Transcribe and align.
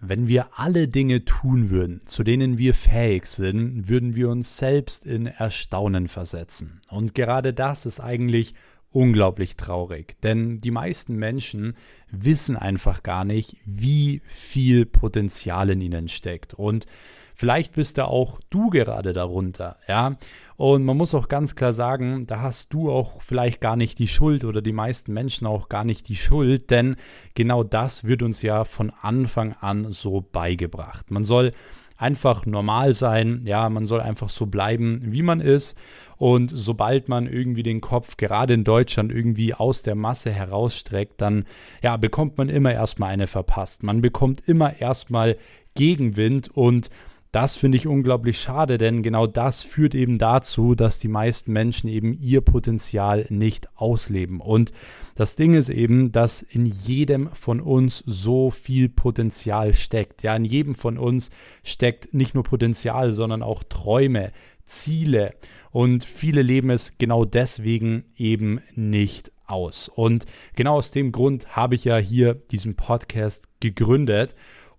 Wenn 0.00 0.28
wir 0.28 0.58
alle 0.58 0.88
Dinge 0.88 1.24
tun 1.24 1.70
würden, 1.70 2.00
zu 2.04 2.22
denen 2.22 2.58
wir 2.58 2.74
fähig 2.74 3.26
sind, 3.26 3.88
würden 3.88 4.14
wir 4.14 4.28
uns 4.28 4.58
selbst 4.58 5.06
in 5.06 5.26
Erstaunen 5.26 6.08
versetzen. 6.08 6.82
Und 6.90 7.14
gerade 7.14 7.54
das 7.54 7.86
ist 7.86 8.00
eigentlich 8.00 8.54
unglaublich 8.90 9.56
traurig, 9.56 10.16
denn 10.22 10.58
die 10.58 10.70
meisten 10.70 11.16
Menschen 11.16 11.76
wissen 12.10 12.56
einfach 12.56 13.02
gar 13.02 13.24
nicht, 13.24 13.56
wie 13.64 14.22
viel 14.26 14.86
Potenzial 14.86 15.70
in 15.70 15.80
ihnen 15.80 16.08
steckt. 16.08 16.54
Und 16.54 16.86
Vielleicht 17.38 17.74
bist 17.74 17.98
da 17.98 18.06
auch 18.06 18.40
du 18.48 18.70
gerade 18.70 19.12
darunter, 19.12 19.76
ja. 19.86 20.12
Und 20.56 20.86
man 20.86 20.96
muss 20.96 21.14
auch 21.14 21.28
ganz 21.28 21.54
klar 21.54 21.74
sagen, 21.74 22.26
da 22.26 22.40
hast 22.40 22.72
du 22.72 22.90
auch 22.90 23.20
vielleicht 23.20 23.60
gar 23.60 23.76
nicht 23.76 23.98
die 23.98 24.08
Schuld 24.08 24.42
oder 24.42 24.62
die 24.62 24.72
meisten 24.72 25.12
Menschen 25.12 25.46
auch 25.46 25.68
gar 25.68 25.84
nicht 25.84 26.08
die 26.08 26.16
Schuld, 26.16 26.70
denn 26.70 26.96
genau 27.34 27.62
das 27.62 28.04
wird 28.04 28.22
uns 28.22 28.40
ja 28.40 28.64
von 28.64 28.90
Anfang 29.02 29.54
an 29.60 29.92
so 29.92 30.22
beigebracht. 30.22 31.10
Man 31.10 31.26
soll 31.26 31.52
einfach 31.98 32.46
normal 32.46 32.94
sein, 32.94 33.42
ja, 33.44 33.68
man 33.68 33.84
soll 33.84 34.00
einfach 34.00 34.30
so 34.30 34.46
bleiben, 34.46 35.00
wie 35.04 35.22
man 35.22 35.40
ist. 35.40 35.76
Und 36.16 36.50
sobald 36.54 37.10
man 37.10 37.26
irgendwie 37.26 37.62
den 37.62 37.82
Kopf 37.82 38.16
gerade 38.16 38.54
in 38.54 38.64
Deutschland 38.64 39.12
irgendwie 39.12 39.52
aus 39.52 39.82
der 39.82 39.94
Masse 39.94 40.30
herausstreckt, 40.30 41.20
dann 41.20 41.44
ja, 41.82 41.98
bekommt 41.98 42.38
man 42.38 42.48
immer 42.48 42.72
erstmal 42.72 43.10
eine 43.12 43.26
verpasst. 43.26 43.82
Man 43.82 44.00
bekommt 44.00 44.40
immer 44.48 44.80
erstmal 44.80 45.36
Gegenwind 45.74 46.48
und 46.48 46.88
das 47.32 47.56
finde 47.56 47.76
ich 47.76 47.86
unglaublich 47.86 48.40
schade, 48.40 48.78
denn 48.78 49.02
genau 49.02 49.26
das 49.26 49.62
führt 49.62 49.94
eben 49.94 50.18
dazu, 50.18 50.74
dass 50.74 50.98
die 50.98 51.08
meisten 51.08 51.52
Menschen 51.52 51.88
eben 51.88 52.12
ihr 52.14 52.40
Potenzial 52.40 53.26
nicht 53.28 53.68
ausleben. 53.76 54.40
Und 54.40 54.72
das 55.16 55.36
Ding 55.36 55.54
ist 55.54 55.68
eben, 55.68 56.12
dass 56.12 56.42
in 56.42 56.66
jedem 56.66 57.30
von 57.32 57.60
uns 57.60 58.02
so 58.06 58.50
viel 58.50 58.88
Potenzial 58.88 59.74
steckt. 59.74 60.22
Ja, 60.22 60.34
in 60.36 60.44
jedem 60.44 60.74
von 60.74 60.98
uns 60.98 61.30
steckt 61.62 62.14
nicht 62.14 62.34
nur 62.34 62.44
Potenzial, 62.44 63.12
sondern 63.12 63.42
auch 63.42 63.62
Träume, 63.64 64.32
Ziele. 64.64 65.34
Und 65.70 66.04
viele 66.04 66.42
leben 66.42 66.70
es 66.70 66.96
genau 66.96 67.24
deswegen 67.24 68.04
eben 68.16 68.60
nicht 68.74 69.32
aus. 69.46 69.88
Und 69.88 70.26
genau 70.54 70.76
aus 70.76 70.90
dem 70.90 71.12
Grund 71.12 71.54
habe 71.56 71.74
ich 71.74 71.84
ja 71.84 71.96
hier 71.98 72.34
diesen 72.34 72.76
Podcast 72.76 73.48
gegründet 73.60 74.34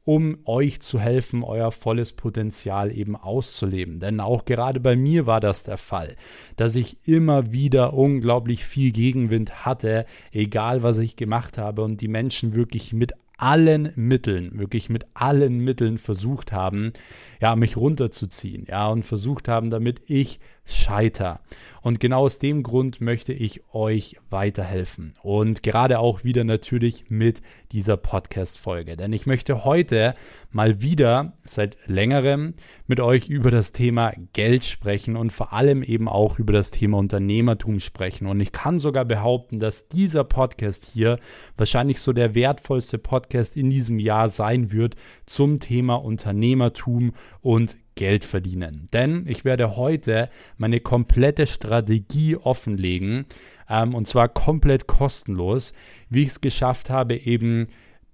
um 0.07 0.37
euch 0.45 0.79
zu 0.79 1.01
helfen, 1.01 1.43
euer 1.43 1.73
volles 1.73 2.13
Potenzial 2.13 2.95
eben 2.95 3.17
auszuleben. 3.17 3.99
Denn 3.99 4.21
auch 4.21 4.45
gerade 4.45 4.79
bei 4.79 4.95
mir 4.95 5.25
war 5.25 5.41
das 5.41 5.63
der 5.63 5.75
Fall, 5.75 6.15
dass 6.55 6.77
ich 6.77 7.05
immer 7.05 7.51
wieder 7.51 7.93
unglaublich 7.93 8.63
viel 8.63 8.93
Gegenwind 8.93 9.65
hatte, 9.65 10.05
egal 10.31 10.81
was 10.81 10.97
ich 10.99 11.17
gemacht 11.17 11.57
habe 11.57 11.83
und 11.83 11.99
die 11.99 12.07
Menschen 12.07 12.55
wirklich 12.55 12.93
mit 12.93 13.11
allen 13.37 13.91
Mitteln, 13.95 14.57
wirklich 14.57 14.89
mit 14.89 15.05
allen 15.13 15.59
Mitteln 15.59 15.97
versucht 15.97 16.53
haben, 16.53 16.93
ja, 17.41 17.57
mich 17.57 17.75
runterzuziehen, 17.75 18.65
ja, 18.65 18.87
und 18.87 19.03
versucht 19.03 19.49
haben, 19.49 19.69
damit 19.69 20.01
ich 20.05 20.39
scheiter. 20.67 21.39
Und 21.87 22.01
genau 22.01 22.25
aus 22.25 22.37
dem 22.37 22.63
Grund 22.63 22.99
möchte 22.99 23.31
ich 23.31 23.61
euch 23.73 24.17
weiterhelfen. 24.29 25.13
Und 25.23 25.63
gerade 25.63 25.99
auch 25.99 26.25
wieder 26.25 26.43
natürlich 26.43 27.05
mit 27.07 27.41
dieser 27.71 27.95
Podcast-Folge. 27.95 28.97
Denn 28.97 29.13
ich 29.13 29.25
möchte 29.25 29.63
heute 29.63 30.13
mal 30.51 30.81
wieder 30.81 31.31
seit 31.45 31.77
längerem 31.85 32.55
mit 32.87 32.99
euch 32.99 33.29
über 33.29 33.51
das 33.51 33.71
Thema 33.71 34.11
Geld 34.33 34.65
sprechen 34.65 35.15
und 35.15 35.31
vor 35.31 35.53
allem 35.53 35.81
eben 35.81 36.09
auch 36.09 36.39
über 36.39 36.51
das 36.51 36.71
Thema 36.71 36.97
Unternehmertum 36.97 37.79
sprechen. 37.79 38.27
Und 38.27 38.41
ich 38.41 38.51
kann 38.51 38.79
sogar 38.79 39.05
behaupten, 39.05 39.59
dass 39.61 39.87
dieser 39.87 40.25
Podcast 40.25 40.89
hier 40.93 41.19
wahrscheinlich 41.55 42.01
so 42.01 42.11
der 42.11 42.35
wertvollste 42.35 42.97
Podcast 42.97 43.55
in 43.55 43.69
diesem 43.69 43.97
Jahr 43.97 44.27
sein 44.27 44.73
wird 44.73 44.97
zum 45.25 45.61
Thema 45.61 45.95
Unternehmertum 45.95 47.13
und 47.39 47.77
Geld 47.97 48.23
verdienen. 48.23 48.87
Denn 48.93 49.25
ich 49.27 49.43
werde 49.43 49.75
heute 49.75 50.29
meine 50.57 50.79
komplette 50.79 51.47
Strategie 51.47 52.37
offenlegen 52.37 53.25
ähm, 53.69 53.93
und 53.93 54.07
zwar 54.07 54.29
komplett 54.29 54.87
kostenlos, 54.87 55.73
wie 56.09 56.21
ich 56.21 56.29
es 56.29 56.41
geschafft 56.41 56.89
habe, 56.89 57.17
eben 57.17 57.65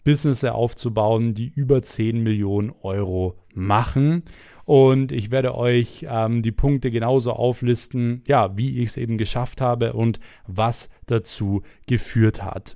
Business 0.04 0.44
aufzubauen, 0.44 1.34
die 1.34 1.52
über 1.54 1.84
10 1.84 2.24
Millionen 2.24 2.74
Euro 2.82 3.38
machen. 3.54 4.24
Und 4.66 5.12
ich 5.12 5.30
werde 5.30 5.56
euch 5.56 6.06
ähm, 6.10 6.42
die 6.42 6.52
Punkte 6.52 6.90
genauso 6.90 7.34
auflisten, 7.34 8.24
ja, 8.28 8.58
wie 8.58 8.80
ich 8.80 8.90
es 8.90 8.98
eben 8.98 9.18
geschafft 9.18 9.62
habe 9.62 9.94
und 9.94 10.20
was 10.48 10.90
dazu 11.06 11.64
geführt 11.86 12.44
hat. 12.44 12.76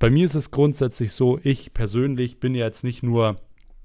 Bei 0.00 0.10
mir 0.10 0.24
ist 0.24 0.34
es 0.34 0.50
grundsätzlich 0.50 1.12
so, 1.12 1.38
ich 1.44 1.72
persönlich 1.72 2.40
bin 2.40 2.56
jetzt 2.56 2.82
nicht 2.82 3.04
nur 3.04 3.36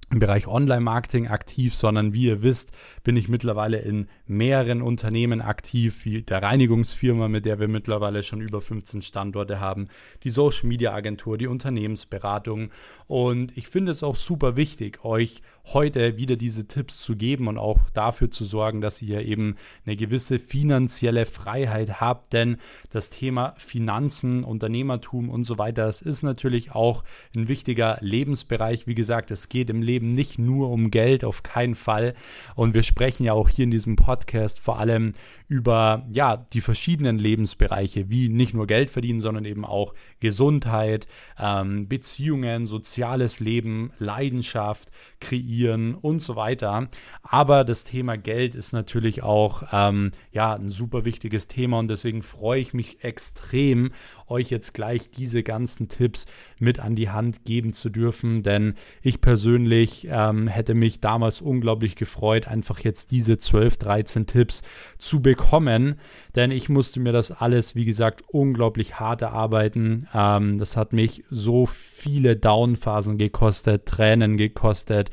im 0.10 0.20
Bereich 0.20 0.48
Online-Marketing 0.48 1.28
aktiv, 1.28 1.76
sondern 1.76 2.14
wie 2.14 2.24
ihr 2.24 2.42
wisst, 2.42 2.72
bin 3.04 3.18
ich 3.18 3.28
mittlerweile 3.28 3.80
in 3.80 4.08
mehreren 4.26 4.82
Unternehmen 4.82 5.42
aktiv, 5.42 6.06
wie 6.06 6.22
der 6.22 6.42
Reinigungsfirma, 6.42 7.28
mit 7.28 7.46
der 7.46 7.60
wir 7.60 7.68
mittlerweile 7.68 8.24
schon 8.24 8.40
über 8.40 8.62
15 8.62 9.02
Standorte 9.02 9.60
haben, 9.60 9.90
die 10.24 10.30
Social 10.30 10.70
Media 10.70 10.94
Agentur, 10.94 11.38
die 11.38 11.48
Unternehmensberatung. 11.48 12.72
Und 13.08 13.58
ich 13.58 13.68
finde 13.68 13.92
es 13.92 14.02
auch 14.02 14.16
super 14.16 14.56
wichtig, 14.56 15.04
euch 15.04 15.42
heute 15.74 16.18
wieder 16.18 16.38
diese 16.38 16.68
Tipps 16.68 17.00
zu 17.00 17.16
geben 17.16 17.48
und 17.48 17.58
auch 17.58 17.90
dafür 17.94 18.32
zu 18.32 18.46
sorgen, 18.46 18.80
dass 18.80 19.02
ihr 19.02 19.26
eben 19.26 19.56
eine 19.86 19.96
gewisse 19.96 20.40
finanzielle 20.40 21.26
Freiheit 21.26 22.00
habt. 22.00 22.34
Denn 22.34 22.58
das 22.90 23.10
Thema 23.10 23.54
Finanzen, 23.58 24.44
Unternehmertum 24.44 25.30
und 25.30 25.44
so 25.44 25.58
weiter, 25.58 25.86
das 25.86 26.02
ist 26.02 26.24
natürlich 26.24 26.72
auch 26.72 27.04
ein 27.36 27.48
wichtiger 27.48 27.98
Lebensbereich. 28.02 28.88
Wie 28.88 28.96
gesagt, 28.96 29.30
es 29.32 29.50
geht 29.50 29.70
im 29.70 29.82
Leben 29.82 30.14
nicht 30.14 30.40
nur 30.40 30.70
um 30.70 30.90
Geld, 30.90 31.26
auf 31.26 31.44
keinen 31.44 31.76
Fall. 31.76 32.14
Und 32.56 32.74
wir 32.74 32.84
sprechen 32.84 33.26
ja 33.26 33.34
auch 33.34 33.50
hier 33.50 33.66
in 33.66 33.72
diesem 33.72 33.98
Podcast 33.98 34.60
vor 34.60 34.80
allem 34.80 35.14
über 35.50 36.06
ja, 36.12 36.38
die 36.38 36.62
verschiedenen 36.62 37.20
Lebensbereiche, 37.20 38.10
wie 38.10 38.30
nicht 38.30 38.54
nur 38.54 38.68
Geld 38.68 38.90
verdienen, 38.90 39.20
sondern 39.20 39.46
eben 39.46 39.66
auch 39.66 39.94
Gesundheit, 40.20 41.08
ähm, 41.40 41.88
Beziehungen, 41.88 42.66
soziales 42.66 43.40
Leben, 43.40 43.92
Leidenschaft 44.00 44.92
kreieren 45.20 45.57
und 45.66 46.20
so 46.20 46.36
weiter. 46.36 46.88
Aber 47.24 47.64
das 47.64 47.84
Thema 47.84 48.18
Geld 48.18 48.56
ist 48.56 48.72
natürlich 48.72 49.24
auch 49.24 49.64
ähm, 49.72 50.12
ja, 50.32 50.54
ein 50.54 50.70
super 50.70 51.06
wichtiges 51.06 51.48
Thema 51.48 51.80
und 51.80 51.90
deswegen 51.90 52.24
freue 52.24 52.62
ich 52.62 52.74
mich 52.74 53.04
extrem, 53.04 53.92
euch 54.28 54.50
jetzt 54.50 54.74
gleich 54.74 55.10
diese 55.10 55.44
ganzen 55.44 55.90
Tipps 55.90 56.26
mit 56.60 56.80
an 56.80 56.96
die 56.96 57.10
Hand 57.10 57.44
geben 57.46 57.74
zu 57.74 57.90
dürfen, 57.90 58.44
denn 58.44 58.76
ich 59.02 59.22
persönlich 59.22 60.08
ähm, 60.10 60.48
hätte 60.48 60.74
mich 60.74 61.00
damals 61.00 61.42
unglaublich 61.42 61.96
gefreut, 61.96 62.48
einfach 62.48 62.80
jetzt 62.80 63.12
diese 63.12 63.38
12, 63.38 63.78
13 63.78 64.26
Tipps 64.28 64.64
zu 64.98 65.22
bekommen, 65.22 65.96
denn 66.36 66.52
ich 66.52 66.70
musste 66.70 67.00
mir 67.00 67.12
das 67.12 67.32
alles, 67.32 67.76
wie 67.76 67.86
gesagt, 67.86 68.24
unglaublich 68.28 69.00
hart 69.00 69.22
erarbeiten. 69.22 70.08
Ähm, 70.14 70.60
das 70.60 70.78
hat 70.78 70.94
mich 70.94 71.24
so 71.30 71.66
viele 71.66 72.36
Downphasen 72.36 73.18
gekostet, 73.18 73.86
Tränen 73.86 74.38
gekostet 74.38 75.12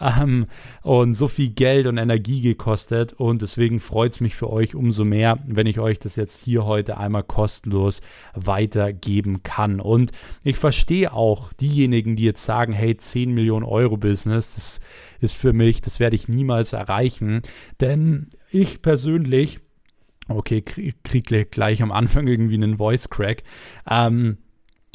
ähm, 0.00 0.46
und 0.82 1.14
so 1.14 1.28
viel 1.28 1.50
Geld 1.50 1.86
und 1.86 1.98
Energie 1.98 2.40
gekostet. 2.40 3.12
Und 3.12 3.42
deswegen 3.42 3.80
freut 3.80 4.12
es 4.12 4.20
mich 4.20 4.34
für 4.34 4.50
euch 4.50 4.74
umso 4.74 5.04
mehr, 5.04 5.38
wenn 5.46 5.66
ich 5.66 5.78
euch 5.78 5.98
das 5.98 6.16
jetzt 6.16 6.42
hier 6.42 6.64
heute 6.64 6.98
einmal 6.98 7.22
kostenlos 7.22 8.00
weitergeben 8.34 9.42
kann. 9.42 9.80
Und 9.80 10.12
ich 10.42 10.56
verstehe 10.56 11.12
auch 11.12 11.52
diejenigen, 11.52 12.16
die 12.16 12.24
jetzt 12.24 12.44
sagen, 12.44 12.72
hey, 12.72 12.96
10 12.96 13.32
Millionen 13.32 13.64
Euro 13.64 13.96
Business, 13.96 14.54
das 14.54 14.80
ist 15.20 15.36
für 15.36 15.52
mich, 15.52 15.82
das 15.82 16.00
werde 16.00 16.16
ich 16.16 16.28
niemals 16.28 16.72
erreichen. 16.72 17.42
Denn 17.80 18.28
ich 18.50 18.82
persönlich, 18.82 19.60
okay, 20.28 20.62
krieg, 20.62 20.94
krieg 21.04 21.50
gleich 21.50 21.82
am 21.82 21.92
Anfang 21.92 22.26
irgendwie 22.26 22.54
einen 22.54 22.78
Voice 22.78 23.10
Crack, 23.10 23.42
ähm, 23.88 24.38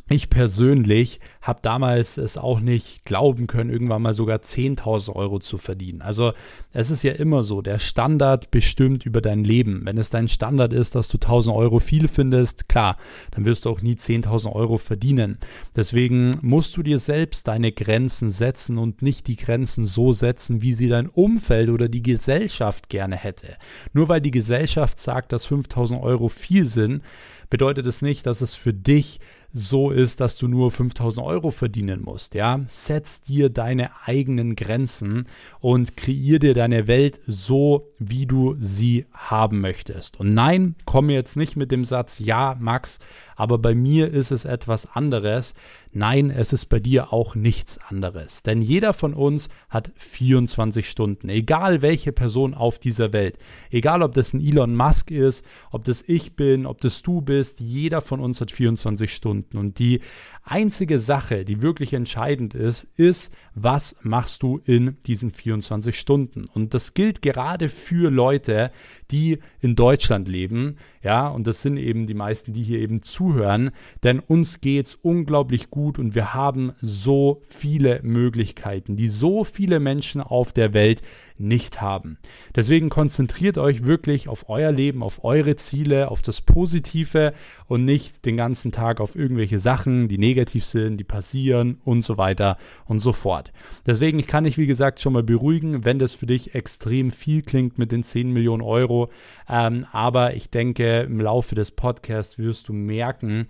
ich 0.08 0.30
persönlich 0.30 1.20
habe 1.42 1.60
damals 1.64 2.18
es 2.18 2.38
auch 2.38 2.60
nicht 2.60 3.06
glauben 3.06 3.48
können, 3.48 3.72
irgendwann 3.72 4.04
mal 4.04 4.14
sogar 4.14 4.38
10.000 4.38 5.16
Euro 5.16 5.40
zu 5.40 5.58
verdienen. 5.58 6.04
Also 6.04 6.34
es 6.74 6.92
ist 6.92 7.02
ja 7.02 7.14
immer 7.14 7.44
so, 7.44 7.64
der 7.64 7.80
Standard 7.80 8.52
bestimmt 8.52 9.06
über 9.08 9.20
dein 9.20 9.44
Leben. 9.44 9.82
Wenn 9.84 9.98
es 9.98 10.12
dein 10.12 10.28
Standard 10.28 10.74
ist, 10.74 10.94
dass 10.94 11.08
du 11.08 11.18
1.000 11.18 11.56
Euro 11.56 11.80
viel 11.80 12.08
findest, 12.08 12.70
klar, 12.70 12.98
dann 13.32 13.46
wirst 13.46 13.66
du 13.66 13.72
auch 13.72 13.82
nie 13.82 13.96
10.000 13.96 14.52
Euro 14.52 14.78
verdienen. 14.78 15.40
Deswegen 15.76 16.38
musst 16.42 16.78
du 16.78 16.84
dir 16.84 17.00
selbst 17.00 17.48
deine 17.48 17.72
Grenzen 17.72 18.30
setzen 18.30 18.78
und 18.78 19.02
nicht 19.02 19.26
die 19.26 19.38
Grenzen 19.38 19.86
so 19.86 20.14
setzen, 20.14 20.62
wie 20.62 20.74
sie 20.74 20.88
dein 20.88 21.10
Umfeld 21.10 21.70
oder 21.70 21.90
die 21.90 22.04
Gesellschaft 22.04 22.90
gerne 22.90 23.16
hätte. 23.16 23.56
Nur 23.94 24.08
weil 24.08 24.22
die 24.22 24.32
Gesellschaft 24.32 25.00
sagt, 25.00 25.32
dass 25.32 25.48
5.000 25.48 26.00
Euro 26.00 26.30
viel 26.30 26.68
sind, 26.68 27.02
bedeutet 27.50 27.86
es 27.86 28.02
nicht, 28.02 28.26
dass 28.26 28.42
es 28.42 28.56
für 28.56 28.74
dich 28.74 29.20
so 29.58 29.90
ist, 29.90 30.20
dass 30.20 30.38
du 30.38 30.50
nur 30.50 30.70
5000 30.70 31.26
Euro 31.26 31.50
verdienen 31.50 32.02
musst. 32.04 32.36
Ja, 32.36 32.60
setz 32.68 33.22
dir 33.22 33.50
deine 33.50 33.90
eigenen 34.06 34.58
Grenzen 34.58 35.28
und 35.62 35.96
kreier 35.96 36.40
dir 36.40 36.54
deine 36.54 36.88
Welt 36.88 37.22
so, 37.26 37.88
wie 37.98 38.26
du 38.26 38.58
sie 38.60 39.06
haben 39.14 39.62
möchtest. 39.62 40.20
Und 40.20 40.34
nein, 40.34 40.76
komme 40.84 41.14
jetzt 41.14 41.38
nicht 41.38 41.56
mit 41.56 41.72
dem 41.72 41.86
Satz, 41.86 42.20
ja, 42.20 42.58
Max, 42.60 43.00
aber 43.36 43.58
bei 43.58 43.76
mir 43.76 44.12
ist 44.12 44.32
es 44.32 44.46
etwas 44.46 44.96
anderes. 44.96 45.56
Nein, 45.92 46.30
es 46.30 46.52
ist 46.52 46.66
bei 46.66 46.80
dir 46.80 47.14
auch 47.14 47.36
nichts 47.36 47.78
anderes. 47.78 48.44
Denn 48.44 48.62
jeder 48.62 48.94
von 48.94 49.14
uns 49.14 49.50
hat 49.70 49.92
24 49.96 50.90
Stunden, 50.90 51.30
egal 51.30 51.82
welche 51.82 52.12
Person 52.12 52.54
auf 52.54 52.80
dieser 52.80 53.14
Welt. 53.14 53.38
Egal 53.70 54.02
ob 54.02 54.14
das 54.14 54.34
ein 54.34 54.42
Elon 54.42 54.76
Musk 54.76 55.12
ist, 55.12 55.46
ob 55.72 55.84
das 55.86 56.04
ich 56.08 56.36
bin, 56.36 56.66
ob 56.66 56.82
das 56.82 57.02
du 57.02 57.22
bist, 57.22 57.60
jeder 57.60 58.02
von 58.02 58.20
uns 58.20 58.42
hat 58.42 58.52
24 58.52 59.14
Stunden. 59.14 59.58
Und 59.58 59.80
die 59.80 60.02
einzige 60.46 61.00
Sache, 61.00 61.44
die 61.44 61.62
wirklich 61.62 61.94
entscheidend 61.94 62.54
ist, 62.54 62.84
ist, 62.98 63.34
was 63.56 63.96
machst 64.02 64.44
du 64.44 64.62
in 64.64 64.98
diesen 65.06 65.32
24 65.32 66.00
Stunden. 66.00 66.46
Und 66.54 66.74
das 66.74 66.94
gilt 66.94 67.22
gerade 67.22 67.70
für 67.70 68.12
Leute, 68.12 68.72
die 69.12 69.40
in 69.60 69.76
Deutschland 69.76 70.28
leben. 70.28 70.78
Ja, 71.02 71.28
und 71.28 71.48
das 71.48 71.62
sind 71.62 71.78
eben 71.78 72.06
die 72.06 72.14
meisten, 72.14 72.54
die 72.54 72.64
hier 72.64 72.80
eben 72.80 73.02
zuhören. 73.02 73.72
Denn 74.04 74.20
uns 74.20 74.62
geht 74.62 74.88
es 74.88 74.96
unglaublich 74.96 75.70
gut 75.70 75.98
und 75.98 76.16
wir 76.16 76.34
haben 76.34 76.74
so 76.80 77.42
viele 77.44 78.02
Möglichkeiten, 78.04 78.96
die 78.96 79.10
so 79.10 79.44
viele 79.44 79.80
Menschen 79.80 80.22
auf 80.22 80.54
der 80.54 80.74
Welt 80.74 81.02
nicht 81.38 81.82
haben. 81.82 82.18
Deswegen 82.56 82.90
konzentriert 82.90 83.58
euch 83.58 83.84
wirklich 83.84 84.28
auf 84.28 84.50
euer 84.50 84.72
Leben, 84.72 85.04
auf 85.04 85.24
eure 85.24 85.56
Ziele, 85.56 86.10
auf 86.10 86.22
das 86.22 86.42
Positive 86.42 87.34
und 87.68 87.86
nicht 87.86 88.26
den 88.26 88.38
ganzen 88.38 88.72
Tag 88.72 89.02
auf 89.02 89.16
irgendwelche 89.16 89.60
Sachen, 89.60 90.08
die 90.08 90.18
negativ 90.18 90.66
sind, 90.66 90.98
die 90.98 91.04
passieren 91.04 91.80
und 91.84 92.02
so 92.02 92.18
weiter 92.18 92.58
und 92.86 93.00
so 93.00 93.12
fort. 93.12 93.52
Deswegen, 93.86 94.20
ich 94.20 94.28
kann 94.28 94.46
dich, 94.46 94.58
wie 94.58 94.68
gesagt, 94.68 95.02
schon 95.02 95.14
mal 95.14 95.24
beruhigen, 95.24 95.86
wenn 95.86 96.00
das 96.00 96.14
für 96.14 96.26
dich 96.26 96.56
extrem 96.56 97.12
viel 97.12 97.42
klingt 97.42 97.78
mit 97.78 97.92
den 97.92 98.04
10 98.04 98.32
Millionen 98.32 98.64
Euro. 98.64 99.10
Ähm, 99.50 99.86
aber 99.92 100.36
ich 100.36 100.50
denke, 100.50 101.02
im 101.02 101.20
Laufe 101.20 101.56
des 101.56 101.72
Podcasts 101.72 102.38
wirst 102.38 102.70
du 102.70 102.74
merken, 102.74 103.48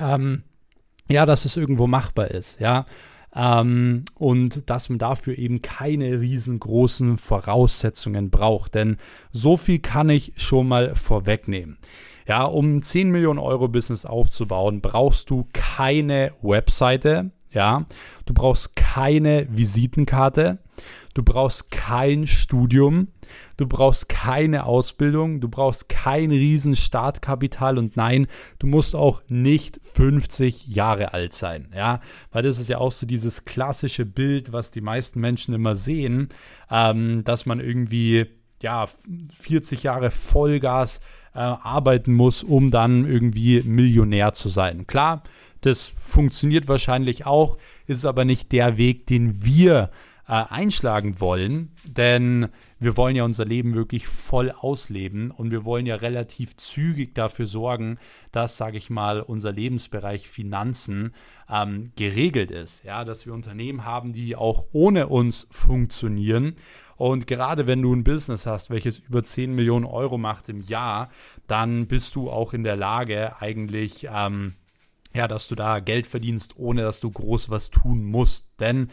ähm, 0.00 0.42
ja, 1.08 1.24
dass 1.24 1.44
es 1.44 1.56
irgendwo 1.56 1.86
machbar 1.86 2.30
ist, 2.30 2.60
ja. 2.60 2.86
Ähm, 3.34 4.04
und 4.14 4.68
dass 4.70 4.88
man 4.88 4.98
dafür 4.98 5.38
eben 5.38 5.62
keine 5.62 6.20
riesengroßen 6.20 7.16
Voraussetzungen 7.16 8.30
braucht. 8.30 8.74
Denn 8.74 8.96
so 9.32 9.56
viel 9.56 9.78
kann 9.78 10.10
ich 10.10 10.32
schon 10.36 10.68
mal 10.68 10.94
vorwegnehmen. 10.94 11.78
Ja, 12.26 12.44
um 12.44 12.82
10 12.82 13.10
Millionen 13.10 13.38
Euro 13.38 13.68
Business 13.68 14.04
aufzubauen, 14.04 14.82
brauchst 14.82 15.30
du 15.30 15.46
keine 15.54 16.32
Webseite, 16.42 17.30
ja, 17.50 17.86
du 18.26 18.34
brauchst 18.34 18.76
keine 18.76 19.46
Visitenkarte, 19.50 20.58
du 21.14 21.22
brauchst 21.22 21.70
kein 21.70 22.26
Studium, 22.26 23.08
du 23.56 23.66
brauchst 23.66 24.08
keine 24.08 24.64
Ausbildung, 24.64 25.40
du 25.40 25.48
brauchst 25.48 25.88
kein 25.88 26.30
riesen 26.30 26.76
Startkapital 26.76 27.78
und 27.78 27.96
nein, 27.96 28.26
du 28.58 28.66
musst 28.66 28.94
auch 28.94 29.22
nicht 29.28 29.80
50 29.82 30.68
Jahre 30.68 31.12
alt 31.14 31.32
sein, 31.32 31.68
ja, 31.74 32.00
weil 32.32 32.42
das 32.42 32.58
ist 32.58 32.68
ja 32.68 32.78
auch 32.78 32.92
so 32.92 33.06
dieses 33.06 33.44
klassische 33.44 34.06
Bild, 34.06 34.52
was 34.52 34.70
die 34.70 34.80
meisten 34.80 35.20
Menschen 35.20 35.54
immer 35.54 35.74
sehen, 35.74 36.28
ähm, 36.70 37.24
dass 37.24 37.46
man 37.46 37.60
irgendwie 37.60 38.26
ja 38.62 38.86
40 39.34 39.82
Jahre 39.82 40.10
Vollgas 40.10 41.00
äh, 41.34 41.38
arbeiten 41.38 42.14
muss, 42.14 42.42
um 42.42 42.70
dann 42.70 43.06
irgendwie 43.06 43.62
Millionär 43.62 44.32
zu 44.32 44.48
sein. 44.48 44.86
Klar, 44.86 45.22
das 45.60 45.92
funktioniert 46.02 46.68
wahrscheinlich 46.68 47.26
auch, 47.26 47.58
ist 47.86 48.04
aber 48.04 48.24
nicht 48.24 48.52
der 48.52 48.76
Weg, 48.76 49.06
den 49.06 49.44
wir 49.44 49.90
äh, 50.28 50.44
einschlagen 50.50 51.20
wollen, 51.20 51.72
denn 51.84 52.48
wir 52.78 52.96
wollen 52.96 53.16
ja 53.16 53.24
unser 53.24 53.46
Leben 53.46 53.74
wirklich 53.74 54.06
voll 54.06 54.52
ausleben 54.52 55.30
und 55.30 55.50
wir 55.50 55.64
wollen 55.64 55.86
ja 55.86 55.96
relativ 55.96 56.56
zügig 56.56 57.14
dafür 57.14 57.46
sorgen, 57.46 57.98
dass, 58.30 58.58
sage 58.58 58.76
ich 58.76 58.90
mal, 58.90 59.22
unser 59.22 59.52
Lebensbereich 59.52 60.28
Finanzen 60.28 61.14
ähm, 61.50 61.92
geregelt 61.96 62.50
ist. 62.50 62.84
Ja, 62.84 63.04
dass 63.04 63.24
wir 63.24 63.32
Unternehmen 63.32 63.84
haben, 63.84 64.12
die 64.12 64.36
auch 64.36 64.66
ohne 64.72 65.08
uns 65.08 65.48
funktionieren. 65.50 66.56
Und 66.96 67.26
gerade 67.26 67.66
wenn 67.66 67.80
du 67.80 67.94
ein 67.94 68.04
Business 68.04 68.44
hast, 68.44 68.70
welches 68.70 68.98
über 68.98 69.24
10 69.24 69.54
Millionen 69.54 69.86
Euro 69.86 70.18
macht 70.18 70.48
im 70.48 70.60
Jahr, 70.60 71.10
dann 71.46 71.86
bist 71.86 72.14
du 72.16 72.30
auch 72.30 72.52
in 72.52 72.64
der 72.64 72.76
Lage, 72.76 73.40
eigentlich 73.40 74.06
ähm, 74.12 74.54
ja, 75.14 75.26
dass 75.26 75.48
du 75.48 75.54
da 75.54 75.80
Geld 75.80 76.06
verdienst, 76.06 76.54
ohne 76.58 76.82
dass 76.82 77.00
du 77.00 77.10
groß 77.10 77.50
was 77.50 77.70
tun 77.70 78.04
musst. 78.04 78.47
Denn 78.60 78.88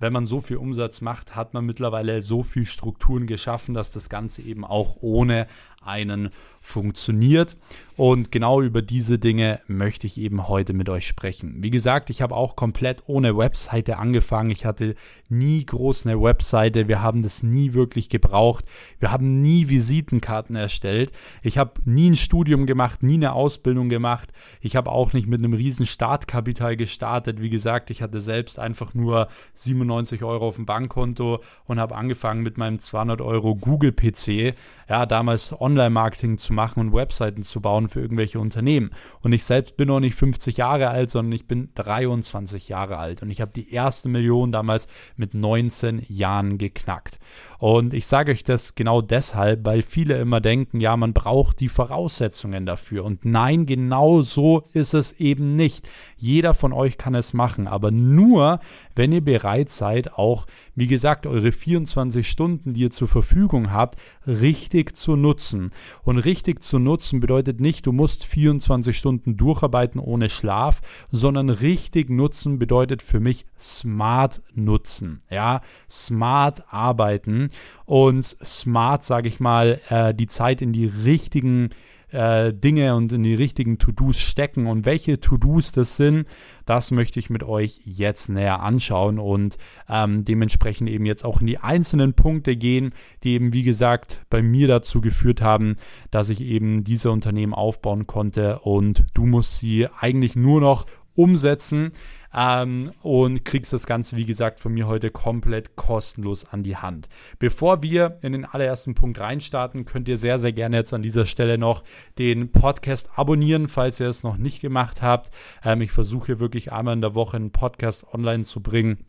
wenn 0.00 0.12
man 0.12 0.26
so 0.26 0.40
viel 0.40 0.58
Umsatz 0.58 1.00
macht, 1.00 1.34
hat 1.34 1.54
man 1.54 1.66
mittlerweile 1.66 2.22
so 2.22 2.42
viel 2.42 2.66
Strukturen 2.66 3.26
geschaffen, 3.26 3.74
dass 3.74 3.90
das 3.90 4.08
Ganze 4.08 4.42
eben 4.42 4.64
auch 4.64 4.98
ohne 5.00 5.48
einen 5.82 6.30
funktioniert. 6.60 7.56
Und 7.96 8.30
genau 8.30 8.60
über 8.60 8.80
diese 8.80 9.18
Dinge 9.18 9.60
möchte 9.66 10.06
ich 10.06 10.20
eben 10.20 10.46
heute 10.46 10.72
mit 10.72 10.88
euch 10.88 11.06
sprechen. 11.06 11.56
Wie 11.62 11.70
gesagt, 11.70 12.10
ich 12.10 12.22
habe 12.22 12.36
auch 12.36 12.54
komplett 12.54 13.02
ohne 13.06 13.36
Webseite 13.36 13.98
angefangen. 13.98 14.50
Ich 14.50 14.64
hatte 14.64 14.94
nie 15.28 15.64
groß 15.64 16.06
eine 16.06 16.20
Webseite. 16.20 16.86
Wir 16.86 17.02
haben 17.02 17.22
das 17.22 17.42
nie 17.42 17.72
wirklich 17.72 18.08
gebraucht. 18.08 18.64
Wir 19.00 19.10
haben 19.10 19.40
nie 19.40 19.68
Visitenkarten 19.68 20.54
erstellt. 20.54 21.10
Ich 21.42 21.58
habe 21.58 21.72
nie 21.86 22.10
ein 22.10 22.16
Studium 22.16 22.66
gemacht, 22.66 23.02
nie 23.02 23.14
eine 23.14 23.32
Ausbildung 23.32 23.88
gemacht. 23.88 24.32
Ich 24.60 24.76
habe 24.76 24.92
auch 24.92 25.12
nicht 25.12 25.26
mit 25.26 25.40
einem 25.40 25.54
riesen 25.54 25.86
Startkapital 25.86 26.76
gestartet. 26.76 27.40
Wie 27.40 27.50
gesagt, 27.50 27.90
ich 27.90 28.00
hatte 28.02 28.20
selbst 28.20 28.60
einfach 28.60 28.94
nur 28.94 29.07
97 29.54 30.22
Euro 30.22 30.48
auf 30.48 30.56
dem 30.56 30.66
Bankkonto 30.66 31.40
und 31.66 31.80
habe 31.80 31.96
angefangen 31.96 32.42
mit 32.42 32.58
meinem 32.58 32.78
200 32.78 33.20
Euro 33.20 33.54
Google 33.54 33.92
PC. 33.92 34.54
Ja, 34.88 35.04
damals 35.04 35.58
Online-Marketing 35.60 36.38
zu 36.38 36.52
machen 36.52 36.80
und 36.80 36.92
Webseiten 36.94 37.42
zu 37.42 37.60
bauen 37.60 37.88
für 37.88 38.00
irgendwelche 38.00 38.40
Unternehmen. 38.40 38.90
Und 39.20 39.32
ich 39.32 39.44
selbst 39.44 39.76
bin 39.76 39.88
noch 39.88 40.00
nicht 40.00 40.14
50 40.14 40.56
Jahre 40.56 40.88
alt, 40.88 41.10
sondern 41.10 41.32
ich 41.32 41.46
bin 41.46 41.68
23 41.74 42.68
Jahre 42.68 42.98
alt. 42.98 43.22
Und 43.22 43.30
ich 43.30 43.40
habe 43.40 43.52
die 43.54 43.72
erste 43.72 44.08
Million 44.08 44.52
damals 44.52 44.86
mit 45.16 45.34
19 45.34 46.04
Jahren 46.08 46.56
geknackt. 46.56 47.18
Und 47.58 47.92
ich 47.92 48.06
sage 48.06 48.32
euch 48.32 48.44
das 48.44 48.76
genau 48.76 49.02
deshalb, 49.02 49.64
weil 49.64 49.82
viele 49.82 50.16
immer 50.18 50.40
denken, 50.40 50.80
ja, 50.80 50.96
man 50.96 51.12
braucht 51.12 51.60
die 51.60 51.68
Voraussetzungen 51.68 52.66
dafür. 52.66 53.04
Und 53.04 53.24
nein, 53.24 53.66
genau 53.66 54.22
so 54.22 54.68
ist 54.72 54.94
es 54.94 55.12
eben 55.20 55.56
nicht. 55.56 55.88
Jeder 56.16 56.54
von 56.54 56.72
euch 56.72 56.98
kann 56.98 57.14
es 57.14 57.34
machen, 57.34 57.66
aber 57.66 57.90
nur, 57.90 58.60
wenn 58.98 59.12
ihr 59.12 59.24
bereit 59.24 59.70
seid, 59.70 60.14
auch, 60.14 60.46
wie 60.74 60.88
gesagt, 60.88 61.24
eure 61.24 61.52
24 61.52 62.28
Stunden, 62.28 62.74
die 62.74 62.80
ihr 62.80 62.90
zur 62.90 63.06
Verfügung 63.06 63.72
habt, 63.72 63.96
richtig 64.26 64.96
zu 64.96 65.14
nutzen. 65.14 65.70
Und 66.02 66.18
richtig 66.18 66.62
zu 66.62 66.80
nutzen 66.80 67.20
bedeutet 67.20 67.60
nicht, 67.60 67.86
du 67.86 67.92
musst 67.92 68.26
24 68.26 68.98
Stunden 68.98 69.36
durcharbeiten 69.36 70.00
ohne 70.00 70.28
Schlaf, 70.28 70.80
sondern 71.12 71.48
richtig 71.48 72.10
nutzen 72.10 72.58
bedeutet 72.58 73.00
für 73.00 73.20
mich 73.20 73.46
smart 73.60 74.42
nutzen. 74.54 75.22
Ja, 75.30 75.60
smart 75.88 76.64
arbeiten 76.68 77.50
und 77.86 78.24
smart, 78.24 79.04
sage 79.04 79.28
ich 79.28 79.38
mal, 79.38 79.80
äh, 79.90 80.12
die 80.12 80.26
Zeit 80.26 80.60
in 80.60 80.72
die 80.72 80.86
richtigen 80.86 81.70
äh, 82.10 82.52
Dinge 82.52 82.94
und 82.94 83.12
in 83.12 83.22
die 83.22 83.34
richtigen 83.34 83.78
To-Dos 83.78 84.18
stecken. 84.18 84.66
Und 84.66 84.84
welche 84.84 85.20
To-Dos 85.20 85.72
das 85.72 85.96
sind, 85.96 86.26
das 86.66 86.90
möchte 86.90 87.18
ich 87.18 87.30
mit 87.30 87.42
euch 87.42 87.80
jetzt 87.84 88.28
näher 88.28 88.60
anschauen 88.60 89.18
und 89.18 89.58
ähm, 89.88 90.24
dementsprechend 90.24 90.88
eben 90.88 91.06
jetzt 91.06 91.24
auch 91.24 91.40
in 91.40 91.46
die 91.46 91.58
einzelnen 91.58 92.14
Punkte 92.14 92.56
gehen, 92.56 92.92
die 93.22 93.32
eben, 93.32 93.52
wie 93.52 93.62
gesagt, 93.62 94.22
bei 94.30 94.42
mir 94.42 94.68
dazu 94.68 95.00
geführt 95.00 95.42
haben, 95.42 95.76
dass 96.10 96.28
ich 96.28 96.40
eben 96.40 96.84
diese 96.84 97.10
Unternehmen 97.10 97.54
aufbauen 97.54 98.06
konnte 98.06 98.60
und 98.60 99.04
du 99.14 99.26
musst 99.26 99.58
sie 99.58 99.88
eigentlich 99.98 100.36
nur 100.36 100.60
noch 100.60 100.86
umsetzen 101.14 101.92
ähm, 102.34 102.92
und 103.02 103.44
kriegst 103.44 103.72
das 103.72 103.86
Ganze, 103.86 104.16
wie 104.16 104.24
gesagt, 104.24 104.60
von 104.60 104.72
mir 104.72 104.86
heute 104.86 105.10
komplett 105.10 105.76
kostenlos 105.76 106.44
an 106.44 106.62
die 106.62 106.76
Hand. 106.76 107.08
Bevor 107.38 107.82
wir 107.82 108.18
in 108.22 108.32
den 108.32 108.44
allerersten 108.44 108.94
Punkt 108.94 109.20
reinstarten, 109.20 109.84
könnt 109.84 110.08
ihr 110.08 110.16
sehr, 110.16 110.38
sehr 110.38 110.52
gerne 110.52 110.76
jetzt 110.76 110.94
an 110.94 111.02
dieser 111.02 111.26
Stelle 111.26 111.58
noch 111.58 111.84
den 112.18 112.50
Podcast 112.52 113.10
abonnieren, 113.16 113.68
falls 113.68 114.00
ihr 114.00 114.08
es 114.08 114.22
noch 114.22 114.36
nicht 114.36 114.60
gemacht 114.60 115.02
habt. 115.02 115.32
Ähm, 115.64 115.80
ich 115.80 115.90
versuche 115.90 116.40
wirklich 116.40 116.72
einmal 116.72 116.94
in 116.94 117.00
der 117.00 117.14
Woche 117.14 117.36
einen 117.36 117.52
Podcast 117.52 118.06
online 118.12 118.44
zu 118.44 118.62
bringen 118.62 119.04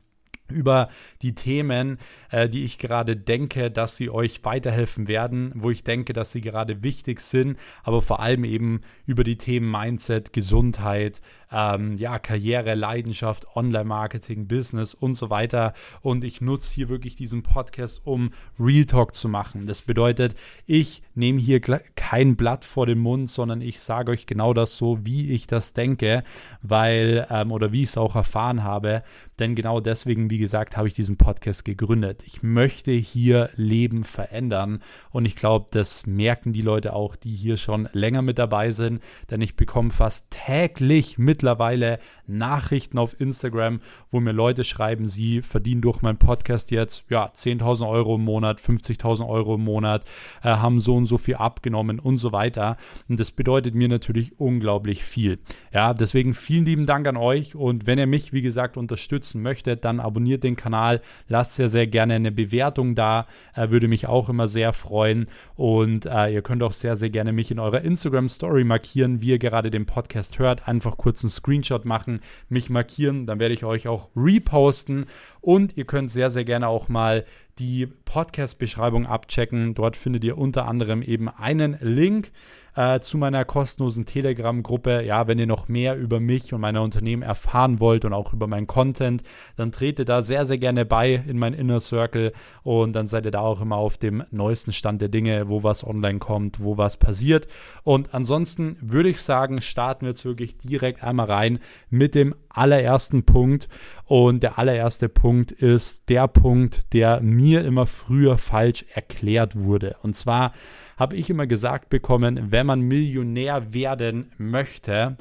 über 0.51 0.89
die 1.21 1.35
Themen, 1.35 1.97
äh, 2.29 2.49
die 2.49 2.63
ich 2.63 2.77
gerade 2.77 3.15
denke, 3.15 3.71
dass 3.71 3.97
sie 3.97 4.09
euch 4.09 4.43
weiterhelfen 4.43 5.07
werden, 5.07 5.51
wo 5.55 5.69
ich 5.69 5.83
denke, 5.83 6.13
dass 6.13 6.31
sie 6.31 6.41
gerade 6.41 6.83
wichtig 6.83 7.21
sind, 7.21 7.57
aber 7.83 8.01
vor 8.01 8.19
allem 8.19 8.43
eben 8.43 8.81
über 9.05 9.23
die 9.23 9.38
Themen 9.38 9.69
Mindset, 9.69 10.33
Gesundheit, 10.33 11.21
ähm, 11.51 11.96
ja, 11.96 12.20
Karriere, 12.20 12.75
Leidenschaft, 12.75 13.56
Online-Marketing, 13.56 14.48
Business 14.48 14.94
und 14.94 15.15
so 15.15 15.29
weiter. 15.29 15.74
Und 16.01 16.24
ich 16.24 16.41
nutze 16.41 16.74
hier 16.74 16.89
wirklich 16.89 17.15
diesen 17.15 17.44
Podcast, 17.44 18.01
um 18.06 18.32
Real 18.60 18.86
Talk 18.86 19.15
zu 19.15 19.29
machen. 19.29 19.65
Das 19.65 19.82
bedeutet, 19.82 20.36
ich 20.65 21.01
nehme 21.15 21.39
hier 21.39 21.60
kein 21.60 22.36
Blatt 22.36 22.65
vor 22.65 22.86
den 22.86 23.00
Mund, 23.00 23.29
sondern 23.29 23.62
ich 23.62 23.79
sage 23.79 24.12
euch 24.12 24.25
genau 24.25 24.53
das 24.53 24.77
so, 24.77 25.06
wie 25.06 25.32
ich 25.32 25.48
das 25.48 25.74
denke, 25.74 26.24
weil, 26.62 27.27
ähm, 27.29 27.51
oder 27.51 27.72
wie 27.72 27.84
ich 27.84 27.89
es 27.89 27.98
auch 27.98 28.15
erfahren 28.15 28.63
habe. 28.63 29.03
Denn 29.39 29.56
genau 29.56 29.79
deswegen, 29.79 30.29
wie 30.29 30.38
gesagt, 30.38 30.75
habe 30.75 30.88
ich 30.88 30.94
diesen 30.94 31.18
Podcast 31.18 31.63
gegründet. 31.63 32.24
Ich 32.25 32.44
möchte 32.44 32.91
hier 32.91 33.50
Leben 33.56 34.03
verändern. 34.03 34.84
Und 35.12 35.25
ich 35.25 35.36
glaube, 35.36 35.68
das 35.72 36.06
merken 36.06 36.51
die 36.51 36.62
Leute 36.62 36.94
auch, 36.94 37.15
die 37.15 37.32
hier 37.32 37.58
schon 37.58 37.88
länger 37.94 38.22
mit 38.22 38.38
dabei 38.38 38.72
sind. 38.72 39.01
Denn 39.32 39.41
ich 39.41 39.56
bekomme 39.56 39.91
fast 39.91 40.29
täglich 40.32 41.18
mittlerweile 41.39 42.00
Nachrichten 42.27 42.98
auf 42.98 43.19
Instagram, 43.19 43.79
wo 44.12 44.19
mir 44.19 44.34
Leute 44.34 44.65
schreiben, 44.65 45.08
sie 45.08 45.41
verdienen 45.41 45.81
durch 45.81 46.01
meinen 46.01 46.17
Podcast 46.17 46.69
jetzt 46.69 47.05
ja 47.10 47.27
10.000 47.27 47.88
Euro 47.89 48.15
im 48.15 48.25
Monat, 48.25 48.60
50.000 48.60 49.27
Euro 49.27 49.55
im 49.55 49.63
Monat, 49.63 50.03
äh, 50.43 50.50
haben 50.50 50.81
so 50.81 50.96
und 50.96 51.05
so 51.05 51.17
viel 51.17 51.36
abgenommen 51.36 52.00
und 52.00 52.17
so 52.17 52.34
weiter. 52.34 52.75
Und 53.08 53.22
das 53.22 53.31
bedeutet 53.31 53.74
mir 53.74 53.88
natürlich 53.88 54.38
unglaublich 54.38 55.03
viel. 55.03 55.39
Ja, 55.74 55.93
deswegen 55.93 56.34
vielen 56.34 56.65
lieben 56.65 56.86
Dank 56.86 57.08
an 57.08 57.17
euch. 57.17 57.55
Und 57.55 57.88
wenn 57.88 57.98
ihr 57.98 58.08
mich, 58.08 58.34
wie 58.34 58.41
gesagt, 58.41 58.75
unterstützen 58.75 59.41
möchtet, 59.41 59.86
dann 59.86 60.01
abonniert 60.01 60.43
den 60.43 60.58
Kanal, 60.58 61.01
lasst 61.29 61.55
sehr, 61.55 61.69
sehr 61.69 61.88
gerne 61.88 62.15
eine 62.15 62.31
Bewertung 62.31 62.96
da. 62.96 63.27
Äh, 63.55 63.69
würde 63.69 63.88
mich 63.88 64.08
auch 64.08 64.27
immer 64.27 64.50
sehr 64.50 64.74
freuen. 64.74 65.27
Und 65.55 66.05
äh, 66.05 66.34
ihr 66.34 66.41
könnt 66.41 66.63
auch 66.63 66.74
sehr, 66.74 66.98
sehr 66.98 67.10
gerne 67.10 67.31
mich 67.31 67.50
in 67.50 67.60
eurer 67.60 67.81
Instagram 67.81 68.27
Story 68.27 68.65
markieren, 68.65 69.22
wie 69.22 69.29
ihr 69.29 69.39
gerade 69.39 69.72
den 69.72 69.86
Podcast 69.86 70.38
hört. 70.38 70.67
Einfach 70.67 70.98
kurz 70.98 71.24
einen 71.29 71.36
Screenshot 71.36 71.86
machen, 71.86 72.19
mich 72.50 72.69
markieren, 72.69 73.25
dann 73.25 73.39
werde 73.39 73.53
ich 73.53 73.63
euch 73.63 73.88
auch 73.88 74.09
reposten. 74.15 75.05
Und 75.41 75.77
ihr 75.77 75.86
könnt 75.86 76.12
sehr, 76.12 76.31
sehr 76.31 76.45
gerne 76.45 76.67
auch 76.67 76.89
mal 76.89 77.25
die 77.59 77.86
Podcast-Beschreibung 77.88 79.05
abchecken. 79.05 79.75
Dort 79.75 79.95
findet 79.95 80.24
ihr 80.24 80.38
unter 80.38 80.67
anderem 80.67 81.01
eben 81.01 81.29
einen 81.29 81.77
Link 81.81 82.31
äh, 82.79 83.01
zu 83.01 83.17
meiner 83.17 83.43
kostenlosen 83.43 84.05
Telegram-Gruppe. 84.05 85.03
Ja, 85.03 85.27
wenn 85.27 85.38
ihr 85.38 85.48
noch 85.48 85.67
mehr 85.67 85.98
über 85.98 86.21
mich 86.21 86.53
und 86.53 86.62
meine 86.62 86.81
Unternehmen 86.81 87.24
erfahren 87.24 87.81
wollt 87.81 88.05
und 88.05 88.13
auch 88.13 88.31
über 88.31 88.48
meinen 88.48 88.67
Content, 88.67 89.21
dann 89.57 89.74
trete 89.74 90.05
da 90.05 90.21
sehr, 90.21 90.45
sehr 90.45 90.57
gerne 90.57 90.86
bei 90.86 91.15
in 91.27 91.38
mein 91.38 91.53
Inner 91.53 91.81
Circle 91.81 92.31
und 92.63 92.93
dann 92.93 93.07
seid 93.07 93.25
ihr 93.25 93.31
da 93.31 93.41
auch 93.41 93.59
immer 93.59 93.75
auf 93.75 93.98
dem 93.98 94.24
neuesten 94.31 94.71
Stand 94.71 95.01
der 95.01 95.09
Dinge, 95.09 95.50
wo 95.50 95.62
was 95.62 95.86
online 95.86 96.19
kommt, 96.19 96.63
wo 96.63 96.77
was 96.77 96.95
passiert. 96.95 97.50
Und 97.83 98.13
ansonsten 98.13 98.77
würde 98.79 99.09
ich 99.09 99.21
sagen, 99.21 99.59
starten 99.59 100.05
wir 100.05 100.12
jetzt 100.12 100.24
wirklich 100.24 100.57
direkt 100.57 101.03
einmal 101.03 101.25
rein 101.25 101.59
mit 101.89 102.15
dem 102.15 102.33
allerersten 102.48 103.24
Punkt. 103.24 103.67
Und 104.05 104.41
der 104.41 104.57
allererste 104.57 105.09
Punkt 105.09 105.51
ist 105.51 106.07
der 106.07 106.27
Punkt, 106.29 106.93
der 106.93 107.19
mir 107.19 107.65
immer 107.65 107.86
früher 107.86 108.38
falsch 108.38 108.86
erklärt 108.93 109.57
wurde. 109.57 109.98
Und 110.01 110.15
zwar 110.15 110.53
habe 111.00 111.15
ich 111.15 111.29
immer 111.29 111.48
gesagt 111.48 111.89
bekommen, 111.89 112.51
wenn 112.51 112.65
man 112.65 112.82
Millionär 112.82 113.74
werden 113.74 114.32
möchte, 114.38 115.18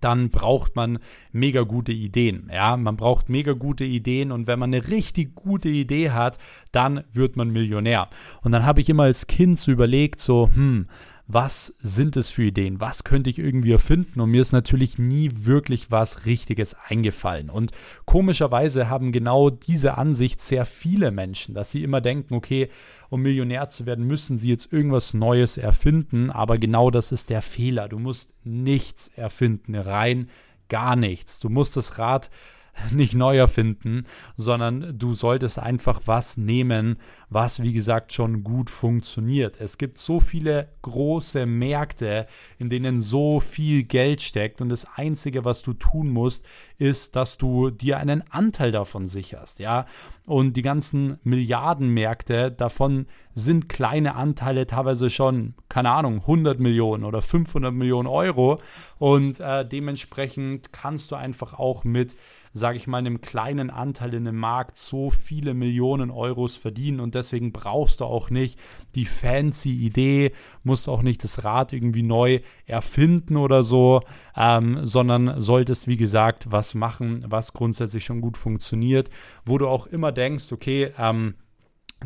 dann 0.00 0.30
braucht 0.30 0.74
man 0.74 0.98
mega 1.32 1.62
gute 1.62 1.92
Ideen. 1.92 2.50
Ja, 2.52 2.76
man 2.76 2.96
braucht 2.96 3.28
mega 3.28 3.52
gute 3.52 3.84
Ideen 3.84 4.32
und 4.32 4.46
wenn 4.46 4.58
man 4.58 4.74
eine 4.74 4.88
richtig 4.88 5.34
gute 5.34 5.68
Idee 5.68 6.10
hat, 6.10 6.38
dann 6.72 7.04
wird 7.12 7.36
man 7.36 7.50
Millionär. 7.50 8.08
Und 8.40 8.52
dann 8.52 8.64
habe 8.64 8.80
ich 8.80 8.88
immer 8.88 9.04
als 9.04 9.26
Kind 9.26 9.58
so 9.58 9.70
überlegt, 9.70 10.18
so, 10.18 10.48
hm, 10.52 10.88
was 11.32 11.74
sind 11.80 12.16
es 12.16 12.30
für 12.30 12.44
Ideen, 12.44 12.80
was 12.80 13.04
könnte 13.04 13.30
ich 13.30 13.38
irgendwie 13.38 13.72
erfinden 13.72 14.20
und 14.20 14.30
mir 14.30 14.42
ist 14.42 14.52
natürlich 14.52 14.98
nie 14.98 15.30
wirklich 15.32 15.90
was 15.90 16.26
Richtiges 16.26 16.76
eingefallen. 16.88 17.48
Und 17.48 17.72
komischerweise 18.04 18.90
haben 18.90 19.12
genau 19.12 19.48
diese 19.48 19.96
Ansicht 19.96 20.40
sehr 20.40 20.66
viele 20.66 21.10
Menschen, 21.10 21.54
dass 21.54 21.72
sie 21.72 21.82
immer 21.82 22.00
denken, 22.00 22.34
okay, 22.34 22.68
um 23.08 23.22
Millionär 23.22 23.68
zu 23.68 23.86
werden, 23.86 24.06
müssen 24.06 24.36
sie 24.36 24.50
jetzt 24.50 24.72
irgendwas 24.72 25.14
Neues 25.14 25.56
erfinden, 25.56 26.30
aber 26.30 26.58
genau 26.58 26.90
das 26.90 27.12
ist 27.12 27.30
der 27.30 27.42
Fehler. 27.42 27.88
Du 27.88 27.98
musst 27.98 28.30
nichts 28.44 29.08
erfinden, 29.16 29.74
rein 29.74 30.28
gar 30.68 30.96
nichts. 30.96 31.38
Du 31.38 31.50
musst 31.50 31.76
das 31.76 31.98
Rad 31.98 32.30
nicht 32.90 33.14
neu 33.14 33.36
erfinden, 33.36 34.06
sondern 34.36 34.98
du 34.98 35.14
solltest 35.14 35.58
einfach 35.58 36.00
was 36.06 36.36
nehmen, 36.36 36.96
was 37.28 37.62
wie 37.62 37.72
gesagt 37.72 38.12
schon 38.12 38.44
gut 38.44 38.70
funktioniert. 38.70 39.60
Es 39.60 39.78
gibt 39.78 39.98
so 39.98 40.20
viele 40.20 40.68
große 40.82 41.46
Märkte, 41.46 42.26
in 42.58 42.70
denen 42.70 43.00
so 43.00 43.40
viel 43.40 43.84
Geld 43.84 44.22
steckt 44.22 44.60
und 44.60 44.68
das 44.68 44.86
einzige, 44.96 45.44
was 45.44 45.62
du 45.62 45.74
tun 45.74 46.10
musst, 46.10 46.46
ist, 46.78 47.14
dass 47.14 47.38
du 47.38 47.70
dir 47.70 47.98
einen 47.98 48.24
Anteil 48.30 48.72
davon 48.72 49.06
sicherst, 49.06 49.58
ja? 49.58 49.86
Und 50.26 50.56
die 50.56 50.62
ganzen 50.62 51.18
Milliardenmärkte 51.24 52.52
davon 52.52 53.06
sind 53.34 53.68
kleine 53.68 54.14
Anteile 54.14 54.66
teilweise 54.66 55.10
schon, 55.10 55.54
keine 55.68 55.90
Ahnung, 55.90 56.20
100 56.20 56.60
Millionen 56.60 57.04
oder 57.04 57.22
500 57.22 57.72
Millionen 57.72 58.08
Euro 58.08 58.60
und 58.98 59.40
äh, 59.40 59.66
dementsprechend 59.66 60.72
kannst 60.72 61.10
du 61.10 61.16
einfach 61.16 61.58
auch 61.58 61.84
mit 61.84 62.14
sage 62.52 62.76
ich 62.76 62.86
mal, 62.86 62.98
einem 62.98 63.20
kleinen 63.20 63.70
Anteil 63.70 64.14
in 64.14 64.24
dem 64.24 64.36
Markt 64.36 64.76
so 64.76 65.10
viele 65.10 65.54
Millionen 65.54 66.10
Euros 66.10 66.56
verdienen 66.56 67.00
und 67.00 67.14
deswegen 67.14 67.52
brauchst 67.52 68.00
du 68.00 68.04
auch 68.04 68.30
nicht 68.30 68.58
die 68.94 69.06
fancy 69.06 69.72
Idee, 69.72 70.32
musst 70.62 70.88
auch 70.88 71.02
nicht 71.02 71.24
das 71.24 71.44
Rad 71.44 71.72
irgendwie 71.72 72.02
neu 72.02 72.40
erfinden 72.66 73.36
oder 73.36 73.62
so, 73.62 74.02
ähm, 74.36 74.80
sondern 74.82 75.40
solltest, 75.40 75.88
wie 75.88 75.96
gesagt, 75.96 76.50
was 76.50 76.74
machen, 76.74 77.24
was 77.26 77.52
grundsätzlich 77.52 78.04
schon 78.04 78.20
gut 78.20 78.36
funktioniert, 78.36 79.10
wo 79.44 79.58
du 79.58 79.68
auch 79.68 79.86
immer 79.86 80.12
denkst, 80.12 80.52
okay, 80.52 80.92
ähm, 80.98 81.34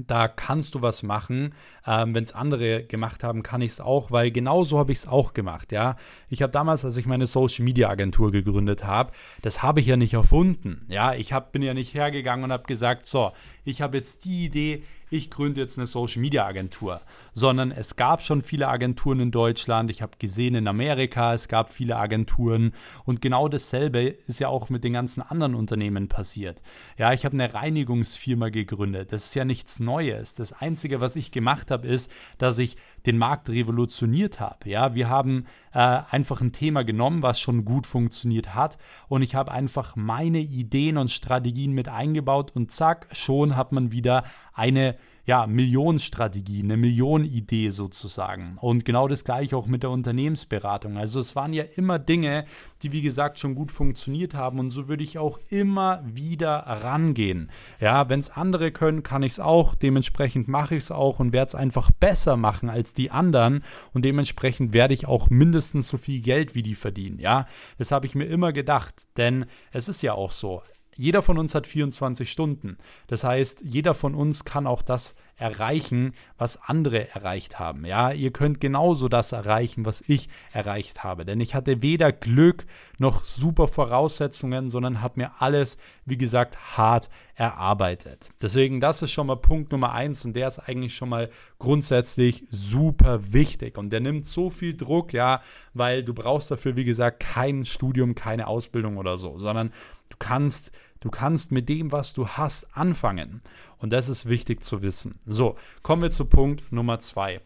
da 0.07 0.29
kannst 0.29 0.75
du 0.75 0.83
was 0.83 1.03
machen. 1.03 1.55
Ähm, 1.87 2.15
Wenn 2.15 2.25
es 2.25 2.33
andere 2.33 2.85
gemacht 2.85 3.25
haben, 3.25 3.43
kann 3.43 3.61
ich 3.61 3.73
es 3.73 3.81
auch, 3.81 4.11
weil 4.11 4.31
genauso 4.31 4.79
habe 4.79 4.93
ich 4.93 4.99
es 4.99 5.07
auch 5.07 5.35
gemacht. 5.35 5.73
Ja, 5.73 5.97
ich 6.29 6.43
habe 6.43 6.53
damals, 6.53 6.85
als 6.85 6.97
ich 6.97 7.07
meine 7.07 7.26
Social 7.26 7.65
Media 7.65 7.88
Agentur 7.88 8.33
gegründet 8.33 8.85
habe, 8.85 9.12
das 9.43 9.62
habe 9.62 9.81
ich 9.81 9.87
ja 9.87 9.97
nicht 9.97 10.15
erfunden. 10.15 10.81
Ja, 10.88 11.15
ich 11.15 11.33
hab, 11.33 11.53
bin 11.53 11.62
ja 11.62 11.75
nicht 11.75 11.95
hergegangen 11.95 12.45
und 12.45 12.53
habe 12.53 12.65
gesagt, 12.65 13.07
so, 13.07 13.33
ich 13.66 13.82
habe 13.82 13.99
jetzt 13.99 14.25
die 14.25 14.44
Idee, 14.44 14.85
ich 15.11 15.30
gründe 15.30 15.61
jetzt 15.61 15.76
eine 15.76 15.87
Social 15.87 16.20
Media 16.20 16.46
Agentur, 16.46 17.00
sondern 17.32 17.70
es 17.70 17.96
gab 17.96 18.23
schon 18.23 18.42
viele 18.42 18.68
Agenturen 18.68 19.20
in 19.20 19.30
Deutschland. 19.30 19.90
Ich 19.90 20.02
habe 20.02 20.16
gesehen 20.18 20.54
in 20.54 20.68
Amerika, 20.68 21.35
es 21.35 21.49
gab 21.49 21.68
viele 21.68 21.96
Agenturen 21.96 22.73
und 23.04 23.20
genau 23.20 23.49
dasselbe 23.49 24.00
ist 24.26 24.40
ja 24.40 24.49
auch 24.49 24.68
mit 24.68 24.85
den 24.85 24.94
ganzen 24.94 25.23
anderen 25.23 25.54
Unternehmen 25.54 26.08
passiert. 26.08 26.62
Ja, 26.96 27.12
ich 27.12 27.25
habe 27.25 27.35
eine 27.35 27.52
Reinigungsfirma 27.52 28.49
gegründet. 28.49 29.12
Das 29.12 29.26
ist 29.26 29.35
ja 29.35 29.44
nichts 29.44 29.80
Neues. 29.80 30.35
Das 30.35 30.52
einzige, 30.52 31.00
was 31.00 31.16
ich 31.16 31.32
gemacht 31.32 31.70
habe, 31.70 31.88
ist, 31.88 32.11
dass 32.38 32.58
ich 32.58 32.76
den 33.07 33.19
Markt 33.19 33.49
revolutioniert 33.49 34.41
habe. 34.41 34.69
Ja, 34.69 34.95
wir 34.95 35.09
haben 35.09 35.47
äh, 35.73 36.01
einfach 36.11 36.41
ein 36.41 36.53
Thema 36.53 36.85
genommen, 36.85 37.23
was 37.23 37.41
schon 37.41 37.65
gut 37.65 37.87
funktioniert 37.87 38.55
hat 38.55 38.79
und 39.09 39.23
ich 39.23 39.35
habe 39.35 39.53
einfach 39.53 39.97
meine 39.97 40.41
Ideen 40.41 40.99
und 40.99 41.11
Strategien 41.11 41.73
mit 41.73 41.89
eingebaut 41.89 42.53
und 42.55 42.71
zack, 42.71 43.09
schon 43.13 43.57
hat 43.57 43.73
man 43.73 43.93
wieder 43.93 44.25
eine 44.53 44.97
ja, 45.26 45.47
Millionenstrategie, 45.49 46.62
eine 46.62 46.76
Millionenidee 46.76 47.71
sozusagen. 47.71 48.56
Und 48.61 48.85
genau 48.85 49.09
das 49.09 49.25
gleiche 49.25 49.56
auch 49.56 49.66
mit 49.66 49.83
der 49.83 49.90
Unternehmensberatung. 49.90 50.97
Also 50.97 51.18
es 51.18 51.35
waren 51.35 51.52
ja 51.52 51.64
immer 51.75 51.99
Dinge, 51.99 52.45
die 52.83 52.92
wie 52.92 53.02
gesagt 53.02 53.40
schon 53.40 53.56
gut 53.56 53.73
funktioniert 53.73 54.35
haben 54.35 54.61
und 54.61 54.71
so 54.71 54.87
würde 54.87 55.02
ich 55.02 55.18
auch 55.18 55.40
immer 55.49 56.02
wieder 56.04 56.59
rangehen. 56.59 57.50
Ja, 57.80 58.09
wenn 58.09 58.21
es 58.21 58.30
andere 58.30 58.71
können, 58.71 59.02
kann 59.02 59.25
ich 59.25 59.33
es 59.33 59.40
auch. 59.40 59.75
Dementsprechend 59.75 60.47
mache 60.47 60.76
ich 60.76 60.85
es 60.85 60.90
auch 60.92 61.18
und 61.18 61.33
werde 61.33 61.49
es 61.49 61.54
einfach 61.56 61.90
besser 61.90 62.37
machen 62.37 62.71
als 62.71 62.95
die 62.95 63.11
anderen 63.11 63.64
und 63.92 64.04
dementsprechend 64.04 64.73
werde 64.73 64.95
ich 64.95 65.06
auch 65.06 65.28
mindestens 65.28 65.88
so 65.88 65.97
viel 65.97 66.21
Geld 66.21 66.54
wie 66.54 66.62
die 66.62 66.76
verdienen. 66.76 67.18
Ja, 67.18 67.49
das 67.78 67.90
habe 67.90 68.06
ich 68.06 68.14
mir 68.14 68.26
immer 68.26 68.52
gedacht, 68.52 68.95
denn 69.16 69.47
es 69.73 69.88
ist 69.88 70.02
ja 70.02 70.12
auch 70.12 70.30
so 70.30 70.62
jeder 70.97 71.23
von 71.23 71.38
uns 71.38 71.55
hat 71.55 71.67
24 71.67 72.31
Stunden. 72.31 72.79
Das 73.07 73.25
heißt, 73.25 73.62
jeder 73.62 73.95
von 73.95 74.15
uns 74.15 74.45
kann 74.45 74.67
auch 74.67 74.83
das 74.83 75.15
erreichen, 75.37 76.15
was 76.38 76.59
andere 76.62 77.11
erreicht 77.11 77.59
haben. 77.59 77.85
Ja, 77.85 78.11
ihr 78.11 78.33
könnt 78.33 78.61
genauso 78.61 79.09
das 79.09 79.33
erreichen, 79.33 79.85
was 79.85 80.03
ich 80.07 80.29
erreicht 80.53 81.05
habe. 81.05 81.26
Denn 81.26 81.41
ich 81.41 81.55
hatte 81.55 81.83
weder 81.83 82.11
Glück 82.11 82.65
noch 82.99 83.25
super 83.25 83.69
Voraussetzungen, 83.69 84.71
sondern 84.71 85.03
habe 85.03 85.21
mir 85.21 85.33
alles, 85.38 85.76
wie 86.07 86.17
gesagt, 86.17 86.76
hart 86.76 87.11
erarbeitet. 87.35 88.31
Deswegen, 88.41 88.81
das 88.81 89.03
ist 89.03 89.11
schon 89.11 89.26
mal 89.26 89.37
Punkt 89.37 89.73
Nummer 89.73 89.93
eins 89.93 90.25
und 90.25 90.35
der 90.35 90.49
ist 90.49 90.59
eigentlich 90.59 90.95
schon 90.95 91.11
mal 91.11 91.29
grundsätzlich 91.59 92.45
super 92.50 93.33
wichtig. 93.33 93.76
Und 93.76 93.91
der 93.91 94.00
nimmt 94.00 94.25
so 94.25 94.49
viel 94.49 94.75
Druck, 94.75 95.12
ja, 95.12 95.43
weil 95.75 96.03
du 96.03 96.15
brauchst 96.15 96.50
dafür, 96.50 96.76
wie 96.76 96.85
gesagt, 96.85 97.21
kein 97.21 97.67
Studium, 97.67 98.15
keine 98.15 98.47
Ausbildung 98.47 98.97
oder 98.97 99.19
so, 99.19 99.37
sondern 99.38 99.71
du 100.09 100.17
kannst 100.19 100.73
Du 101.00 101.11
kannst 101.11 101.53
mit 101.53 101.69
dem, 101.69 101.93
was 101.93 102.12
du 102.12 102.29
hast, 102.29 102.76
anfangen. 102.76 103.43
Und 103.79 103.93
das 103.93 104.09
ist 104.09 104.26
wichtig 104.26 104.65
zu 104.65 104.83
wissen. 104.83 105.21
So, 105.26 105.57
kommen 105.83 106.03
wir 106.03 106.11
zu 106.11 106.25
Punkt 106.25 106.73
Nummer 106.73 106.99
zwei. 106.99 107.41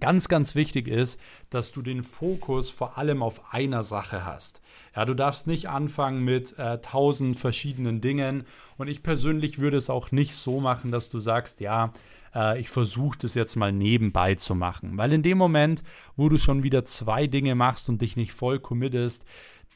ganz, 0.00 0.28
ganz 0.28 0.54
wichtig 0.54 0.88
ist, 0.88 1.20
dass 1.50 1.72
du 1.72 1.82
den 1.82 2.02
Fokus 2.02 2.70
vor 2.70 2.98
allem 2.98 3.22
auf 3.22 3.52
einer 3.54 3.82
Sache 3.82 4.24
hast. 4.24 4.60
Ja, 4.96 5.04
du 5.04 5.14
darfst 5.14 5.46
nicht 5.46 5.68
anfangen 5.68 6.24
mit 6.24 6.58
äh, 6.58 6.78
tausend 6.78 7.38
verschiedenen 7.38 8.00
Dingen. 8.00 8.44
Und 8.76 8.88
ich 8.88 9.02
persönlich 9.02 9.58
würde 9.58 9.76
es 9.76 9.90
auch 9.90 10.10
nicht 10.10 10.34
so 10.34 10.60
machen, 10.60 10.90
dass 10.90 11.08
du 11.08 11.20
sagst, 11.20 11.60
ja, 11.60 11.92
äh, 12.34 12.60
ich 12.60 12.68
versuche 12.68 13.18
das 13.18 13.34
jetzt 13.34 13.56
mal 13.56 13.72
nebenbei 13.72 14.34
zu 14.34 14.54
machen. 14.54 14.96
Weil 14.96 15.12
in 15.12 15.22
dem 15.22 15.38
Moment, 15.38 15.82
wo 16.16 16.28
du 16.28 16.36
schon 16.38 16.62
wieder 16.62 16.84
zwei 16.84 17.26
Dinge 17.26 17.54
machst 17.54 17.88
und 17.88 18.02
dich 18.02 18.16
nicht 18.16 18.32
voll 18.32 18.58
committest, 18.58 19.24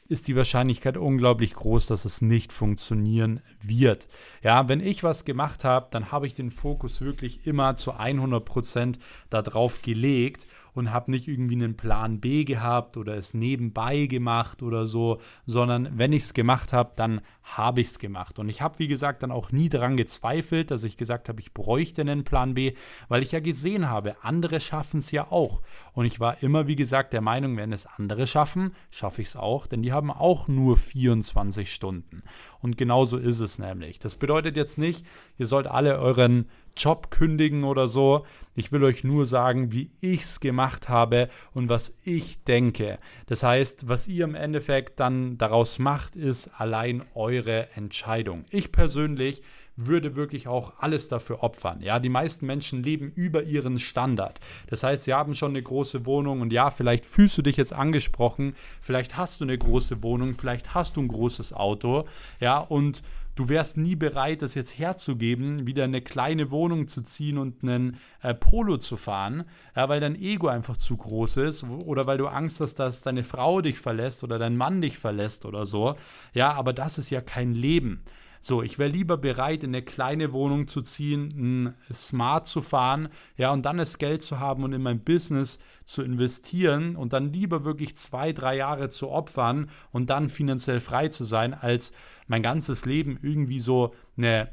ist 0.09 0.27
die 0.27 0.35
Wahrscheinlichkeit 0.35 0.97
unglaublich 0.97 1.53
groß, 1.53 1.87
dass 1.87 2.05
es 2.05 2.21
nicht 2.21 2.53
funktionieren 2.53 3.41
wird. 3.61 4.07
Ja, 4.41 4.67
wenn 4.69 4.79
ich 4.79 5.03
was 5.03 5.25
gemacht 5.25 5.63
habe, 5.63 5.87
dann 5.91 6.11
habe 6.11 6.27
ich 6.27 6.33
den 6.33 6.51
Fokus 6.51 7.01
wirklich 7.01 7.45
immer 7.45 7.75
zu 7.75 7.93
100 7.93 8.43
Prozent 8.43 8.99
darauf 9.29 9.81
gelegt 9.81 10.47
und 10.77 10.93
habe 10.93 11.11
nicht 11.11 11.27
irgendwie 11.27 11.55
einen 11.55 11.75
Plan 11.75 12.19
B 12.19 12.43
gehabt 12.43 12.97
oder 12.97 13.15
es 13.15 13.33
nebenbei 13.33 14.05
gemacht 14.05 14.61
oder 14.61 14.85
so, 14.85 15.19
sondern 15.45 15.97
wenn 15.97 16.13
ich 16.13 16.23
es 16.23 16.33
gemacht 16.33 16.71
habe, 16.71 16.91
dann 16.95 17.21
habe 17.41 17.81
ich 17.81 17.87
es 17.87 17.99
gemacht. 17.99 18.39
Und 18.39 18.49
ich 18.49 18.61
habe, 18.61 18.79
wie 18.79 18.87
gesagt, 18.87 19.23
dann 19.23 19.31
auch 19.31 19.51
nie 19.51 19.69
daran 19.69 19.97
gezweifelt, 19.97 20.69
dass 20.69 20.83
ich 20.83 20.97
gesagt 20.97 21.29
habe, 21.29 21.39
ich 21.39 21.53
bräuchte 21.53 22.01
einen 22.01 22.23
Plan 22.23 22.53
B, 22.53 22.73
weil 23.07 23.23
ich 23.23 23.31
ja 23.31 23.39
gesehen 23.39 23.89
habe, 23.89 24.23
andere 24.23 24.59
schaffen 24.59 24.99
es 24.99 25.11
ja 25.11 25.31
auch. 25.31 25.61
Und 25.93 26.05
ich 26.05 26.19
war 26.19 26.43
immer, 26.43 26.67
wie 26.67 26.75
gesagt, 26.75 27.13
der 27.13 27.21
Meinung, 27.21 27.57
wenn 27.57 27.73
es 27.73 27.85
andere 27.85 28.27
schaffen, 28.27 28.75
schaffe 28.91 29.21
ich 29.21 29.29
es 29.29 29.35
auch, 29.35 29.67
denn 29.67 29.81
die 29.81 29.93
haben 29.93 30.11
auch 30.11 30.47
nur 30.47 30.77
24 30.77 31.73
Stunden. 31.73 32.23
Und 32.59 32.77
genauso 32.77 33.17
ist 33.17 33.39
es 33.39 33.59
nämlich. 33.59 33.99
Das 33.99 34.15
bedeutet 34.15 34.57
jetzt 34.57 34.77
nicht, 34.77 35.05
ihr 35.37 35.47
sollt 35.47 35.67
alle 35.67 35.97
euren 35.97 36.47
Job 36.77 37.11
kündigen 37.11 37.63
oder 37.63 37.87
so. 37.87 38.25
Ich 38.55 38.71
will 38.71 38.83
euch 38.83 39.03
nur 39.03 39.25
sagen, 39.25 39.71
wie 39.71 39.91
ich 40.01 40.23
es 40.23 40.39
gemacht 40.39 40.89
habe 40.89 41.29
und 41.53 41.69
was 41.69 41.97
ich 42.03 42.43
denke. 42.43 42.97
Das 43.27 43.43
heißt, 43.43 43.87
was 43.87 44.07
ihr 44.07 44.23
im 44.23 44.35
Endeffekt 44.35 44.99
dann 44.99 45.37
daraus 45.37 45.79
macht, 45.79 46.15
ist 46.15 46.49
allein 46.57 47.03
eure 47.13 47.69
Entscheidung. 47.75 48.45
Ich 48.49 48.71
persönlich 48.71 49.43
würde 49.77 50.15
wirklich 50.15 50.47
auch 50.47 50.73
alles 50.79 51.07
dafür 51.07 51.43
opfern. 51.43 51.81
Ja, 51.81 51.99
die 51.99 52.09
meisten 52.09 52.45
Menschen 52.47 52.83
leben 52.83 53.11
über 53.15 53.43
ihren 53.43 53.79
Standard. 53.79 54.39
Das 54.67 54.83
heißt, 54.83 55.03
sie 55.03 55.13
haben 55.13 55.35
schon 55.35 55.51
eine 55.51 55.61
große 55.61 56.05
Wohnung 56.05 56.41
und 56.41 56.51
ja, 56.51 56.71
vielleicht 56.71 57.05
fühlst 57.05 57.37
du 57.37 57.43
dich 57.43 57.57
jetzt 57.57 57.73
angesprochen, 57.73 58.55
vielleicht 58.81 59.15
hast 59.15 59.39
du 59.39 59.45
eine 59.45 59.57
große 59.57 60.01
Wohnung, 60.03 60.33
vielleicht 60.33 60.73
hast 60.73 60.97
du 60.97 61.01
ein 61.01 61.07
großes 61.07 61.53
Auto, 61.53 62.05
ja, 62.39 62.57
und 62.57 63.03
du 63.37 63.49
wärst 63.49 63.77
nie 63.77 63.95
bereit, 63.95 64.41
das 64.41 64.55
jetzt 64.55 64.77
herzugeben, 64.77 65.67
wieder 65.67 65.83
eine 65.83 66.01
kleine 66.01 66.51
Wohnung 66.51 66.87
zu 66.87 67.03
ziehen 67.03 67.37
und 67.37 67.63
einen 67.63 67.97
äh, 68.21 68.33
Polo 68.33 68.77
zu 68.77 68.97
fahren, 68.97 69.45
ja, 69.75 69.87
weil 69.87 69.99
dein 69.99 70.15
Ego 70.15 70.47
einfach 70.47 70.77
zu 70.77 70.97
groß 70.97 71.37
ist 71.37 71.63
oder 71.63 72.05
weil 72.05 72.17
du 72.17 72.27
Angst 72.27 72.59
hast, 72.59 72.75
dass 72.75 73.01
deine 73.01 73.23
Frau 73.23 73.61
dich 73.61 73.79
verlässt 73.79 74.23
oder 74.23 74.39
dein 74.39 74.57
Mann 74.57 74.81
dich 74.81 74.97
verlässt 74.97 75.45
oder 75.45 75.65
so. 75.65 75.95
Ja, 76.33 76.53
aber 76.53 76.73
das 76.73 76.97
ist 76.97 77.11
ja 77.11 77.21
kein 77.21 77.53
Leben. 77.53 78.03
So, 78.47 78.63
ich 78.63 78.79
wäre 78.79 78.89
lieber 78.89 79.17
bereit, 79.17 79.65
in 79.65 79.71
eine 79.71 79.81
kleine 79.81 80.31
Wohnung 80.31 80.69
zu 80.69 80.81
ziehen, 80.81 81.75
Smart 81.93 82.47
zu 82.47 82.61
fahren, 82.61 83.09
ja, 83.35 83.51
und 83.51 83.65
dann 83.65 83.75
das 83.75 83.97
Geld 83.97 84.21
zu 84.21 84.39
haben 84.39 84.63
und 84.63 84.71
in 84.71 84.81
mein 84.81 85.03
Business 85.03 85.59
zu 85.83 86.01
investieren 86.01 86.95
und 86.95 87.11
dann 87.11 87.33
lieber 87.33 87.65
wirklich 87.65 87.97
zwei, 87.97 88.31
drei 88.31 88.55
Jahre 88.55 88.87
zu 88.87 89.09
opfern 89.09 89.69
und 89.91 90.09
dann 90.09 90.29
finanziell 90.29 90.79
frei 90.79 91.09
zu 91.09 91.25
sein, 91.25 91.53
als 91.53 91.91
mein 92.27 92.41
ganzes 92.41 92.85
Leben 92.85 93.19
irgendwie 93.21 93.59
so 93.59 93.93
eine 94.15 94.47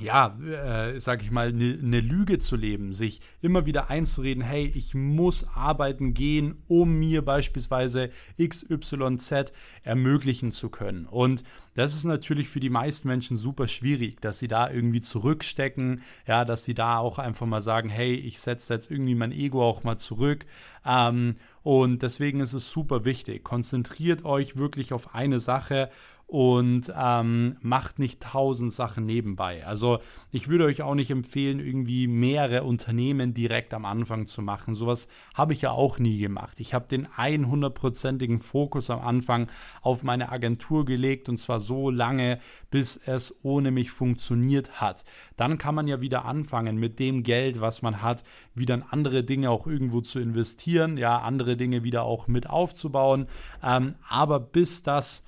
ja, 0.00 0.38
äh, 0.40 0.98
sag 1.00 1.22
ich 1.22 1.30
mal, 1.30 1.48
eine 1.48 1.76
ne 1.76 2.00
Lüge 2.00 2.38
zu 2.38 2.56
leben, 2.56 2.92
sich 2.92 3.20
immer 3.40 3.66
wieder 3.66 3.90
einzureden, 3.90 4.42
hey, 4.42 4.66
ich 4.74 4.94
muss 4.94 5.46
arbeiten 5.54 6.14
gehen, 6.14 6.56
um 6.68 6.98
mir 6.98 7.24
beispielsweise 7.24 8.10
XYZ 8.38 9.52
ermöglichen 9.82 10.52
zu 10.52 10.68
können. 10.68 11.06
Und 11.06 11.44
das 11.74 11.94
ist 11.94 12.04
natürlich 12.04 12.48
für 12.48 12.60
die 12.60 12.68
meisten 12.70 13.08
Menschen 13.08 13.36
super 13.36 13.68
schwierig, 13.68 14.20
dass 14.20 14.38
sie 14.38 14.48
da 14.48 14.70
irgendwie 14.70 15.00
zurückstecken, 15.00 16.02
ja, 16.26 16.44
dass 16.44 16.64
sie 16.64 16.74
da 16.74 16.98
auch 16.98 17.18
einfach 17.18 17.46
mal 17.46 17.60
sagen, 17.60 17.88
hey, 17.88 18.14
ich 18.14 18.40
setze 18.40 18.74
jetzt 18.74 18.90
irgendwie 18.90 19.14
mein 19.14 19.32
Ego 19.32 19.62
auch 19.62 19.84
mal 19.84 19.96
zurück. 19.96 20.46
Ähm, 20.84 21.36
und 21.62 22.02
deswegen 22.02 22.40
ist 22.40 22.54
es 22.54 22.70
super 22.70 23.04
wichtig. 23.04 23.44
Konzentriert 23.44 24.24
euch 24.24 24.56
wirklich 24.56 24.92
auf 24.92 25.14
eine 25.14 25.38
Sache 25.40 25.90
und 26.30 26.92
ähm, 26.96 27.56
macht 27.60 27.98
nicht 27.98 28.22
tausend 28.22 28.72
Sachen 28.72 29.04
nebenbei. 29.04 29.66
Also 29.66 29.98
ich 30.30 30.46
würde 30.46 30.66
euch 30.66 30.80
auch 30.80 30.94
nicht 30.94 31.10
empfehlen, 31.10 31.58
irgendwie 31.58 32.06
mehrere 32.06 32.62
Unternehmen 32.62 33.34
direkt 33.34 33.74
am 33.74 33.84
Anfang 33.84 34.28
zu 34.28 34.40
machen. 34.40 34.76
Sowas 34.76 35.08
habe 35.34 35.54
ich 35.54 35.62
ja 35.62 35.72
auch 35.72 35.98
nie 35.98 36.18
gemacht. 36.18 36.60
Ich 36.60 36.72
habe 36.72 36.86
den 36.86 37.08
100%igen 37.08 38.38
Fokus 38.38 38.90
am 38.90 39.00
Anfang 39.00 39.48
auf 39.82 40.04
meine 40.04 40.30
Agentur 40.30 40.84
gelegt 40.84 41.28
und 41.28 41.38
zwar 41.38 41.58
so 41.58 41.90
lange, 41.90 42.38
bis 42.70 42.94
es 42.94 43.40
ohne 43.42 43.72
mich 43.72 43.90
funktioniert 43.90 44.80
hat. 44.80 45.04
Dann 45.36 45.58
kann 45.58 45.74
man 45.74 45.88
ja 45.88 46.00
wieder 46.00 46.26
anfangen 46.26 46.76
mit 46.76 47.00
dem 47.00 47.24
Geld, 47.24 47.60
was 47.60 47.82
man 47.82 48.02
hat, 48.02 48.22
wieder 48.54 48.74
in 48.74 48.84
andere 48.84 49.24
Dinge 49.24 49.50
auch 49.50 49.66
irgendwo 49.66 50.00
zu 50.00 50.20
investieren, 50.20 50.96
ja, 50.96 51.18
andere 51.22 51.56
Dinge 51.56 51.82
wieder 51.82 52.04
auch 52.04 52.28
mit 52.28 52.48
aufzubauen. 52.48 53.26
Ähm, 53.64 53.96
aber 54.08 54.38
bis 54.38 54.84
das 54.84 55.24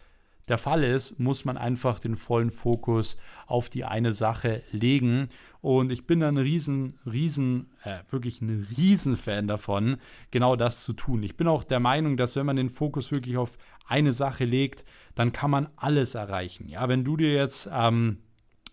der 0.49 0.59
Fall 0.59 0.83
ist, 0.83 1.19
muss 1.21 1.45
man 1.45 1.57
einfach 1.57 1.99
den 1.99 2.17
vollen 2.17 2.51
Fokus 2.51 3.17
auf 3.47 3.71
die 3.71 3.85
eine 3.85 4.13
Sache 4.13 4.63
legen. 4.73 5.29
Und 5.61 5.93
ich 5.93 6.07
bin 6.07 6.23
ein 6.23 6.37
riesen, 6.37 6.99
riesen, 7.07 7.71
äh, 7.85 7.99
wirklich 8.11 8.41
ein 8.41 8.67
Riesenfan 8.77 9.47
davon, 9.47 9.99
genau 10.33 10.57
das 10.57 10.83
zu 10.83 10.93
tun. 10.93 11.23
Ich 11.23 11.37
bin 11.37 11.47
auch 11.47 11.63
der 11.63 11.79
Meinung, 11.79 12.17
dass 12.17 12.35
wenn 12.35 12.47
man 12.47 12.57
den 12.57 12.71
Fokus 12.71 13.13
wirklich 13.13 13.37
auf 13.37 13.57
eine 13.87 14.13
Sache 14.13 14.45
legt, 14.45 14.85
dann 15.15 15.33
kann 15.33 15.51
man 15.51 15.69
alles 15.77 16.15
erreichen. 16.17 16.69
Ja, 16.69 16.89
wenn 16.89 17.05
du 17.05 17.17
dir 17.17 17.33
jetzt 17.33 17.71
ähm, 17.73 18.19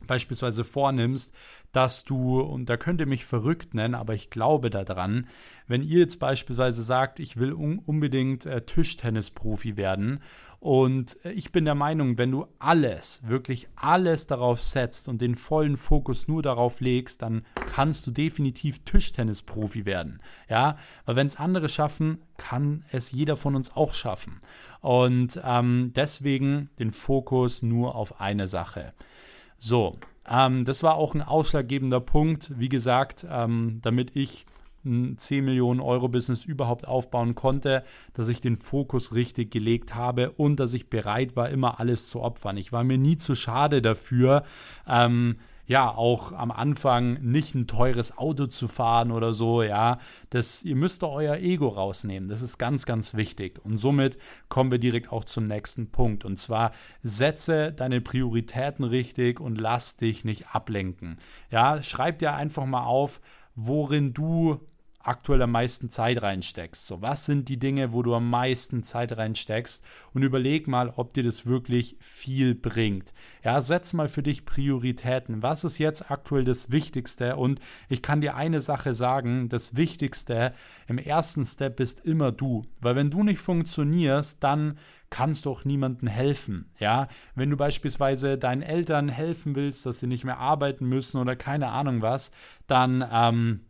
beispielsweise 0.07 0.63
vornimmst, 0.63 1.35
dass 1.71 2.03
du, 2.03 2.39
und 2.39 2.67
da 2.67 2.77
könnt 2.77 2.99
ihr 2.99 3.05
mich 3.05 3.25
verrückt 3.25 3.73
nennen, 3.75 3.93
aber 3.93 4.15
ich 4.15 4.29
glaube 4.29 4.69
daran, 4.69 5.27
wenn 5.67 5.83
ihr 5.83 5.99
jetzt 5.99 6.19
beispielsweise 6.19 6.81
sagt, 6.81 7.19
ich 7.19 7.37
will 7.37 7.53
un 7.53 7.77
unbedingt 7.79 8.45
äh, 8.45 8.61
Tischtennisprofi 8.61 9.77
werden 9.77 10.21
und 10.59 11.15
ich 11.23 11.53
bin 11.53 11.63
der 11.63 11.75
Meinung, 11.75 12.17
wenn 12.17 12.31
du 12.31 12.45
alles, 12.59 13.21
wirklich 13.23 13.69
alles 13.75 14.27
darauf 14.27 14.61
setzt 14.61 15.07
und 15.07 15.21
den 15.21 15.35
vollen 15.35 15.77
Fokus 15.77 16.27
nur 16.27 16.41
darauf 16.41 16.81
legst, 16.81 17.21
dann 17.21 17.45
kannst 17.73 18.05
du 18.05 18.11
definitiv 18.11 18.83
Tischtennisprofi 18.83 19.85
werden. 19.85 20.21
Ja, 20.49 20.77
weil 21.05 21.15
wenn 21.15 21.27
es 21.27 21.37
andere 21.37 21.69
schaffen, 21.69 22.19
kann 22.37 22.83
es 22.91 23.11
jeder 23.11 23.37
von 23.37 23.55
uns 23.55 23.73
auch 23.73 23.93
schaffen. 23.93 24.41
Und 24.81 25.39
ähm, 25.45 25.93
deswegen 25.95 26.69
den 26.77 26.91
Fokus 26.91 27.61
nur 27.61 27.95
auf 27.95 28.19
eine 28.19 28.47
Sache. 28.47 28.93
So, 29.57 29.97
ähm, 30.29 30.65
das 30.65 30.83
war 30.83 30.95
auch 30.95 31.15
ein 31.15 31.21
ausschlaggebender 31.21 32.01
Punkt, 32.01 32.51
wie 32.59 32.69
gesagt, 32.69 33.25
ähm, 33.29 33.79
damit 33.81 34.13
ich 34.15 34.45
ein 34.89 35.17
10 35.17 35.45
Millionen 35.45 35.79
Euro 35.79 36.09
Business 36.09 36.43
überhaupt 36.43 36.87
aufbauen 36.87 37.35
konnte, 37.35 37.83
dass 38.13 38.27
ich 38.27 38.41
den 38.41 38.57
Fokus 38.57 39.15
richtig 39.15 39.51
gelegt 39.51 39.95
habe 39.95 40.31
und 40.31 40.59
dass 40.59 40.73
ich 40.73 40.89
bereit 40.89 41.35
war, 41.37 41.49
immer 41.49 41.79
alles 41.79 42.09
zu 42.09 42.21
opfern. 42.21 42.57
Ich 42.57 42.73
war 42.73 42.83
mir 42.83 42.97
nie 42.97 43.15
zu 43.15 43.35
schade 43.35 43.81
dafür, 43.81 44.43
ähm, 44.87 45.37
ja, 45.69 45.87
auch 45.95 46.31
am 46.31 46.49
Anfang 46.49 47.21
nicht 47.21 47.53
ein 47.53 47.67
teures 47.67 48.17
Auto 48.17 48.47
zu 48.47 48.67
fahren 48.67 49.11
oder 49.11 49.33
so, 49.33 49.61
ja. 49.61 49.99
Das, 50.31 50.63
ihr 50.63 50.75
müsst 50.75 51.03
euer 51.03 51.35
Ego 51.37 51.67
rausnehmen. 51.67 52.27
Das 52.27 52.41
ist 52.41 52.57
ganz, 52.57 52.87
ganz 52.87 53.13
wichtig. 53.13 53.63
Und 53.63 53.77
somit 53.77 54.17
kommen 54.49 54.71
wir 54.71 54.79
direkt 54.79 55.11
auch 55.11 55.25
zum 55.25 55.43
nächsten 55.43 55.91
Punkt. 55.91 56.25
Und 56.25 56.37
zwar 56.37 56.71
setze 57.03 57.71
deine 57.71 58.01
Prioritäten 58.01 58.83
richtig 58.83 59.39
und 59.39 59.61
lass 59.61 59.95
dich 59.95 60.25
nicht 60.25 60.55
ablenken. 60.55 61.19
Ja, 61.51 61.83
schreib 61.83 62.17
dir 62.17 62.33
einfach 62.33 62.65
mal 62.65 62.85
auf, 62.85 63.21
worin 63.53 64.11
du 64.11 64.59
aktuell 65.09 65.41
am 65.41 65.51
meisten 65.51 65.89
Zeit 65.89 66.21
reinsteckst. 66.21 66.85
So, 66.85 67.01
was 67.01 67.25
sind 67.25 67.49
die 67.49 67.57
Dinge, 67.57 67.93
wo 67.93 68.03
du 68.03 68.13
am 68.13 68.29
meisten 68.29 68.83
Zeit 68.83 69.17
reinsteckst? 69.17 69.83
Und 70.13 70.21
überleg 70.21 70.67
mal, 70.67 70.93
ob 70.95 71.13
dir 71.13 71.23
das 71.23 71.47
wirklich 71.47 71.97
viel 71.99 72.53
bringt. 72.53 73.13
Ja, 73.43 73.59
setz 73.59 73.93
mal 73.93 74.07
für 74.07 74.21
dich 74.21 74.45
Prioritäten. 74.45 75.41
Was 75.41 75.63
ist 75.63 75.79
jetzt 75.79 76.11
aktuell 76.11 76.43
das 76.43 76.71
Wichtigste? 76.71 77.37
Und 77.37 77.59
ich 77.89 78.03
kann 78.03 78.21
dir 78.21 78.35
eine 78.35 78.61
Sache 78.61 78.93
sagen, 78.93 79.49
das 79.49 79.75
Wichtigste 79.75 80.53
im 80.87 80.99
ersten 80.99 81.43
Step 81.43 81.79
ist 81.79 82.05
immer 82.05 82.31
du. 82.31 82.65
Weil 82.79 82.95
wenn 82.95 83.09
du 83.09 83.23
nicht 83.23 83.39
funktionierst, 83.39 84.43
dann 84.43 84.77
kannst 85.09 85.45
du 85.45 85.49
auch 85.49 85.65
niemandem 85.65 86.07
helfen. 86.07 86.69
Ja, 86.77 87.07
wenn 87.33 87.49
du 87.49 87.57
beispielsweise 87.57 88.37
deinen 88.37 88.61
Eltern 88.61 89.09
helfen 89.09 89.55
willst, 89.55 89.87
dass 89.87 89.97
sie 89.97 90.07
nicht 90.07 90.23
mehr 90.23 90.37
arbeiten 90.37 90.85
müssen 90.85 91.17
oder 91.17 91.35
keine 91.35 91.69
Ahnung 91.69 92.03
was, 92.03 92.31
dann 92.67 93.03
ähm, 93.11 93.61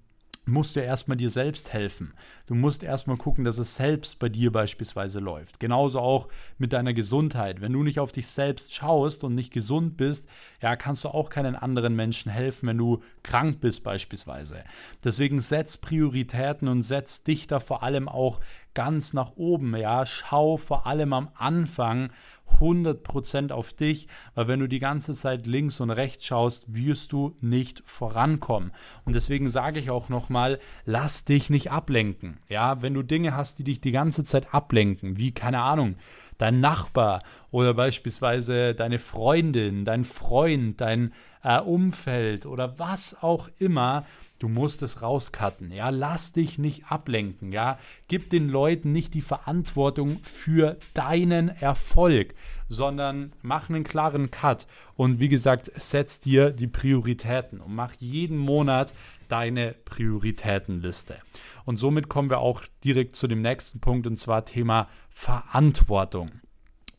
musst 0.45 0.75
du 0.75 0.79
erstmal 0.79 1.17
dir 1.17 1.29
selbst 1.29 1.73
helfen. 1.73 2.13
Du 2.47 2.55
musst 2.55 2.83
erstmal 2.83 3.17
gucken, 3.17 3.43
dass 3.43 3.57
es 3.57 3.75
selbst 3.75 4.19
bei 4.19 4.29
dir 4.29 4.51
beispielsweise 4.51 5.19
läuft. 5.19 5.59
Genauso 5.59 5.99
auch 5.99 6.27
mit 6.57 6.73
deiner 6.73 6.93
Gesundheit. 6.93 7.61
Wenn 7.61 7.73
du 7.73 7.83
nicht 7.83 7.99
auf 7.99 8.11
dich 8.11 8.27
selbst 8.27 8.73
schaust 8.73 9.23
und 9.23 9.35
nicht 9.35 9.53
gesund 9.53 9.97
bist, 9.97 10.27
ja, 10.61 10.75
kannst 10.75 11.03
du 11.03 11.09
auch 11.09 11.29
keinen 11.29 11.55
anderen 11.55 11.95
Menschen 11.95 12.31
helfen, 12.31 12.67
wenn 12.67 12.77
du 12.77 13.01
krank 13.23 13.59
bist 13.59 13.83
beispielsweise. 13.83 14.63
Deswegen 15.03 15.39
setz 15.39 15.77
Prioritäten 15.77 16.67
und 16.67 16.81
setz 16.81 17.23
dich 17.23 17.47
da 17.47 17.59
vor 17.59 17.83
allem 17.83 18.09
auch 18.09 18.39
ganz 18.73 19.13
nach 19.13 19.33
oben, 19.35 19.75
ja. 19.75 20.05
Schau 20.05 20.57
vor 20.57 20.87
allem 20.87 21.13
am 21.13 21.29
Anfang 21.35 22.11
100% 22.59 23.51
auf 23.51 23.73
dich, 23.73 24.07
weil 24.35 24.47
wenn 24.47 24.59
du 24.59 24.67
die 24.67 24.79
ganze 24.79 25.13
Zeit 25.13 25.47
links 25.47 25.79
und 25.79 25.91
rechts 25.91 26.25
schaust, 26.25 26.73
wirst 26.73 27.11
du 27.11 27.35
nicht 27.41 27.83
vorankommen. 27.85 28.71
Und 29.05 29.15
deswegen 29.15 29.49
sage 29.49 29.79
ich 29.79 29.89
auch 29.89 30.09
nochmal, 30.09 30.59
lass 30.85 31.25
dich 31.25 31.49
nicht 31.49 31.71
ablenken. 31.71 32.37
Ja, 32.49 32.81
wenn 32.81 32.93
du 32.93 33.03
Dinge 33.03 33.35
hast, 33.35 33.59
die 33.59 33.63
dich 33.63 33.81
die 33.81 33.91
ganze 33.91 34.23
Zeit 34.23 34.53
ablenken, 34.53 35.17
wie 35.17 35.31
keine 35.31 35.61
Ahnung, 35.61 35.95
dein 36.37 36.59
Nachbar 36.59 37.21
oder 37.51 37.73
beispielsweise 37.73 38.73
deine 38.73 38.97
Freundin, 38.97 39.85
dein 39.85 40.05
Freund, 40.05 40.81
dein 40.81 41.13
äh, 41.43 41.59
Umfeld 41.59 42.45
oder 42.45 42.79
was 42.79 43.21
auch 43.21 43.49
immer, 43.59 44.05
Du 44.39 44.47
musst 44.47 44.81
es 44.83 45.01
rauscutten, 45.01 45.71
ja. 45.71 45.89
Lass 45.89 46.31
dich 46.31 46.57
nicht 46.57 46.89
ablenken, 46.89 47.51
ja. 47.51 47.77
Gib 48.07 48.29
den 48.29 48.47
Leuten 48.47 48.93
nicht 48.93 49.13
die 49.13 49.21
Verantwortung 49.21 50.19
für 50.23 50.77
deinen 50.93 51.49
Erfolg, 51.49 52.33
sondern 52.69 53.33
mach 53.41 53.69
einen 53.69 53.83
klaren 53.83 54.31
Cut. 54.31 54.65
Und 54.95 55.19
wie 55.19 55.27
gesagt, 55.27 55.69
setz 55.75 56.21
dir 56.21 56.51
die 56.51 56.67
Prioritäten 56.67 57.59
und 57.59 57.75
mach 57.75 57.93
jeden 57.99 58.37
Monat 58.37 58.93
deine 59.27 59.75
Prioritätenliste. 59.83 61.17
Und 61.65 61.75
somit 61.75 62.07
kommen 62.07 62.29
wir 62.29 62.39
auch 62.39 62.63
direkt 62.83 63.17
zu 63.17 63.27
dem 63.27 63.41
nächsten 63.41 63.81
Punkt 63.81 64.07
und 64.07 64.17
zwar 64.17 64.45
Thema 64.45 64.87
Verantwortung. 65.09 66.31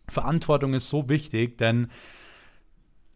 Verantwortung 0.09 0.75
ist 0.75 0.91
so 0.91 1.09
wichtig, 1.09 1.57
denn 1.57 1.91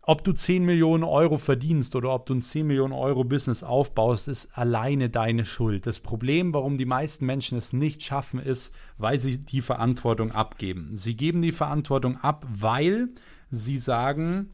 ob 0.07 0.23
du 0.23 0.33
10 0.33 0.64
Millionen 0.64 1.05
Euro 1.05 1.38
verdienst 1.38 1.97
oder 1.97 2.12
ob 2.12 2.27
du 2.27 2.35
ein 2.35 2.43
10 2.43 2.67
Millionen 2.67 2.93
Euro 2.93 3.25
Business 3.25 3.62
aufbaust, 3.62 4.29
ist 4.29 4.57
alleine 4.57 5.09
deine 5.09 5.47
Schuld. 5.47 5.87
Das 5.87 6.01
Problem, 6.01 6.53
warum 6.53 6.77
die 6.77 6.85
meisten 6.85 7.25
Menschen 7.25 7.57
es 7.57 7.73
nicht 7.73 8.03
schaffen, 8.03 8.38
ist, 8.38 8.75
weil 8.99 9.19
sie 9.19 9.38
die 9.38 9.62
Verantwortung 9.62 10.33
abgeben. 10.33 10.97
Sie 10.97 11.17
geben 11.17 11.40
die 11.40 11.53
Verantwortung 11.53 12.19
ab, 12.19 12.47
weil 12.49 13.09
sie 13.51 13.79
sagen, 13.79 14.51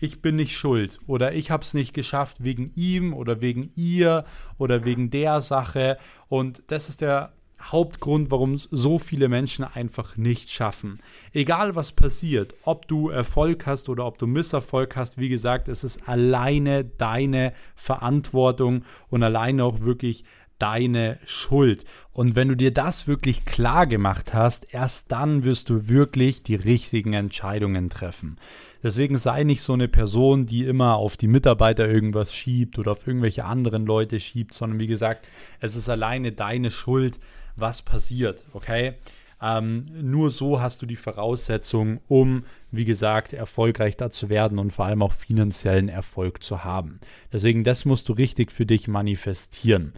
ich 0.00 0.22
bin 0.22 0.36
nicht 0.36 0.56
schuld 0.56 1.00
oder 1.06 1.34
ich 1.34 1.50
habe 1.50 1.62
es 1.62 1.74
nicht 1.74 1.92
geschafft 1.92 2.42
wegen 2.42 2.72
ihm 2.74 3.12
oder 3.12 3.40
wegen 3.40 3.70
ihr 3.74 4.24
oder 4.56 4.84
wegen 4.84 5.10
der 5.10 5.40
Sache. 5.42 5.98
Und 6.28 6.62
das 6.68 6.88
ist 6.88 7.00
der 7.00 7.32
Hauptgrund, 7.60 8.30
warum 8.30 8.54
es 8.54 8.68
so 8.70 8.98
viele 8.98 9.28
Menschen 9.28 9.64
einfach 9.64 10.16
nicht 10.16 10.50
schaffen. 10.50 11.00
Egal 11.32 11.74
was 11.74 11.92
passiert, 11.92 12.54
ob 12.62 12.86
du 12.88 13.08
Erfolg 13.08 13.66
hast 13.66 13.88
oder 13.88 14.06
ob 14.06 14.18
du 14.18 14.26
Misserfolg 14.26 14.96
hast, 14.96 15.18
wie 15.18 15.28
gesagt, 15.28 15.68
es 15.68 15.84
ist 15.84 16.08
alleine 16.08 16.84
deine 16.84 17.52
Verantwortung 17.74 18.84
und 19.10 19.22
alleine 19.22 19.64
auch 19.64 19.80
wirklich 19.80 20.24
deine 20.58 21.18
Schuld. 21.24 21.84
Und 22.12 22.34
wenn 22.34 22.48
du 22.48 22.56
dir 22.56 22.72
das 22.72 23.06
wirklich 23.06 23.44
klar 23.44 23.86
gemacht 23.86 24.34
hast, 24.34 24.74
erst 24.74 25.12
dann 25.12 25.44
wirst 25.44 25.70
du 25.70 25.88
wirklich 25.88 26.42
die 26.42 26.56
richtigen 26.56 27.12
Entscheidungen 27.12 27.90
treffen. 27.90 28.38
Deswegen 28.82 29.16
sei 29.16 29.44
nicht 29.44 29.62
so 29.62 29.72
eine 29.72 29.88
Person, 29.88 30.46
die 30.46 30.64
immer 30.64 30.96
auf 30.96 31.16
die 31.16 31.26
Mitarbeiter 31.26 31.88
irgendwas 31.88 32.32
schiebt 32.32 32.78
oder 32.78 32.92
auf 32.92 33.06
irgendwelche 33.06 33.44
anderen 33.44 33.86
Leute 33.86 34.20
schiebt, 34.20 34.54
sondern 34.54 34.78
wie 34.80 34.86
gesagt, 34.86 35.26
es 35.60 35.74
ist 35.74 35.88
alleine 35.88 36.32
deine 36.32 36.70
Schuld, 36.70 37.18
was 37.60 37.82
passiert, 37.82 38.44
okay? 38.52 38.94
Ähm, 39.40 39.84
nur 39.92 40.30
so 40.30 40.60
hast 40.60 40.82
du 40.82 40.86
die 40.86 40.96
Voraussetzung, 40.96 42.00
um, 42.08 42.44
wie 42.72 42.84
gesagt, 42.84 43.32
erfolgreich 43.32 43.96
da 43.96 44.10
zu 44.10 44.28
werden 44.28 44.58
und 44.58 44.72
vor 44.72 44.86
allem 44.86 45.02
auch 45.02 45.12
finanziellen 45.12 45.88
Erfolg 45.88 46.42
zu 46.42 46.64
haben. 46.64 46.98
Deswegen, 47.32 47.62
das 47.62 47.84
musst 47.84 48.08
du 48.08 48.14
richtig 48.14 48.50
für 48.50 48.66
dich 48.66 48.88
manifestieren. 48.88 49.92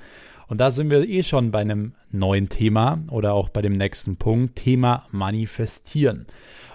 Und 0.49 0.59
da 0.59 0.71
sind 0.71 0.91
wir 0.91 1.09
eh 1.09 1.23
schon 1.23 1.53
bei 1.53 1.61
einem 1.61 1.95
neuen 2.11 2.49
Thema 2.49 3.03
oder 3.11 3.35
auch 3.35 3.49
bei 3.49 3.63
dem 3.63 3.75
nächsten 3.75 4.17
Punkt, 4.17 4.57
Thema 4.57 5.07
Manifestieren. 5.13 6.27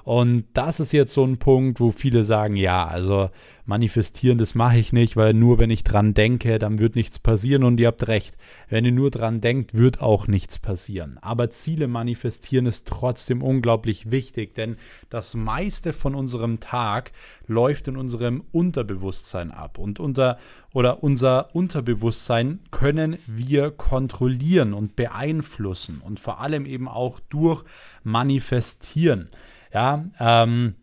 Und 0.05 0.45
das 0.53 0.79
ist 0.79 0.91
jetzt 0.91 1.15
so 1.15 1.25
ein 1.25 1.39
Punkt, 1.39 1.79
wo 1.79 1.89
viele 1.89 2.23
sagen, 2.23 2.55
ja, 2.55 2.85
also 2.85 3.31
manifestieren, 3.65 4.37
das 4.37 4.53
mache 4.53 4.77
ich 4.77 4.93
nicht, 4.93 5.17
weil 5.17 5.33
nur 5.33 5.57
wenn 5.57 5.71
ich 5.71 5.83
dran 5.83 6.13
denke, 6.13 6.59
dann 6.59 6.77
wird 6.77 6.95
nichts 6.95 7.17
passieren 7.17 7.63
und 7.63 7.79
ihr 7.79 7.87
habt 7.87 8.07
recht. 8.07 8.37
Wenn 8.69 8.85
ihr 8.85 8.91
nur 8.91 9.09
dran 9.09 9.41
denkt, 9.41 9.73
wird 9.73 10.01
auch 10.01 10.27
nichts 10.27 10.59
passieren. 10.59 11.17
Aber 11.21 11.49
Ziele 11.49 11.87
manifestieren 11.87 12.67
ist 12.67 12.87
trotzdem 12.87 13.41
unglaublich 13.41 14.11
wichtig, 14.11 14.53
denn 14.53 14.77
das 15.09 15.33
meiste 15.33 15.91
von 15.91 16.13
unserem 16.13 16.59
Tag 16.59 17.11
läuft 17.47 17.87
in 17.87 17.97
unserem 17.97 18.43
Unterbewusstsein 18.51 19.49
ab 19.49 19.79
und 19.79 19.99
unter 19.99 20.37
oder 20.71 21.01
unser 21.01 21.55
Unterbewusstsein 21.55 22.59
können 22.69 23.17
wir 23.25 23.71
kontrollieren 23.71 24.75
und 24.75 24.95
beeinflussen 24.95 25.99
und 26.05 26.19
vor 26.19 26.41
allem 26.41 26.67
eben 26.67 26.87
auch 26.87 27.19
durch 27.21 27.63
manifestieren. 28.03 29.29
Ja, 29.75 30.05
ähm, 30.21 30.75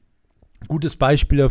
Gutes 0.69 0.97
Beispiel 0.97 1.49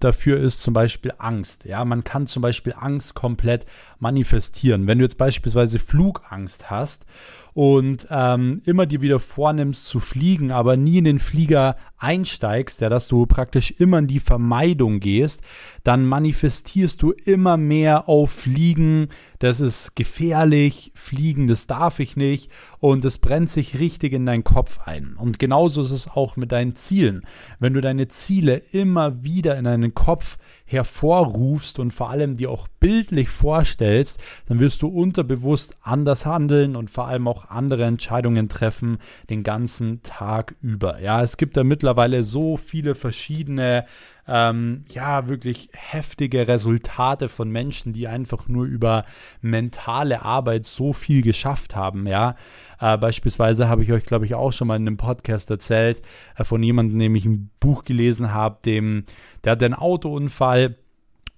dafür 0.00 0.38
ist 0.38 0.60
zum 0.60 0.74
Beispiel 0.74 1.12
Angst. 1.18 1.64
Ja, 1.64 1.84
man 1.84 2.04
kann 2.04 2.26
zum 2.26 2.42
Beispiel 2.42 2.74
Angst 2.78 3.14
komplett 3.14 3.64
manifestieren. 3.98 4.86
Wenn 4.86 4.98
du 4.98 5.04
jetzt 5.04 5.16
beispielsweise 5.16 5.78
Flugangst 5.78 6.70
hast 6.70 7.06
und 7.54 8.06
ähm, 8.10 8.62
immer 8.64 8.86
dir 8.86 9.02
wieder 9.02 9.18
vornimmst 9.18 9.86
zu 9.86 10.00
fliegen, 10.00 10.52
aber 10.52 10.76
nie 10.76 10.98
in 10.98 11.04
den 11.04 11.18
Flieger 11.18 11.76
einsteigst, 11.98 12.80
ja, 12.80 12.88
dass 12.88 13.08
du 13.08 13.26
praktisch 13.26 13.72
immer 13.72 13.98
in 13.98 14.06
die 14.06 14.20
Vermeidung 14.20 15.00
gehst, 15.00 15.42
dann 15.84 16.06
manifestierst 16.06 17.02
du 17.02 17.12
immer 17.12 17.56
mehr 17.56 18.08
auf 18.08 18.30
Fliegen, 18.30 19.08
das 19.38 19.60
ist 19.60 19.94
gefährlich, 19.96 20.92
Fliegen, 20.94 21.46
das 21.46 21.66
darf 21.66 22.00
ich 22.00 22.16
nicht 22.16 22.50
und 22.78 23.04
es 23.04 23.18
brennt 23.18 23.50
sich 23.50 23.78
richtig 23.78 24.12
in 24.12 24.26
deinen 24.26 24.44
Kopf 24.44 24.80
ein. 24.86 25.14
Und 25.16 25.38
genauso 25.38 25.82
ist 25.82 25.90
es 25.90 26.08
auch 26.08 26.36
mit 26.36 26.52
deinen 26.52 26.76
Zielen. 26.76 27.22
Wenn 27.58 27.74
du 27.74 27.80
deine 27.80 28.08
Ziele 28.08 28.56
immer 28.72 29.22
wieder 29.22 29.58
in 29.58 29.64
deinen 29.64 29.94
Kopf 29.94 30.38
hervorrufst 30.70 31.78
und 31.78 31.92
vor 31.92 32.10
allem 32.10 32.36
dir 32.36 32.50
auch 32.50 32.68
bildlich 32.78 33.28
vorstellst, 33.28 34.20
dann 34.46 34.60
wirst 34.60 34.82
du 34.82 34.88
unterbewusst 34.88 35.76
anders 35.82 36.26
handeln 36.26 36.76
und 36.76 36.90
vor 36.90 37.08
allem 37.08 37.26
auch 37.26 37.50
andere 37.50 37.84
Entscheidungen 37.84 38.48
treffen 38.48 38.98
den 39.28 39.42
ganzen 39.42 40.02
Tag 40.02 40.54
über. 40.62 41.00
Ja, 41.00 41.22
es 41.22 41.36
gibt 41.36 41.56
da 41.56 41.64
mittlerweile 41.64 42.22
so 42.22 42.56
viele 42.56 42.94
verschiedene 42.94 43.84
ähm, 44.32 44.84
ja, 44.92 45.28
wirklich 45.28 45.68
heftige 45.72 46.46
Resultate 46.46 47.28
von 47.28 47.50
Menschen, 47.50 47.92
die 47.92 48.06
einfach 48.06 48.46
nur 48.46 48.64
über 48.64 49.04
mentale 49.40 50.22
Arbeit 50.22 50.66
so 50.66 50.92
viel 50.92 51.22
geschafft 51.22 51.74
haben, 51.74 52.06
ja. 52.06 52.36
Äh, 52.78 52.96
beispielsweise 52.96 53.68
habe 53.68 53.82
ich 53.82 53.92
euch, 53.92 54.04
glaube 54.04 54.26
ich, 54.26 54.34
auch 54.34 54.52
schon 54.52 54.68
mal 54.68 54.76
in 54.76 54.86
einem 54.86 54.96
Podcast 54.96 55.50
erzählt, 55.50 56.00
äh, 56.36 56.44
von 56.44 56.62
jemandem, 56.62 56.98
dem 57.00 57.16
ich 57.16 57.26
ein 57.26 57.50
Buch 57.58 57.84
gelesen 57.84 58.32
habe, 58.32 58.58
dem, 58.64 59.04
der 59.42 59.52
hatte 59.52 59.64
einen 59.64 59.74
Autounfall 59.74 60.76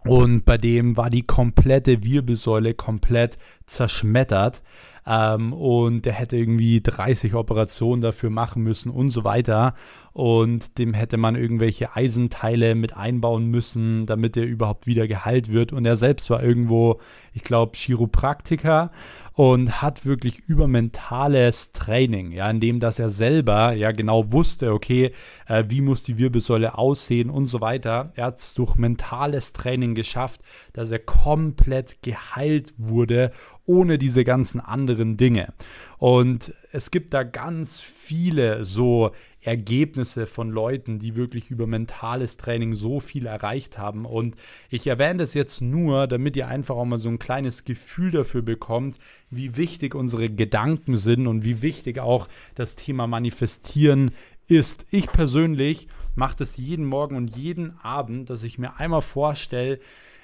und 0.04 0.44
bei 0.44 0.58
dem 0.58 0.96
war 0.96 1.10
die 1.10 1.22
komplette 1.22 2.04
Wirbelsäule 2.04 2.74
komplett 2.74 3.38
zerschmettert. 3.66 4.62
Ähm, 5.04 5.52
und 5.52 6.04
der 6.04 6.12
hätte 6.12 6.36
irgendwie 6.36 6.80
30 6.80 7.34
Operationen 7.34 8.02
dafür 8.02 8.30
machen 8.30 8.62
müssen 8.62 8.90
und 8.90 9.10
so 9.10 9.24
weiter. 9.24 9.74
Und 10.12 10.78
dem 10.78 10.94
hätte 10.94 11.16
man 11.16 11.34
irgendwelche 11.34 11.96
Eisenteile 11.96 12.74
mit 12.74 12.96
einbauen 12.96 13.46
müssen, 13.46 14.06
damit 14.06 14.36
er 14.36 14.44
überhaupt 14.44 14.86
wieder 14.86 15.08
geheilt 15.08 15.50
wird. 15.50 15.72
Und 15.72 15.86
er 15.86 15.96
selbst 15.96 16.30
war 16.30 16.42
irgendwo, 16.42 17.00
ich 17.32 17.42
glaube, 17.42 17.76
Chiropraktiker 17.76 18.92
und 19.34 19.80
hat 19.80 20.04
wirklich 20.04 20.40
übermentales 20.40 21.72
Training, 21.72 22.32
ja, 22.32 22.50
indem 22.50 22.80
dass 22.80 22.98
er 22.98 23.08
selber 23.08 23.72
ja 23.72 23.92
genau 23.92 24.32
wusste, 24.32 24.72
okay, 24.72 25.12
äh, 25.46 25.64
wie 25.68 25.80
muss 25.80 26.02
die 26.02 26.18
Wirbelsäule 26.18 26.76
aussehen 26.76 27.30
und 27.30 27.46
so 27.46 27.60
weiter. 27.60 28.12
Er 28.14 28.26
hat 28.26 28.38
es 28.40 28.54
durch 28.54 28.76
mentales 28.76 29.52
Training 29.52 29.94
geschafft, 29.94 30.42
dass 30.72 30.90
er 30.90 30.98
komplett 30.98 32.02
geheilt 32.02 32.74
wurde 32.76 33.32
ohne 33.64 33.96
diese 33.96 34.24
ganzen 34.24 34.60
anderen 34.60 35.16
Dinge. 35.16 35.52
Und 35.98 36.52
es 36.72 36.90
gibt 36.90 37.14
da 37.14 37.22
ganz 37.22 37.80
viele 37.80 38.64
so 38.64 39.12
Ergebnisse 39.42 40.26
von 40.26 40.50
Leuten, 40.50 40.98
die 40.98 41.16
wirklich 41.16 41.50
über 41.50 41.66
mentales 41.66 42.36
Training 42.36 42.74
so 42.74 43.00
viel 43.00 43.26
erreicht 43.26 43.76
haben. 43.78 44.04
Und 44.06 44.36
ich 44.70 44.86
erwähne 44.86 45.20
das 45.20 45.34
jetzt 45.34 45.60
nur, 45.60 46.06
damit 46.06 46.36
ihr 46.36 46.48
einfach 46.48 46.76
auch 46.76 46.84
mal 46.84 46.98
so 46.98 47.08
ein 47.08 47.18
kleines 47.18 47.64
Gefühl 47.64 48.12
dafür 48.12 48.42
bekommt, 48.42 48.98
wie 49.30 49.56
wichtig 49.56 49.94
unsere 49.94 50.30
Gedanken 50.30 50.96
sind 50.96 51.26
und 51.26 51.44
wie 51.44 51.62
wichtig 51.62 51.98
auch 51.98 52.28
das 52.54 52.76
Thema 52.76 53.06
Manifestieren 53.06 54.12
ist. 54.46 54.86
Ich 54.90 55.06
persönlich 55.06 55.88
mache 56.14 56.36
das 56.38 56.56
jeden 56.56 56.84
Morgen 56.84 57.16
und 57.16 57.36
jeden 57.36 57.78
Abend, 57.82 58.30
dass 58.30 58.42
ich 58.44 58.58
mir 58.58 58.78
einmal 58.78 59.02
vorstelle, 59.02 59.80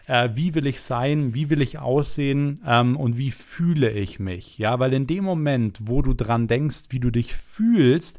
äh, 0.06 0.30
wie 0.34 0.54
will 0.54 0.66
ich 0.66 0.80
sein, 0.80 1.34
wie 1.34 1.50
will 1.50 1.62
ich 1.62 1.78
aussehen 1.78 2.60
ähm, 2.66 2.96
und 2.96 3.18
wie 3.18 3.30
fühle 3.30 3.90
ich 3.90 4.18
mich. 4.18 4.58
Ja, 4.58 4.78
weil 4.78 4.92
in 4.92 5.06
dem 5.06 5.24
Moment, 5.24 5.78
wo 5.82 6.02
du 6.02 6.14
dran 6.14 6.46
denkst, 6.46 6.86
wie 6.90 7.00
du 7.00 7.10
dich 7.10 7.34
fühlst, 7.34 8.18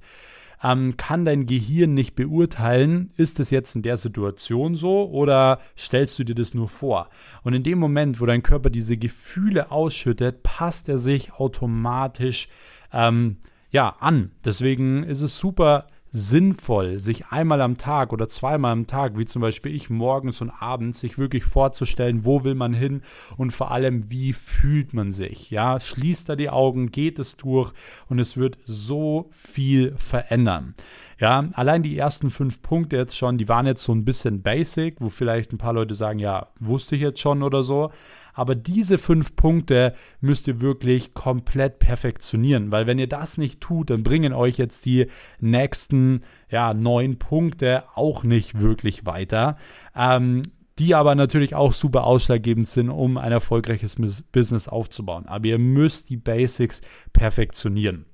ähm, 0.63 0.98
kann 0.98 1.26
dein 1.26 1.45
Gehirn 1.45 1.93
nicht 1.93 2.15
beurteilen, 2.15 3.12
ist 3.15 3.39
es 3.39 3.50
jetzt 3.50 3.76
in 3.76 3.82
der 3.82 3.98
Situation 3.98 4.76
so 4.76 5.10
oder 5.10 5.60
stellst 5.78 6.19
du 6.19 6.24
dir 6.24 6.36
das 6.36 6.54
nur 6.54 6.67
vor? 6.67 7.10
Und 7.43 7.54
in 7.54 7.63
dem 7.63 7.80
Moment, 7.80 8.19
wo 8.19 8.26
dein 8.26 8.43
Körper 8.43 8.69
diese 8.69 8.98
Gefühle 8.98 9.72
ausschüttet, 9.72 10.43
passt 10.43 10.89
er 10.89 10.98
sich 10.98 11.34
automatisch 11.34 12.50
ähm, 12.91 13.38
ja, 13.72 13.95
an. 14.00 14.32
Deswegen 14.43 15.04
ist 15.04 15.22
es 15.22 15.38
super 15.38 15.88
sinnvoll, 16.12 17.00
sich 17.00 17.28
einmal 17.28 17.62
am 17.62 17.78
Tag 17.78 18.12
oder 18.13 18.28
zweimal 18.28 18.72
am 18.72 18.88
Tag, 18.88 19.17
wie 19.17 19.26
zum 19.26 19.41
Beispiel 19.41 19.76
ich 19.76 19.89
morgens 19.89 20.41
und 20.41 20.50
abends, 20.50 21.00
sich 21.00 21.17
wirklich 21.17 21.43
vorzustellen, 21.43 22.26
wo 22.26 22.43
will 22.43 22.56
man 22.56 22.74
hin 22.74 23.02
und 23.38 23.52
vor 23.52 23.72
allem, 23.72 24.10
wie 24.10 24.34
fühlt 24.34 24.93
man 24.93 25.12
sich. 25.12 25.52
Ja, 25.52 25.80
schließt 25.80 26.30
da 26.30 26.36
die 26.36 26.50
Augen, 26.50 26.91
geht 26.91 27.19
es 27.19 27.38
durch 27.38 27.72
und 28.08 28.19
es 28.19 28.38
wird 28.38 28.58
so 28.65 29.30
viel 29.32 29.95
verändern. 29.98 30.74
Ja, 31.19 31.50
allein 31.54 31.84
die 31.84 31.98
ersten 31.98 32.32
fünf 32.32 32.62
Punkte 32.62 32.95
jetzt 32.95 33.17
schon, 33.17 33.38
die 33.38 33.50
waren 33.50 33.67
jetzt 33.67 33.84
so 33.84 33.91
ein 33.91 34.06
bisschen 34.06 34.41
basic, 34.41 35.02
wo 35.02 35.10
vielleicht 35.10 35.52
ein 35.52 35.58
paar 35.58 35.74
Leute 35.74 35.93
sagen, 35.93 36.17
ja, 36.17 36.48
wusste 36.60 36.95
ich 36.95 37.02
jetzt 37.02 37.19
schon 37.19 37.43
oder 37.43 37.62
so. 37.62 37.91
Aber 38.34 38.56
diese 38.56 38.98
fünf 38.98 39.36
Punkte 39.36 39.94
müsst 40.22 40.48
ihr 40.48 40.62
wirklich 40.62 41.13
komplett 41.13 41.80
perfektionieren, 41.80 42.72
weil 42.72 42.88
wenn 42.88 43.00
ihr 43.00 43.08
das 43.08 43.38
nicht 43.38 43.62
tut, 43.62 43.89
dann 43.89 44.04
bringen 44.04 44.34
euch 44.34 44.58
jetzt 44.58 44.86
die 44.86 45.08
nächsten 45.39 46.22
ja, 46.50 46.74
neun 46.74 47.18
Punkte 47.18 47.84
auch 47.96 48.24
nicht 48.24 48.60
wirklich 48.60 49.06
weiter. 49.06 49.58
Ähm, 49.96 50.44
die 50.80 50.96
aber 50.96 51.13
natürlich 51.13 51.56
auch 51.56 51.74
super 51.74 52.06
ausschlaggebend 52.06 52.68
sind, 52.68 52.89
um 52.89 53.18
ein 53.18 53.34
erfolgreiches 53.34 53.98
Business 54.32 54.70
aufzubauen. 54.70 55.26
Aber 55.28 55.46
ihr 55.46 55.60
müsst 55.60 56.10
die 56.10 56.15
Basics 56.15 56.82
perfektionieren. 57.12 58.06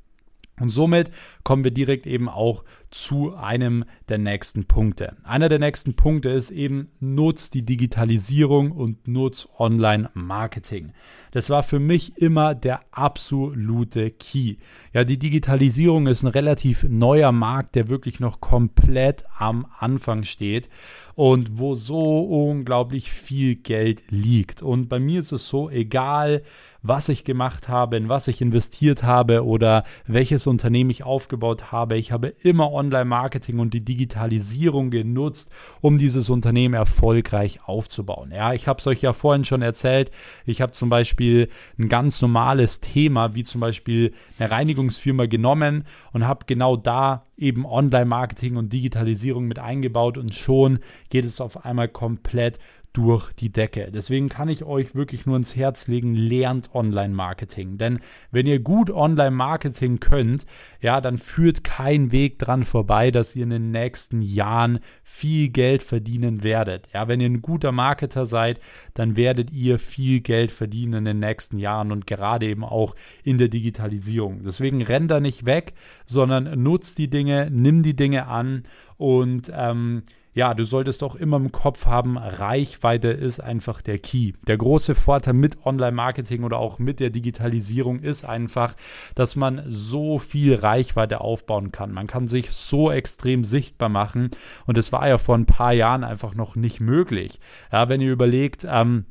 Und 0.59 0.69
somit 0.69 1.11
kommen 1.45 1.63
wir 1.63 1.71
direkt 1.71 2.07
eben 2.07 2.27
auch 2.27 2.65
zu 2.91 3.35
einem 3.35 3.85
der 4.09 4.17
nächsten 4.17 4.65
Punkte. 4.65 5.15
Einer 5.23 5.47
der 5.47 5.59
nächsten 5.59 5.95
Punkte 5.95 6.29
ist 6.29 6.49
eben, 6.49 6.89
nutz 6.99 7.49
die 7.49 7.63
Digitalisierung 7.63 8.71
und 8.71 9.07
nutz 9.07 9.47
Online-Marketing. 9.59 10.93
Das 11.31 11.49
war 11.49 11.61
für 11.61 11.79
mich 11.79 12.17
immer 12.17 12.55
der 12.55 12.81
absolute 12.91 14.11
Key. 14.11 14.55
Ja, 14.93 15.03
die 15.03 15.19
Digitalisierung 15.19 16.07
ist 16.07 16.23
ein 16.23 16.29
relativ 16.29 16.83
neuer 16.83 17.31
Markt, 17.31 17.75
der 17.75 17.89
wirklich 17.89 18.19
noch 18.19 18.39
komplett 18.39 19.25
am 19.37 19.67
Anfang 19.77 20.23
steht 20.23 20.69
und 21.15 21.59
wo 21.59 21.75
so 21.75 22.21
unglaublich 22.21 23.11
viel 23.11 23.55
Geld 23.55 24.03
liegt. 24.09 24.61
Und 24.61 24.89
bei 24.89 24.99
mir 24.99 25.19
ist 25.19 25.31
es 25.31 25.47
so, 25.47 25.69
egal 25.69 26.43
was 26.81 27.09
ich 27.09 27.23
gemacht 27.23 27.67
habe, 27.67 27.97
in 27.97 28.09
was 28.09 28.27
ich 28.27 28.41
investiert 28.41 29.03
habe 29.03 29.43
oder 29.43 29.83
welches 30.05 30.45
Unternehmen 30.45 30.91
ich 30.91 31.03
aufgebaut 31.03 31.34
habe. 31.71 31.97
Ich 31.97 32.11
habe 32.11 32.27
immer 32.27 32.71
Online-Marketing 32.71 33.59
und 33.59 33.73
die 33.73 33.83
Digitalisierung 33.83 34.91
genutzt, 34.91 35.51
um 35.81 35.97
dieses 35.97 36.29
Unternehmen 36.29 36.73
erfolgreich 36.73 37.59
aufzubauen. 37.65 38.31
Ja, 38.31 38.53
ich 38.53 38.67
habe 38.67 38.79
es 38.79 38.87
euch 38.87 39.01
ja 39.01 39.13
vorhin 39.13 39.45
schon 39.45 39.61
erzählt. 39.61 40.11
Ich 40.45 40.61
habe 40.61 40.71
zum 40.71 40.89
Beispiel 40.89 41.49
ein 41.77 41.89
ganz 41.89 42.21
normales 42.21 42.79
Thema, 42.79 43.35
wie 43.35 43.43
zum 43.43 43.61
Beispiel 43.61 44.13
eine 44.39 44.51
Reinigungsfirma 44.51 45.25
genommen 45.25 45.85
und 46.13 46.27
habe 46.27 46.45
genau 46.47 46.75
da 46.77 47.25
eben 47.37 47.65
Online-Marketing 47.65 48.55
und 48.55 48.71
Digitalisierung 48.71 49.45
mit 49.45 49.59
eingebaut 49.59 50.17
und 50.17 50.33
schon 50.33 50.79
geht 51.09 51.25
es 51.25 51.41
auf 51.41 51.65
einmal 51.65 51.87
komplett 51.89 52.59
durch 52.95 53.33
die 53.33 53.51
Decke. 53.51 53.91
Deswegen 53.93 54.29
kann 54.29 54.47
ich 54.47 54.63
euch 54.63 54.95
wirklich 54.95 55.25
nur 55.25 55.35
ins 55.35 55.55
Herz 55.55 55.87
legen, 55.87 56.15
lernt 56.15 56.73
Online-Marketing. 56.73 57.77
Denn 57.77 57.99
wenn 58.31 58.47
ihr 58.47 58.59
gut 58.59 58.89
Online-Marketing 58.89 59.99
könnt, 59.99 60.45
ja, 60.79 61.01
dann 61.01 61.17
führt 61.17 61.65
kein 61.65 62.13
Weg 62.13 62.39
dran 62.39 62.63
vorbei, 62.63 63.11
dass 63.11 63.35
ihr 63.35 63.43
in 63.43 63.49
den 63.49 63.71
nächsten 63.71 64.21
Jahren 64.21 64.79
viel 65.03 65.49
Geld 65.49 65.83
verdienen 65.83 66.41
werdet. 66.41 66.87
Ja, 66.93 67.09
wenn 67.09 67.19
ihr 67.19 67.29
ein 67.29 67.41
guter 67.41 67.73
Marketer 67.73 68.25
seid, 68.25 68.61
dann 68.93 69.17
werdet 69.17 69.51
ihr 69.51 69.77
viel 69.77 70.21
Geld 70.21 70.51
verdienen 70.51 70.93
in 70.93 71.05
den 71.05 71.19
nächsten 71.19 71.59
Jahren 71.59 71.91
und 71.91 72.07
gerade 72.07 72.45
eben 72.45 72.63
auch 72.63 72.95
in 73.25 73.37
der 73.37 73.49
Digitalisierung. 73.49 74.43
Deswegen 74.45 74.81
rennt 74.81 75.11
da 75.11 75.19
nicht 75.19 75.45
weg, 75.45 75.73
sondern 76.05 76.63
nutzt 76.63 76.97
die 76.97 77.09
Dinge, 77.09 77.49
nimm 77.51 77.83
die 77.83 77.95
Dinge 77.95 78.27
an 78.27 78.63
und 78.95 79.51
ähm, 79.53 80.03
ja, 80.35 80.53
du 80.53 80.65
solltest 80.65 81.01
auch 81.01 81.15
immer 81.15 81.37
im 81.37 81.53
Kopf 81.53 81.85
haben, 81.85 82.17
Reichweite 82.17 83.07
ist 83.07 83.39
einfach 83.39 83.81
der 83.81 83.99
Key. 83.99 84.33
Der 84.47 84.57
große 84.57 84.93
Vorteil 84.93 85.33
mit 85.33 85.65
Online-Marketing 85.65 86.43
oder 86.43 86.57
auch 86.57 86.77
mit 86.77 86.99
der 86.99 87.09
Digitalisierung 87.09 87.99
ist 87.99 88.25
einfach, 88.25 88.75
dass 89.15 89.37
man 89.37 89.63
so 89.65 90.19
viel 90.19 90.55
Reichweite 90.55 91.21
aufbauen 91.21 91.71
kann. 91.71 91.93
Man 91.93 92.07
kann 92.07 92.27
sich 92.27 92.51
so 92.51 92.91
extrem 92.91 93.45
sichtbar 93.45 93.87
machen 93.87 94.29
und 94.65 94.77
es 94.77 94.91
war 94.91 95.07
ja 95.07 95.17
vor 95.17 95.37
ein 95.37 95.45
paar 95.45 95.71
Jahren 95.71 96.03
einfach 96.03 96.35
noch 96.35 96.57
nicht 96.57 96.81
möglich. 96.81 97.39
Ja, 97.71 97.87
wenn 97.87 98.01
ihr 98.01 98.11
überlegt, 98.11 98.67
ähm, 98.69 99.05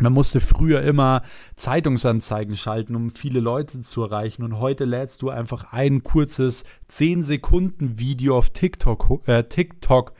man 0.00 0.12
musste 0.12 0.40
früher 0.40 0.82
immer 0.82 1.22
Zeitungsanzeigen 1.54 2.56
schalten, 2.56 2.96
um 2.96 3.10
viele 3.10 3.38
Leute 3.38 3.80
zu 3.80 4.02
erreichen. 4.02 4.42
Und 4.42 4.58
heute 4.58 4.84
lädst 4.84 5.22
du 5.22 5.30
einfach 5.30 5.72
ein 5.72 6.02
kurzes 6.02 6.64
10 6.88 7.22
Sekunden 7.22 7.96
Video 8.00 8.36
auf 8.36 8.50
TikTok, 8.50 9.28
äh, 9.28 9.44
TikTok 9.44 10.14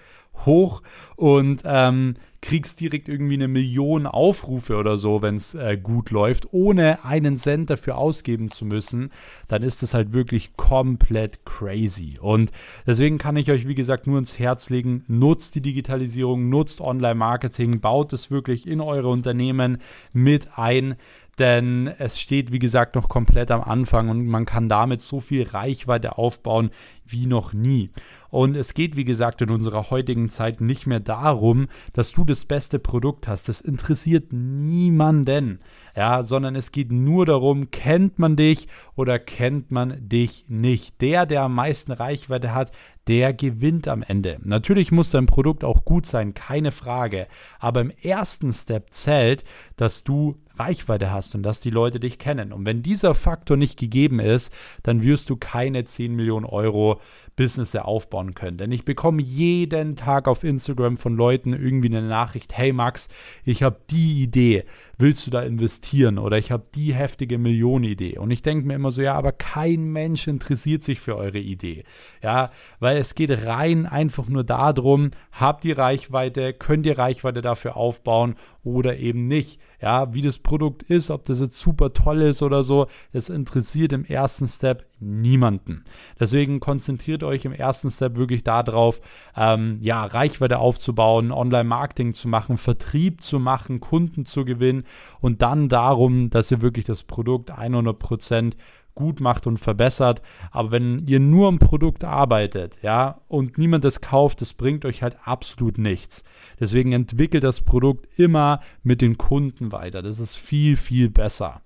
hoch 0.45 0.83
und 1.17 1.63
ähm, 1.65 2.15
kriegst 2.45 2.79
direkt 2.81 3.09
irgendwie 3.09 3.35
eine 3.35 3.49
Million 3.49 4.07
Aufrufe 4.07 4.77
oder 4.77 4.99
so, 4.99 5.23
wenn 5.23 5.37
es 5.37 5.55
äh, 5.55 5.79
gut 5.83 6.11
läuft, 6.11 6.53
ohne 6.53 7.03
einen 7.03 7.39
Cent 7.39 7.71
dafür 7.71 7.97
ausgeben 7.97 8.51
zu 8.51 8.67
müssen, 8.67 9.11
dann 9.49 9.63
ist 9.63 9.83
das 9.83 9.95
halt 9.95 10.13
wirklich 10.13 10.55
komplett 10.55 11.47
crazy. 11.47 12.19
Und 12.21 12.53
deswegen 12.87 13.17
kann 13.17 13.39
ich 13.39 13.51
euch, 13.51 13.67
wie 13.67 13.75
gesagt, 13.75 14.07
nur 14.07 14.19
ins 14.19 14.39
Herz 14.39 14.69
legen, 14.69 15.05
nutzt 15.09 15.55
die 15.55 15.63
Digitalisierung, 15.63 16.51
nutzt 16.51 16.83
Online-Marketing, 16.83 17.81
baut 17.81 18.13
es 18.13 18.31
wirklich 18.31 18.67
in 18.69 18.83
eure 18.83 19.09
Unternehmen 19.09 19.79
mit 20.13 20.49
ein 20.59 20.97
denn 21.39 21.89
es 21.99 22.19
steht, 22.19 22.53
wie 22.53 22.59
gesagt, 22.59 22.95
noch 22.95 23.09
komplett 23.09 23.51
am 23.51 23.63
Anfang 23.63 24.09
und 24.09 24.27
man 24.27 24.45
kann 24.45 24.69
damit 24.69 25.01
so 25.01 25.21
viel 25.21 25.45
Reichweite 25.45 26.19
aufbauen 26.19 26.71
wie 27.07 27.27
noch 27.27 27.53
nie. 27.53 27.91
Und 28.35 28.57
es 28.57 28.75
geht, 28.75 28.97
wie 28.97 29.05
gesagt, 29.05 29.43
in 29.43 29.51
unserer 29.51 29.91
heutigen 29.91 30.29
Zeit 30.29 30.61
nicht 30.61 30.89
mehr 30.89 30.99
darum, 30.99 31.69
dass 31.93 32.11
du 32.11 32.25
das 32.25 32.45
beste 32.45 32.81
Produkt 32.81 33.29
hast. 33.29 33.49
Das 33.49 33.61
interessiert 33.61 34.33
niemanden. 34.33 35.61
Ja, 35.95 36.25
sondern 36.25 36.57
es 36.57 36.73
geht 36.73 36.91
nur 36.91 37.27
darum, 37.27 37.71
kennt 37.71 38.19
man 38.19 38.35
dich 38.35 38.67
oder 38.97 39.21
kennt 39.21 39.71
man 39.71 40.09
dich 40.09 40.47
nicht. 40.49 41.01
Der, 41.01 41.27
der 41.27 41.43
am 41.43 41.55
meisten 41.55 41.93
Reichweite 41.93 42.53
hat, 42.53 42.73
der 43.07 43.35
gewinnt 43.35 43.87
am 43.87 44.03
Ende. 44.03 44.41
Natürlich 44.43 44.91
muss 44.91 45.11
dein 45.11 45.27
Produkt 45.27 45.63
auch 45.63 45.85
gut 45.85 46.05
sein, 46.05 46.35
keine 46.35 46.73
Frage. 46.73 47.29
Aber 47.61 47.83
im 47.83 47.91
ersten 47.91 48.53
Step 48.53 48.93
zählt, 48.93 49.45
dass 49.77 50.03
du 50.03 50.41
Reichweite 50.57 51.11
hast 51.11 51.35
und 51.35 51.43
dass 51.43 51.61
die 51.61 51.71
Leute 51.71 52.01
dich 52.01 52.19
kennen. 52.19 52.53
Und 52.53 52.65
wenn 52.67 52.83
dieser 52.83 53.15
Faktor 53.15 53.57
nicht 53.57 53.79
gegeben 53.79 54.21
ist, 54.21 54.53
dann 54.83 55.03
wirst 55.03 55.29
du 55.31 55.37
keine 55.37 55.85
10 55.85 56.15
Millionen 56.15 56.47
Euro 56.47 57.01
Business 57.37 57.75
aufbauen 57.75 58.35
können. 58.35 58.59
Denn 58.59 58.73
ich 58.73 58.85
bekomme 58.85 59.21
jeden 59.21 59.97
Tag 59.97 60.29
auf 60.29 60.45
Instagram 60.45 60.97
von 60.97 61.17
Leuten 61.17 61.53
irgendwie 61.53 61.89
eine 61.89 62.07
Nachricht, 62.07 62.57
hey 62.57 62.73
Max, 62.73 63.09
ich 63.45 63.63
habe 63.63 63.81
die 63.91 64.23
Idee, 64.23 64.65
willst 64.99 65.27
du 65.27 65.31
da 65.31 65.43
investieren? 65.43 66.19
Oder 66.19 66.39
ich 66.39 66.53
habe 66.53 66.65
die 66.75 66.95
heftige 66.95 67.39
Millionenidee. 67.39 68.19
Und 68.19 68.31
ich 68.31 68.43
denke 68.43 68.67
mir 68.67 68.75
immer 68.75 68.93
so, 68.93 69.03
ja, 69.03 69.15
aber 69.15 69.33
kein 69.33 69.87
Mensch 69.87 70.29
interessiert 70.29 70.83
sich 70.83 71.01
für 71.01 71.17
eure 71.17 71.39
Idee. 71.39 71.85
Ja, 72.23 72.51
weil 72.79 72.97
es 72.99 73.15
geht 73.15 73.47
rein 73.47 73.87
einfach 73.87 74.29
nur 74.29 74.45
darum, 74.45 75.11
habt 75.33 75.65
ihr 75.65 75.79
Reichweite, 75.79 76.53
könnt 76.53 76.87
ihr 76.87 76.99
Reichweite 76.99 77.43
dafür 77.43 77.77
aufbauen 77.77 78.37
oder 78.65 78.97
eben 78.97 79.29
nicht. 79.29 79.61
Ja, 79.81 80.13
wie 80.15 80.23
das 80.23 80.39
Produkt 80.39 80.83
ist, 80.83 81.11
ob 81.11 81.25
das 81.27 81.41
jetzt 81.41 81.61
super 81.61 81.93
toll 81.93 82.23
ist 82.23 82.43
oder 82.43 82.63
so, 82.63 82.87
das 83.13 83.29
interessiert 83.29 83.93
im 83.93 84.05
ersten 84.05 84.49
Step 84.49 84.87
niemanden. 84.99 85.85
Deswegen 86.19 86.61
konzentriert 86.61 87.23
euch 87.23 87.45
im 87.45 87.53
ersten 87.53 87.91
Step 87.91 88.17
wirklich 88.17 88.43
darauf, 88.43 89.01
ähm, 89.37 89.79
ja, 89.81 90.05
Reichweite 90.05 90.59
aufzubauen, 90.59 91.31
Online-Marketing 91.31 92.15
zu 92.15 92.29
machen, 92.29 92.57
Vertrieb 92.57 93.23
zu 93.23 93.39
machen, 93.39 93.81
Kunden 93.81 94.25
zu 94.25 94.45
gewinnen 94.45 94.85
und 95.21 95.43
dann 95.43 95.69
darum, 95.69 96.31
dass 96.31 96.51
ihr 96.51 96.63
wirklich 96.63 96.87
das 96.87 97.03
Produkt 97.03 97.53
100% 97.53 98.55
gut 98.95 99.21
macht 99.21 99.47
und 99.47 99.59
verbessert. 99.59 100.23
Aber 100.51 100.71
wenn 100.71 101.07
ihr 101.07 101.21
nur 101.21 101.49
am 101.49 101.59
Produkt 101.59 102.05
arbeitet, 102.05 102.79
ja, 102.83 103.21
und 103.29 103.59
niemand 103.59 103.85
das 103.85 104.01
kauft, 104.01 104.41
das 104.41 104.55
bringt 104.55 104.85
euch 104.85 105.03
halt 105.03 105.17
absolut 105.25 105.79
nichts. 105.79 106.25
Deswegen 106.61 106.93
entwickelt 106.93 107.45
das 107.45 107.61
Produkt 107.61 108.07
immer 108.19 108.61
mit 108.83 109.01
den 109.01 109.19
Kunden 109.19 109.73
weiter. 109.73 110.03
Das 110.03 110.19
ist 110.19 110.37
viel, 110.37 110.77
viel 110.77 111.11
besser. 111.11 111.61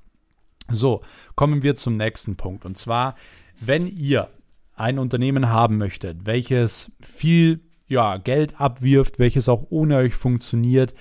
So, 0.71 1.03
kommen 1.35 1.63
wir 1.63 1.77
zum 1.77 1.97
nächsten 1.97 2.37
Punkt. 2.37 2.65
Und 2.65 2.77
zwar, 2.77 3.15
wenn 3.61 3.87
ihr 3.87 4.29
ein 4.75 4.99
Unternehmen 4.99 5.49
haben 5.49 5.79
möchtet, 5.79 6.27
welches 6.27 6.93
viel 7.01 7.61
ja, 7.89 8.19
Geld 8.19 8.61
abwirft, 8.61 9.19
welches 9.19 9.49
auch 9.49 9.67
ohne 9.71 9.97
euch 9.97 10.15
funktioniert, 10.15 10.95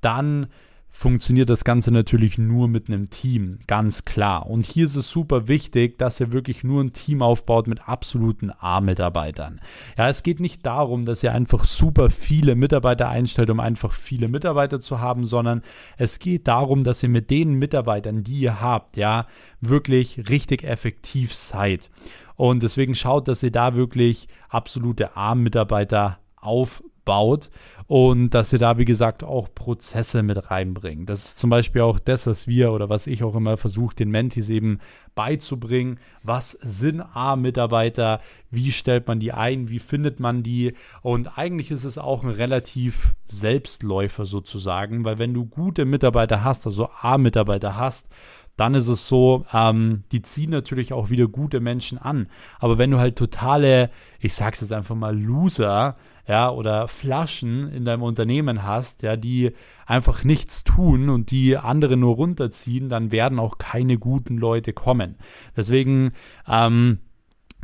dann 0.00 0.48
funktioniert 0.96 1.50
das 1.50 1.64
Ganze 1.64 1.90
natürlich 1.90 2.38
nur 2.38 2.68
mit 2.68 2.88
einem 2.88 3.10
Team, 3.10 3.58
ganz 3.66 4.04
klar. 4.04 4.48
Und 4.48 4.64
hier 4.64 4.84
ist 4.84 4.94
es 4.94 5.10
super 5.10 5.48
wichtig, 5.48 5.98
dass 5.98 6.20
ihr 6.20 6.30
wirklich 6.30 6.62
nur 6.62 6.82
ein 6.82 6.92
Team 6.92 7.20
aufbaut 7.20 7.66
mit 7.66 7.88
absoluten 7.88 8.52
A-Mitarbeitern. 8.56 9.60
Ja, 9.98 10.08
es 10.08 10.22
geht 10.22 10.38
nicht 10.38 10.64
darum, 10.64 11.04
dass 11.04 11.24
ihr 11.24 11.32
einfach 11.32 11.64
super 11.64 12.10
viele 12.10 12.54
Mitarbeiter 12.54 13.08
einstellt, 13.08 13.50
um 13.50 13.58
einfach 13.58 13.92
viele 13.92 14.28
Mitarbeiter 14.28 14.78
zu 14.78 15.00
haben, 15.00 15.26
sondern 15.26 15.62
es 15.98 16.20
geht 16.20 16.46
darum, 16.46 16.84
dass 16.84 17.02
ihr 17.02 17.08
mit 17.08 17.28
den 17.28 17.54
Mitarbeitern, 17.54 18.22
die 18.22 18.38
ihr 18.38 18.60
habt, 18.60 18.96
ja, 18.96 19.26
wirklich 19.60 20.30
richtig 20.30 20.62
effektiv 20.62 21.34
seid. 21.34 21.90
Und 22.36 22.62
deswegen 22.62 22.94
schaut, 22.94 23.26
dass 23.26 23.42
ihr 23.42 23.50
da 23.50 23.74
wirklich 23.74 24.28
absolute 24.48 25.16
A-Mitarbeiter 25.16 26.20
aufbaut 26.36 26.93
und 27.86 28.30
dass 28.30 28.52
ihr 28.52 28.58
da, 28.58 28.78
wie 28.78 28.84
gesagt, 28.84 29.22
auch 29.22 29.48
Prozesse 29.54 30.22
mit 30.22 30.50
reinbringt. 30.50 31.08
Das 31.08 31.26
ist 31.26 31.38
zum 31.38 31.50
Beispiel 31.50 31.82
auch 31.82 31.98
das, 31.98 32.26
was 32.26 32.46
wir 32.46 32.72
oder 32.72 32.88
was 32.88 33.06
ich 33.06 33.22
auch 33.22 33.36
immer 33.36 33.56
versuche, 33.56 33.94
den 33.94 34.10
Mentis 34.10 34.48
eben 34.48 34.78
beizubringen. 35.14 35.98
Was 36.22 36.52
sind 36.62 37.02
A-Mitarbeiter? 37.02 38.20
Wie 38.50 38.72
stellt 38.72 39.06
man 39.06 39.20
die 39.20 39.32
ein? 39.32 39.68
Wie 39.68 39.80
findet 39.80 40.18
man 40.18 40.42
die? 40.42 40.74
Und 41.02 41.38
eigentlich 41.38 41.70
ist 41.70 41.84
es 41.84 41.98
auch 41.98 42.24
ein 42.24 42.30
relativ 42.30 43.14
Selbstläufer 43.26 44.24
sozusagen, 44.24 45.04
weil 45.04 45.18
wenn 45.18 45.34
du 45.34 45.44
gute 45.44 45.84
Mitarbeiter 45.84 46.42
hast, 46.42 46.66
also 46.66 46.88
A-Mitarbeiter 47.00 47.76
hast, 47.76 48.08
dann 48.56 48.74
ist 48.74 48.88
es 48.88 49.06
so, 49.06 49.44
ähm, 49.52 50.04
die 50.12 50.22
ziehen 50.22 50.50
natürlich 50.50 50.92
auch 50.92 51.10
wieder 51.10 51.26
gute 51.26 51.60
Menschen 51.60 51.98
an. 51.98 52.28
Aber 52.60 52.78
wenn 52.78 52.90
du 52.90 52.98
halt 52.98 53.16
totale, 53.16 53.90
ich 54.20 54.34
sag's 54.34 54.60
jetzt 54.60 54.72
einfach 54.72 54.94
mal, 54.94 55.16
Loser 55.16 55.96
ja, 56.26 56.50
oder 56.50 56.88
Flaschen 56.88 57.70
in 57.72 57.84
deinem 57.84 58.02
Unternehmen 58.02 58.62
hast, 58.62 59.02
ja, 59.02 59.16
die 59.16 59.52
einfach 59.86 60.24
nichts 60.24 60.64
tun 60.64 61.10
und 61.10 61.30
die 61.30 61.56
andere 61.58 61.96
nur 61.96 62.14
runterziehen, 62.14 62.88
dann 62.88 63.12
werden 63.12 63.38
auch 63.38 63.58
keine 63.58 63.98
guten 63.98 64.38
Leute 64.38 64.72
kommen. 64.72 65.16
Deswegen, 65.56 66.12
ähm, 66.48 66.98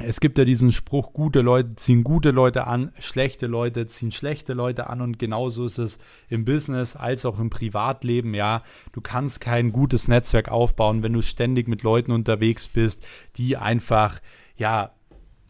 es 0.02 0.20
gibt 0.20 0.38
ja 0.38 0.44
diesen 0.44 0.72
Spruch, 0.72 1.12
gute 1.12 1.40
Leute 1.40 1.74
ziehen 1.76 2.04
gute 2.04 2.30
Leute 2.30 2.66
an, 2.66 2.92
schlechte 2.98 3.46
Leute 3.46 3.86
ziehen 3.86 4.12
schlechte 4.12 4.52
Leute 4.52 4.88
an 4.88 5.00
und 5.00 5.18
genauso 5.18 5.64
ist 5.64 5.78
es 5.78 5.98
im 6.28 6.44
Business 6.44 6.96
als 6.96 7.24
auch 7.24 7.38
im 7.38 7.50
Privatleben, 7.50 8.34
ja. 8.34 8.62
Du 8.92 9.00
kannst 9.00 9.40
kein 9.40 9.72
gutes 9.72 10.08
Netzwerk 10.08 10.48
aufbauen, 10.48 11.02
wenn 11.02 11.12
du 11.12 11.22
ständig 11.22 11.68
mit 11.68 11.82
Leuten 11.82 12.12
unterwegs 12.12 12.68
bist, 12.68 13.06
die 13.36 13.56
einfach, 13.56 14.20
ja, 14.56 14.92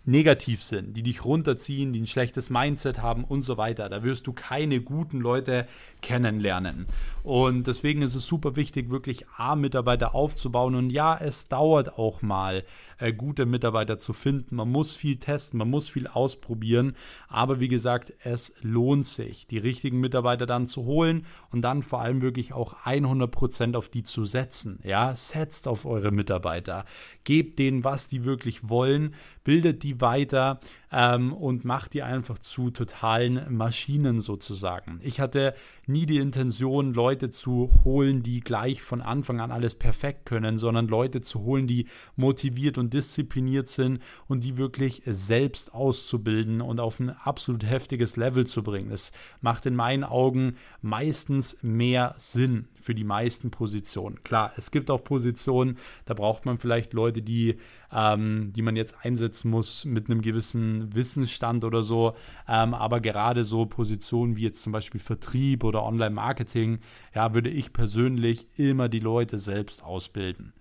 negativ 0.05 0.63
sind, 0.63 0.97
die 0.97 1.03
dich 1.03 1.25
runterziehen, 1.25 1.93
die 1.93 2.01
ein 2.01 2.07
schlechtes 2.07 2.51
Mindset 2.51 3.03
haben 3.03 3.25
und 3.25 3.43
so 3.43 3.57
weiter. 3.57 3.89
Da 3.89 4.03
wirst 4.03 4.27
du 4.27 4.33
keine 4.33 4.81
guten 4.81 5.21
Leute 5.21 5.67
kennenlernen. 6.01 6.87
Und 7.23 7.67
deswegen 7.67 8.03
ist 8.03 8.15
es 8.15 8.27
super 8.27 8.57
wichtig, 8.57 8.91
wirklich 8.91 9.27
A-Mitarbeiter 9.37 10.15
aufzubauen. 10.15 10.75
Und 10.75 10.91
ja, 10.91 11.17
es 11.17 11.49
dauert 11.49 11.99
auch 11.99 12.23
mal, 12.23 12.65
äh, 13.01 13.13
gute 13.13 13.47
Mitarbeiter 13.47 13.99
zu 13.99 14.13
finden. 14.13 14.57
Man 14.57 14.71
muss 14.71 14.95
viel 14.95 15.17
testen, 15.17 15.59
man 15.59 15.71
muss 15.71 15.89
viel 15.89 16.07
ausprobieren. 16.07 16.95
Aber 17.29 17.61
wie 17.61 17.69
gesagt, 17.69 18.13
es 18.23 18.55
lohnt 18.61 19.07
sich, 19.07 19.47
die 19.47 19.59
richtigen 19.59 20.01
Mitarbeiter 20.01 20.47
dann 20.47 20.67
zu 20.67 20.85
holen 20.85 21.27
und 21.51 21.63
dann 21.63 21.83
vor 21.83 22.01
allem 22.01 22.23
wirklich 22.23 22.53
auch 22.53 22.85
100% 22.85 23.77
auf 23.77 23.89
die 23.89 24.03
zu 24.03 24.25
setzen. 24.25 24.81
Ja, 24.85 25.15
setzt 25.17 25.67
auf 25.67 25.87
eure 25.87 26.11
Mitarbeiter. 26.11 26.85
Gebt 27.25 27.59
denen, 27.59 27.85
was 27.85 28.09
die 28.09 28.25
wirklich 28.25 28.69
wollen. 28.69 29.15
Bildet 29.45 29.83
die 29.83 30.01
weiter 30.01 30.61
ähm, 30.93 31.33
und 31.33 31.65
macht 31.65 31.95
die 31.95 32.03
einfach 32.03 32.39
zu 32.39 32.71
totalen 32.71 33.55
Maschinen 33.55 34.21
sozusagen. 34.21 35.01
Ich 35.03 35.21
hatte 35.21 35.55
nie 35.87 36.07
die 36.07 36.19
Intention, 36.19 36.95
Leute 36.95 37.31
zu 37.31 37.71
holen, 37.85 38.23
die 38.23 38.41
gleich 38.41 38.83
von 38.83 39.01
Anfang 39.01 39.41
an 39.41 39.51
alles 39.51 39.75
perfekt 39.75 40.27
können, 40.27 40.59
sondern 40.59 40.89
Leute 40.89 41.21
zu 41.21 41.41
holen, 41.41 41.67
die 41.67 41.87
motiviert 42.17 42.79
und 42.79 42.93
diszipliniert 42.93 43.69
sind 43.69 44.01
und 44.27 44.45
die 44.45 44.57
wirklich 44.57 45.03
selbst 45.07 45.75
auszubilden 45.75 46.61
und 46.61 46.81
auf 46.81 47.01
ein 47.01 47.11
absolut 47.11 47.65
heftiges 47.65 48.17
Level 48.17 48.47
zu 48.47 48.63
bringen. 48.63 48.91
Es 48.91 49.13
macht 49.41 49.67
in 49.67 49.75
meinen 49.75 50.05
Augen 50.05 50.57
meistens 50.83 51.59
mehr 51.63 52.15
Sinn 52.19 52.69
für 52.81 52.95
die 52.95 53.05
meisten 53.05 53.51
Positionen. 53.51 54.23
Klar, 54.25 54.53
es 54.57 54.71
gibt 54.71 54.91
auch 54.91 55.05
Positionen, 55.05 55.79
da 56.07 56.15
braucht 56.15 56.47
man 56.47 56.59
vielleicht 56.59 56.93
Leute, 56.93 57.23
die, 57.23 57.57
ähm, 57.93 58.53
die 58.55 58.63
man 58.63 58.77
jetzt 58.77 58.97
einsetzen 59.03 59.51
muss 59.51 59.85
mit 59.85 60.11
einem 60.11 60.23
gewissen 60.23 60.95
Wissensstand 60.95 61.65
oder 61.65 61.83
so. 61.83 62.15
Ähm, 62.49 62.75
aber 62.75 63.01
gerade 63.01 63.45
so 63.45 63.67
Positionen 63.67 64.37
wie 64.37 64.43
jetzt 64.43 64.63
zum 64.63 64.73
Beispiel 64.73 65.01
Vertrieb 65.01 65.65
oder 65.65 65.85
Online-Marketing, 65.85 66.81
ja, 67.15 67.35
würde 67.35 67.51
ich 67.51 67.73
persönlich 67.73 68.59
immer 68.59 68.89
die 68.89 69.01
Leute 69.01 69.39
selbst 69.39 69.83
ausbilden. 69.83 70.53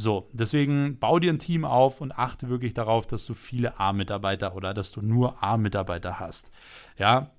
So, 0.00 0.28
deswegen 0.32 1.00
bau 1.00 1.18
dir 1.18 1.32
ein 1.32 1.40
Team 1.40 1.64
auf 1.64 2.00
und 2.00 2.12
achte 2.12 2.48
wirklich 2.48 2.72
darauf, 2.72 3.08
dass 3.08 3.26
du 3.26 3.34
viele 3.34 3.80
A-Mitarbeiter 3.80 4.54
oder 4.54 4.72
dass 4.72 4.92
du 4.92 5.02
nur 5.02 5.42
A-Mitarbeiter 5.42 6.20
hast. 6.20 6.52
Ja, 6.96 7.32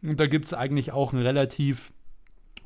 und 0.00 0.20
da 0.20 0.28
gibt 0.28 0.44
es 0.44 0.54
eigentlich 0.54 0.92
auch 0.92 1.12
einen 1.12 1.22
relativ 1.22 1.92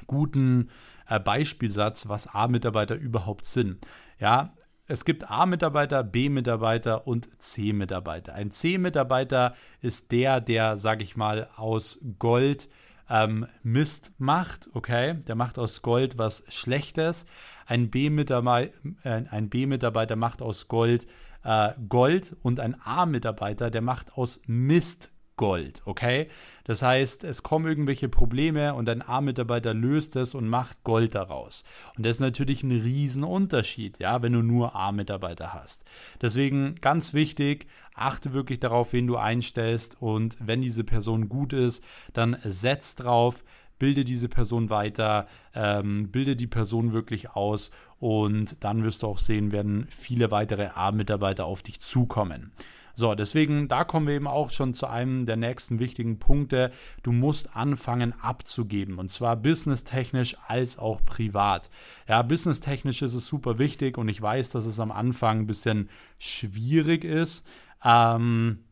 guten 0.06 0.68
äh, 1.08 1.20
Beispielsatz, 1.20 2.08
was 2.08 2.26
A-Mitarbeiter 2.34 2.94
überhaupt 2.94 3.46
sind. 3.46 3.86
Ja, 4.18 4.54
es 4.86 5.04
gibt 5.04 5.30
A-Mitarbeiter, 5.30 6.02
B-Mitarbeiter 6.02 7.06
und 7.06 7.28
C-Mitarbeiter. 7.42 8.34
Ein 8.34 8.50
C-Mitarbeiter 8.50 9.54
ist 9.82 10.12
der, 10.12 10.40
der, 10.40 10.76
sag 10.76 11.02
ich 11.02 11.16
mal, 11.16 11.50
aus 11.56 12.00
Gold 12.18 12.68
ähm, 13.10 13.46
Mist 13.62 14.12
macht, 14.18 14.70
okay? 14.72 15.14
Der 15.26 15.34
macht 15.34 15.58
aus 15.58 15.82
Gold 15.82 16.16
was 16.18 16.44
Schlechtes. 16.48 17.26
Ein 17.66 17.90
B-Mitarbeiter 17.90 18.72
äh, 19.04 20.16
macht 20.16 20.40
aus 20.40 20.68
Gold 20.68 21.06
äh, 21.44 21.72
Gold 21.88 22.36
und 22.42 22.60
ein 22.60 22.76
A-Mitarbeiter, 22.82 23.70
der 23.70 23.82
macht 23.82 24.14
aus 24.14 24.40
Mist 24.46 25.12
Gold, 25.38 25.80
okay? 25.86 26.28
Das 26.64 26.82
heißt, 26.82 27.24
es 27.24 27.42
kommen 27.42 27.64
irgendwelche 27.64 28.10
Probleme 28.10 28.74
und 28.74 28.90
ein 28.90 29.00
A-Mitarbeiter 29.00 29.72
löst 29.72 30.16
es 30.16 30.34
und 30.34 30.46
macht 30.46 30.84
Gold 30.84 31.14
daraus. 31.14 31.64
Und 31.96 32.04
das 32.04 32.16
ist 32.16 32.20
natürlich 32.20 32.62
ein 32.62 32.72
Riesenunterschied, 32.72 33.98
ja, 34.00 34.20
wenn 34.20 34.34
du 34.34 34.42
nur 34.42 34.76
A-Mitarbeiter 34.76 35.54
hast. 35.54 35.86
Deswegen 36.20 36.74
ganz 36.82 37.14
wichtig, 37.14 37.66
achte 37.94 38.34
wirklich 38.34 38.60
darauf, 38.60 38.92
wen 38.92 39.06
du 39.06 39.16
einstellst 39.16 39.96
und 39.98 40.36
wenn 40.40 40.60
diese 40.60 40.84
Person 40.84 41.30
gut 41.30 41.54
ist, 41.54 41.82
dann 42.12 42.36
setz 42.44 42.94
drauf, 42.96 43.42
bilde 43.78 44.04
diese 44.04 44.28
Person 44.28 44.68
weiter, 44.68 45.26
ähm, 45.54 46.10
bilde 46.10 46.36
die 46.36 46.46
Person 46.46 46.92
wirklich 46.92 47.30
aus 47.30 47.70
und 47.98 48.62
dann 48.62 48.84
wirst 48.84 49.02
du 49.02 49.06
auch 49.06 49.20
sehen, 49.20 49.52
werden 49.52 49.86
viele 49.88 50.30
weitere 50.30 50.66
A-Mitarbeiter 50.74 51.46
auf 51.46 51.62
dich 51.62 51.80
zukommen. 51.80 52.52
So, 52.98 53.14
deswegen, 53.14 53.68
da 53.68 53.84
kommen 53.84 54.08
wir 54.08 54.14
eben 54.16 54.26
auch 54.26 54.50
schon 54.50 54.74
zu 54.74 54.88
einem 54.88 55.24
der 55.24 55.36
nächsten 55.36 55.78
wichtigen 55.78 56.18
Punkte. 56.18 56.72
Du 57.04 57.12
musst 57.12 57.54
anfangen 57.54 58.12
abzugeben 58.20 58.98
und 58.98 59.08
zwar 59.08 59.36
businesstechnisch 59.36 60.36
als 60.48 60.80
auch 60.80 61.04
privat. 61.04 61.70
Ja, 62.08 62.22
businesstechnisch 62.22 63.02
ist 63.02 63.14
es 63.14 63.28
super 63.28 63.60
wichtig 63.60 63.98
und 63.98 64.08
ich 64.08 64.20
weiß, 64.20 64.50
dass 64.50 64.66
es 64.66 64.80
am 64.80 64.90
Anfang 64.90 65.42
ein 65.42 65.46
bisschen 65.46 65.90
schwierig 66.18 67.04
ist. 67.04 67.46
Ähm, 67.84 68.64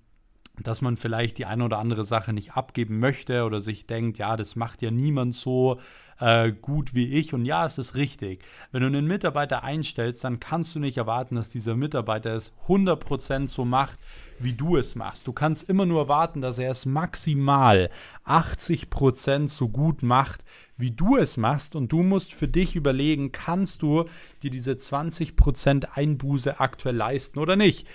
dass 0.60 0.82
man 0.82 0.96
vielleicht 0.96 1.38
die 1.38 1.46
eine 1.46 1.64
oder 1.64 1.78
andere 1.78 2.02
Sache 2.02 2.32
nicht 2.32 2.56
abgeben 2.56 2.98
möchte 2.98 3.44
oder 3.44 3.60
sich 3.60 3.86
denkt, 3.86 4.18
ja, 4.18 4.36
das 4.36 4.56
macht 4.56 4.82
ja 4.82 4.90
niemand 4.90 5.36
so 5.36 5.78
äh, 6.20 6.52
gut 6.52 6.94
wie 6.94 7.12
ich. 7.14 7.34
Und 7.34 7.44
ja, 7.44 7.66
es 7.66 7.78
ist 7.78 7.94
richtig. 7.96 8.44
Wenn 8.72 8.82
du 8.82 8.86
einen 8.86 9.06
Mitarbeiter 9.06 9.62
einstellst, 9.62 10.24
dann 10.24 10.40
kannst 10.40 10.74
du 10.74 10.80
nicht 10.80 10.96
erwarten, 10.96 11.36
dass 11.36 11.48
dieser 11.48 11.76
Mitarbeiter 11.76 12.34
es 12.34 12.52
100% 12.68 13.48
so 13.48 13.64
macht, 13.64 13.98
wie 14.38 14.52
du 14.52 14.76
es 14.76 14.94
machst. 14.94 15.26
Du 15.26 15.32
kannst 15.32 15.68
immer 15.68 15.86
nur 15.86 16.02
erwarten, 16.02 16.40
dass 16.40 16.58
er 16.58 16.70
es 16.70 16.86
maximal 16.86 17.90
80% 18.26 19.48
so 19.48 19.68
gut 19.68 20.02
macht, 20.02 20.44
wie 20.78 20.90
du 20.90 21.16
es 21.16 21.36
machst 21.36 21.74
und 21.74 21.90
du 21.92 22.02
musst 22.02 22.34
für 22.34 22.48
dich 22.48 22.76
überlegen, 22.76 23.32
kannst 23.32 23.82
du 23.82 24.04
dir 24.42 24.50
diese 24.50 24.72
20% 24.72 25.86
Einbuße 25.94 26.60
aktuell 26.60 26.96
leisten 26.96 27.38
oder 27.38 27.56
nicht. 27.56 27.86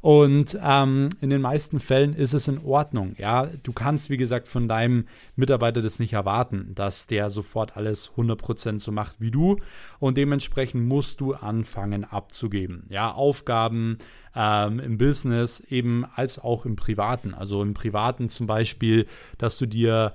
Und 0.00 0.58
ähm, 0.62 1.10
in 1.20 1.28
den 1.28 1.42
meisten 1.42 1.78
Fällen 1.78 2.14
ist 2.14 2.32
es 2.32 2.48
in 2.48 2.64
Ordnung. 2.64 3.14
Ja, 3.18 3.46
du 3.62 3.72
kannst, 3.72 4.08
wie 4.08 4.16
gesagt, 4.16 4.48
von 4.48 4.66
deinem 4.68 5.06
Mitarbeiter 5.36 5.82
das 5.82 5.98
nicht 5.98 6.14
erwarten, 6.14 6.72
dass 6.74 7.06
der 7.06 7.28
sofort 7.28 7.76
alles 7.76 8.10
100% 8.16 8.78
so 8.78 8.92
macht 8.92 9.20
wie 9.20 9.30
du 9.30 9.58
und 9.98 10.16
dementsprechend 10.16 10.88
musst 10.88 11.20
du 11.20 11.34
anfangen 11.34 12.04
abzugeben. 12.04 12.86
Ja, 12.88 13.12
Aufgaben 13.12 13.98
ähm, 14.34 14.80
im 14.80 14.96
Business 14.96 15.60
eben 15.60 16.06
als 16.14 16.38
auch 16.38 16.64
im 16.64 16.76
Privaten. 16.76 17.34
Also 17.34 17.62
im 17.62 17.74
Privaten 17.74 18.30
zum 18.30 18.46
Beispiel, 18.46 19.06
dass 19.36 19.58
du 19.58 19.66
dir 19.66 20.14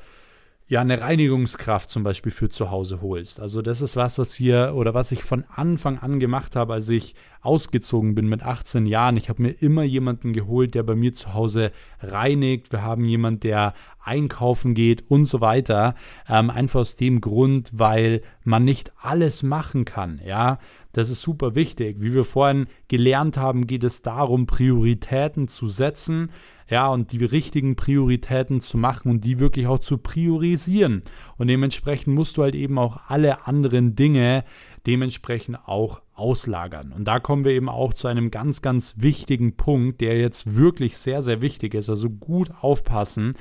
ja 0.67 0.81
eine 0.81 0.99
Reinigungskraft 0.99 1.89
zum 1.89 2.03
Beispiel 2.03 2.31
für 2.31 2.49
zu 2.49 2.71
Hause 2.71 3.01
holst. 3.01 3.39
Also 3.39 3.61
das 3.61 3.81
ist 3.81 3.95
was, 3.95 4.17
was 4.17 4.39
wir 4.39 4.73
oder 4.75 4.95
was 4.95 5.11
ich 5.11 5.23
von 5.23 5.43
Anfang 5.43 5.99
an 5.99 6.19
gemacht 6.19 6.55
habe, 6.55 6.73
als 6.73 6.89
ich 6.89 7.13
ausgezogen 7.41 8.15
bin 8.15 8.27
mit 8.27 8.41
18 8.41 8.87
Jahren. 8.87 9.17
Ich 9.17 9.29
habe 9.29 9.43
mir 9.43 9.51
immer 9.51 9.83
jemanden 9.83 10.33
geholt, 10.33 10.73
der 10.73 10.81
bei 10.81 10.95
mir 10.95 11.13
zu 11.13 11.35
Hause 11.35 11.71
reinigt. 11.99 12.71
Wir 12.71 12.81
haben 12.81 13.05
jemanden, 13.05 13.41
der 13.41 13.75
einkaufen 14.03 14.73
geht 14.73 15.03
und 15.07 15.25
so 15.25 15.39
weiter. 15.39 15.93
Ähm, 16.27 16.49
einfach 16.49 16.79
aus 16.79 16.95
dem 16.95 17.21
Grund, 17.21 17.69
weil 17.73 18.23
man 18.43 18.63
nicht 18.63 18.91
alles 18.99 19.43
machen 19.43 19.85
kann. 19.85 20.19
Ja, 20.25 20.57
das 20.93 21.11
ist 21.11 21.21
super 21.21 21.53
wichtig. 21.53 21.97
Wie 21.99 22.15
wir 22.15 22.25
vorhin 22.25 22.65
gelernt 22.87 23.37
haben, 23.37 23.67
geht 23.67 23.83
es 23.83 24.01
darum, 24.01 24.47
Prioritäten 24.47 25.47
zu 25.47 25.69
setzen 25.69 26.31
ja, 26.67 26.87
und 26.87 27.11
die 27.11 27.23
richtigen 27.23 27.75
Prioritäten 27.75 28.59
zu 28.59 28.77
machen 28.77 29.09
und 29.09 29.23
die 29.23 29.39
wirklich 29.39 29.67
auch 29.67 29.79
zu 29.79 29.97
priorisieren. 29.97 31.03
Und 31.37 31.47
dementsprechend 31.47 32.15
musst 32.15 32.37
du 32.37 32.43
halt 32.43 32.55
eben 32.55 32.77
auch 32.79 32.99
alle 33.07 33.45
anderen 33.45 33.95
Dinge 33.95 34.43
dementsprechend 34.87 35.57
auch 35.67 36.01
auslagern. 36.15 36.91
Und 36.91 37.05
da 37.05 37.19
kommen 37.19 37.43
wir 37.43 37.51
eben 37.51 37.69
auch 37.69 37.93
zu 37.93 38.07
einem 38.07 38.31
ganz, 38.31 38.61
ganz 38.61 38.95
wichtigen 38.97 39.57
Punkt, 39.57 40.01
der 40.01 40.17
jetzt 40.17 40.55
wirklich 40.55 40.97
sehr, 40.97 41.21
sehr 41.21 41.41
wichtig 41.41 41.73
ist. 41.73 41.89
Also 41.89 42.09
gut 42.09 42.51
aufpassen. 42.61 43.33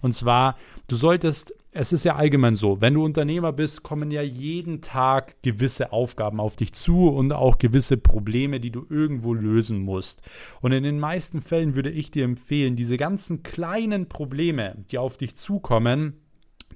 Und 0.00 0.12
zwar, 0.12 0.56
du 0.88 0.96
solltest 0.96 1.54
es 1.74 1.92
ist 1.92 2.04
ja 2.04 2.16
allgemein 2.16 2.54
so, 2.54 2.82
wenn 2.82 2.94
du 2.94 3.04
Unternehmer 3.04 3.52
bist, 3.52 3.82
kommen 3.82 4.10
ja 4.10 4.20
jeden 4.20 4.82
Tag 4.82 5.42
gewisse 5.42 5.92
Aufgaben 5.92 6.38
auf 6.38 6.54
dich 6.54 6.74
zu 6.74 7.08
und 7.08 7.32
auch 7.32 7.56
gewisse 7.56 7.96
Probleme, 7.96 8.60
die 8.60 8.70
du 8.70 8.84
irgendwo 8.90 9.32
lösen 9.32 9.80
musst. 9.80 10.20
Und 10.60 10.72
in 10.72 10.82
den 10.82 11.00
meisten 11.00 11.40
Fällen 11.40 11.74
würde 11.74 11.90
ich 11.90 12.10
dir 12.10 12.24
empfehlen, 12.24 12.76
diese 12.76 12.98
ganzen 12.98 13.42
kleinen 13.42 14.08
Probleme, 14.08 14.84
die 14.90 14.98
auf 14.98 15.16
dich 15.16 15.34
zukommen, 15.34 16.21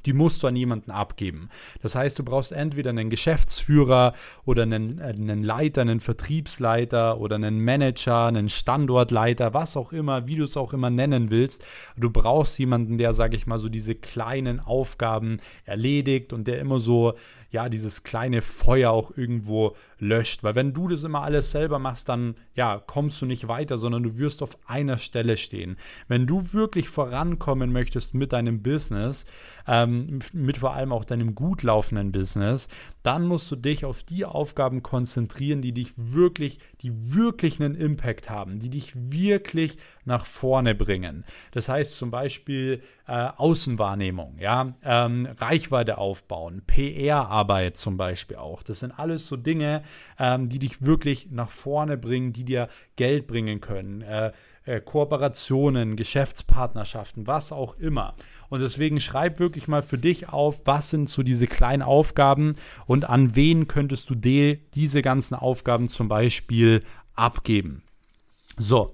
die 0.07 0.13
musst 0.13 0.43
du 0.43 0.47
an 0.47 0.57
jemanden 0.57 0.91
abgeben. 0.91 1.51
Das 1.83 1.95
heißt, 1.95 2.19
du 2.19 2.25
brauchst 2.25 2.53
entweder 2.53 2.91
einen 2.91 3.11
Geschäftsführer 3.11 4.15
oder 4.45 4.63
einen, 4.63 5.01
einen 5.01 5.43
Leiter, 5.43 5.83
einen 5.83 6.01
Vertriebsleiter 6.01 7.19
oder 7.19 7.37
einen 7.37 7.63
Manager, 7.63 8.27
einen 8.27 8.49
Standortleiter, 8.49 9.53
was 9.53 9.77
auch 9.77 9.93
immer, 9.93 10.27
wie 10.27 10.37
du 10.37 10.45
es 10.45 10.57
auch 10.57 10.73
immer 10.73 10.91
nennen 10.91 11.31
willst. 11.31 11.67
Du 11.97 12.11
brauchst 12.11 12.59
jemanden, 12.59 12.99
der, 12.99 13.13
sage 13.13 13.37
ich 13.37 13.47
mal, 13.47 13.59
so 13.59 13.69
diese 13.69 13.95
kleinen 13.95 14.61
Aufgaben 14.61 15.39
erledigt 15.65 16.33
und 16.33 16.47
der 16.47 16.61
immer 16.61 16.81
so 16.81 17.15
ja, 17.51 17.69
dieses 17.69 18.03
kleine 18.03 18.43
Feuer 18.43 18.91
auch 18.91 19.17
irgendwo 19.17 19.77
löscht. 19.99 20.45
Weil 20.45 20.55
wenn 20.55 20.73
du 20.73 20.89
das 20.89 21.05
immer 21.05 21.23
alles 21.23 21.51
selber 21.51 21.79
machst, 21.79 22.09
dann 22.09 22.37
ja, 22.55 22.83
kommst 22.85 23.21
du 23.21 23.27
nicht 23.27 23.49
weiter, 23.49 23.77
sondern 23.79 24.03
du 24.03 24.19
wirst 24.19 24.43
auf 24.43 24.59
einer 24.67 24.99
Stelle 24.99 25.37
stehen. 25.37 25.77
Wenn 26.09 26.27
du 26.27 26.53
wirklich 26.53 26.89
vorankommen 26.89 27.73
möchtest 27.73 28.15
mit 28.15 28.33
deinem 28.33 28.63
Business, 28.63 29.27
ähm, 29.67 30.21
mit 30.33 30.59
vor 30.59 30.75
allem 30.75 30.93
auch 30.93 31.05
deinem 31.05 31.35
gut 31.35 31.63
laufenden 31.63 32.13
Business, 32.13 32.69
dann 33.03 33.27
musst 33.27 33.51
du 33.51 33.57
dich 33.57 33.85
auf 33.85 34.03
die 34.03 34.25
Aufgaben 34.25 34.83
konzentrieren, 34.83 35.63
die 35.63 35.73
dich 35.73 35.93
wirklich, 35.97 36.59
die 36.83 37.15
wirklich 37.15 37.61
einen 37.61 37.75
Impact 37.75 38.31
haben, 38.31 38.59
die 38.59 38.71
dich 38.71 38.95
wirklich 38.97 39.79
nach 40.05 40.25
vorne 40.25 40.75
bringen. 40.75 41.25
Das 41.53 41.69
heißt 41.69 41.97
zum 41.97 42.11
Beispiel 42.11 42.83
äh, 43.07 43.29
Außenwahrnehmung, 43.37 44.39
ja, 44.39 44.75
ähm, 44.83 45.29
Reichweite 45.39 45.99
aufbauen, 45.99 46.63
PR-Arbeit 46.67 47.77
zum 47.77 47.97
Beispiel 47.97 48.37
auch. 48.37 48.63
Das 48.63 48.81
sind 48.81 48.99
alles 48.99 49.27
so 49.27 49.37
Dinge, 49.37 49.83
ähm, 50.19 50.49
die 50.49 50.59
dich 50.59 50.83
wirklich 50.83 51.29
nach 51.31 51.51
vorne 51.51 51.97
bringen, 51.97 52.33
die 52.33 52.45
dir 52.45 52.69
Geld 52.97 53.27
bringen 53.27 53.61
können. 53.61 54.03
Äh, 54.03 54.33
äh, 54.67 54.81
Kooperationen, 54.81 55.97
Geschäftspartnerschaften, 55.97 57.27
was 57.27 57.53
auch 57.53 57.79
immer. 57.79 58.15
Und 58.49 58.61
deswegen 58.61 59.01
schreib 59.01 59.39
wirklich 59.39 59.69
mal 59.69 59.83
für 59.83 59.99
dich 59.99 60.29
auf, 60.29 60.61
was 60.65 60.91
sind 60.91 61.09
so 61.09 61.23
diese 61.23 61.47
kleinen 61.47 61.83
Aufgaben 61.83 62.57
und 62.87 63.09
an 63.09 63.35
wen 63.37 63.69
könntest 63.69 64.11
du 64.11 64.15
die, 64.15 64.61
diese 64.75 65.03
ganzen 65.03 65.35
Aufgaben 65.35 65.89
zum 65.89 66.09
Beispiel 66.09 66.83
abgeben. 67.15 67.83
So, 68.59 68.93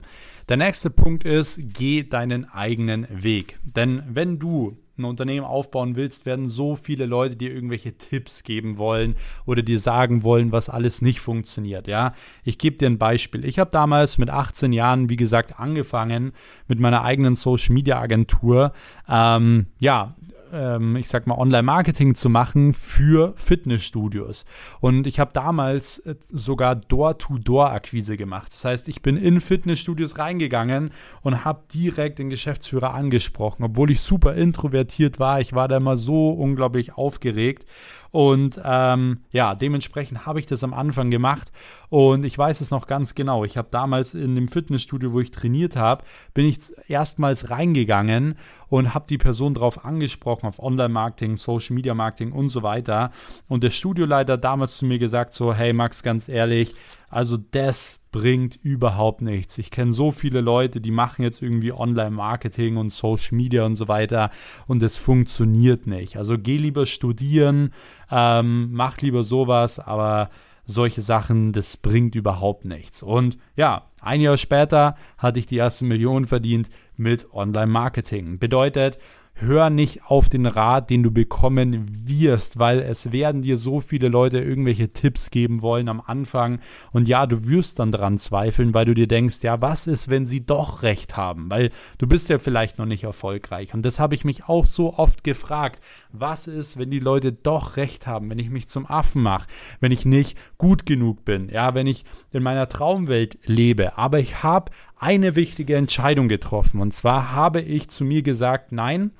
der 0.52 0.58
nächste 0.58 0.90
Punkt 0.90 1.24
ist, 1.24 1.58
geh 1.72 2.02
deinen 2.02 2.44
eigenen 2.44 3.06
Weg. 3.10 3.58
Denn 3.64 4.02
wenn 4.06 4.38
du 4.38 4.76
ein 4.98 5.06
Unternehmen 5.06 5.46
aufbauen 5.46 5.96
willst, 5.96 6.26
werden 6.26 6.46
so 6.46 6.76
viele 6.76 7.06
Leute 7.06 7.36
dir 7.36 7.50
irgendwelche 7.50 7.96
Tipps 7.96 8.42
geben 8.42 8.76
wollen 8.76 9.16
oder 9.46 9.62
dir 9.62 9.78
sagen 9.78 10.24
wollen, 10.24 10.52
was 10.52 10.68
alles 10.68 11.00
nicht 11.00 11.20
funktioniert. 11.20 11.88
Ja, 11.88 12.12
ich 12.44 12.58
gebe 12.58 12.76
dir 12.76 12.90
ein 12.90 12.98
Beispiel. 12.98 13.46
Ich 13.46 13.58
habe 13.58 13.70
damals 13.70 14.18
mit 14.18 14.28
18 14.28 14.74
Jahren, 14.74 15.08
wie 15.08 15.16
gesagt, 15.16 15.58
angefangen 15.58 16.32
mit 16.68 16.78
meiner 16.78 17.02
eigenen 17.02 17.34
Social 17.34 17.72
Media 17.72 17.98
Agentur. 17.98 18.74
Ähm, 19.08 19.68
ja, 19.78 20.16
ähm, 20.52 20.96
ich 20.96 21.08
sag 21.08 21.26
mal, 21.26 21.36
Online-Marketing 21.36 22.14
zu 22.14 22.28
machen 22.28 22.72
für 22.72 23.32
Fitnessstudios. 23.36 24.44
Und 24.80 25.06
ich 25.06 25.18
habe 25.18 25.30
damals 25.32 25.98
äh, 26.00 26.14
sogar 26.20 26.76
Door-to-Door-Akquise 26.76 28.16
gemacht. 28.16 28.52
Das 28.52 28.64
heißt, 28.64 28.88
ich 28.88 29.02
bin 29.02 29.16
in 29.16 29.40
Fitnessstudios 29.40 30.18
reingegangen 30.18 30.90
und 31.22 31.44
habe 31.44 31.62
direkt 31.72 32.18
den 32.18 32.30
Geschäftsführer 32.30 32.94
angesprochen, 32.94 33.64
obwohl 33.64 33.90
ich 33.90 34.00
super 34.00 34.34
introvertiert 34.34 35.18
war. 35.18 35.40
Ich 35.40 35.52
war 35.52 35.68
da 35.68 35.78
immer 35.78 35.96
so 35.96 36.30
unglaublich 36.30 36.96
aufgeregt. 36.96 37.66
Und 38.12 38.60
ähm, 38.62 39.20
ja, 39.30 39.54
dementsprechend 39.54 40.26
habe 40.26 40.38
ich 40.38 40.46
das 40.46 40.62
am 40.62 40.74
Anfang 40.74 41.10
gemacht. 41.10 41.50
Und 41.88 42.24
ich 42.24 42.36
weiß 42.36 42.60
es 42.60 42.70
noch 42.70 42.86
ganz 42.86 43.14
genau. 43.14 43.44
Ich 43.44 43.56
habe 43.56 43.68
damals 43.70 44.12
in 44.12 44.34
dem 44.34 44.48
Fitnessstudio, 44.48 45.14
wo 45.14 45.20
ich 45.20 45.30
trainiert 45.30 45.76
habe, 45.76 46.04
bin 46.34 46.44
ich 46.44 46.58
erstmals 46.88 47.50
reingegangen 47.50 48.36
und 48.68 48.92
habe 48.92 49.06
die 49.08 49.18
Person 49.18 49.54
darauf 49.54 49.84
angesprochen, 49.84 50.46
auf 50.46 50.62
Online-Marketing, 50.62 51.38
Social-Media-Marketing 51.38 52.32
und 52.32 52.50
so 52.50 52.62
weiter. 52.62 53.12
Und 53.48 53.64
der 53.64 53.70
Studioleiter 53.70 54.36
damals 54.36 54.76
zu 54.76 54.84
mir 54.84 54.98
gesagt, 54.98 55.32
so, 55.32 55.54
hey 55.54 55.72
Max, 55.72 56.02
ganz 56.02 56.28
ehrlich, 56.28 56.74
also 57.12 57.36
das 57.36 58.00
bringt 58.10 58.56
überhaupt 58.56 59.20
nichts. 59.20 59.58
Ich 59.58 59.70
kenne 59.70 59.92
so 59.92 60.12
viele 60.12 60.40
Leute, 60.40 60.80
die 60.80 60.90
machen 60.90 61.22
jetzt 61.22 61.42
irgendwie 61.42 61.72
Online-Marketing 61.72 62.78
und 62.78 62.90
Social 62.90 63.36
Media 63.36 63.64
und 63.64 63.74
so 63.74 63.86
weiter 63.86 64.30
und 64.66 64.82
es 64.82 64.96
funktioniert 64.96 65.86
nicht. 65.86 66.16
Also 66.16 66.38
geh 66.38 66.56
lieber 66.56 66.86
studieren, 66.86 67.72
ähm, 68.10 68.70
mach 68.72 68.98
lieber 69.02 69.24
sowas, 69.24 69.78
aber 69.78 70.30
solche 70.64 71.02
Sachen, 71.02 71.52
das 71.52 71.76
bringt 71.76 72.14
überhaupt 72.14 72.64
nichts. 72.64 73.02
Und 73.02 73.36
ja, 73.56 73.90
ein 74.00 74.22
Jahr 74.22 74.38
später 74.38 74.96
hatte 75.18 75.38
ich 75.38 75.46
die 75.46 75.56
erste 75.56 75.84
Million 75.84 76.24
verdient 76.24 76.70
mit 76.96 77.32
Online-Marketing. 77.34 78.38
Bedeutet, 78.38 78.98
hör 79.34 79.70
nicht 79.70 80.04
auf 80.04 80.28
den 80.28 80.46
Rat, 80.46 80.90
den 80.90 81.02
du 81.02 81.10
bekommen 81.10 82.06
wirst, 82.06 82.58
weil 82.58 82.80
es 82.80 83.12
werden 83.12 83.42
dir 83.42 83.56
so 83.56 83.80
viele 83.80 84.08
Leute 84.08 84.38
irgendwelche 84.38 84.92
Tipps 84.92 85.30
geben 85.30 85.62
wollen 85.62 85.88
am 85.88 86.00
Anfang. 86.00 86.60
Und 86.92 87.08
ja, 87.08 87.26
du 87.26 87.48
wirst 87.48 87.78
dann 87.78 87.92
dran 87.92 88.18
zweifeln, 88.18 88.74
weil 88.74 88.84
du 88.84 88.94
dir 88.94 89.08
denkst, 89.08 89.38
ja, 89.42 89.60
was 89.60 89.86
ist, 89.86 90.08
wenn 90.08 90.26
sie 90.26 90.44
doch 90.44 90.82
recht 90.82 91.16
haben? 91.16 91.50
Weil 91.50 91.70
du 91.98 92.06
bist 92.06 92.28
ja 92.28 92.38
vielleicht 92.38 92.78
noch 92.78 92.86
nicht 92.86 93.04
erfolgreich. 93.04 93.74
Und 93.74 93.84
das 93.84 93.98
habe 93.98 94.14
ich 94.14 94.24
mich 94.24 94.48
auch 94.48 94.66
so 94.66 94.94
oft 94.94 95.24
gefragt. 95.24 95.82
Was 96.12 96.46
ist, 96.46 96.78
wenn 96.78 96.90
die 96.90 97.00
Leute 97.00 97.32
doch 97.32 97.76
recht 97.76 98.06
haben, 98.06 98.30
wenn 98.30 98.38
ich 98.38 98.50
mich 98.50 98.68
zum 98.68 98.86
Affen 98.86 99.22
mache, 99.22 99.48
wenn 99.80 99.92
ich 99.92 100.04
nicht 100.04 100.38
gut 100.58 100.86
genug 100.86 101.24
bin, 101.24 101.48
ja, 101.48 101.74
wenn 101.74 101.86
ich 101.86 102.04
in 102.30 102.42
meiner 102.42 102.68
Traumwelt 102.68 103.38
lebe, 103.44 103.98
aber 103.98 104.20
ich 104.20 104.42
habe 104.42 104.70
eine 105.02 105.34
wichtige 105.34 105.74
Entscheidung 105.74 106.28
getroffen. 106.28 106.80
Und 106.80 106.94
zwar 106.94 107.32
habe 107.32 107.60
ich 107.60 107.88
zu 107.88 108.04
mir 108.04 108.22
gesagt, 108.22 108.70
nein, 108.70 109.10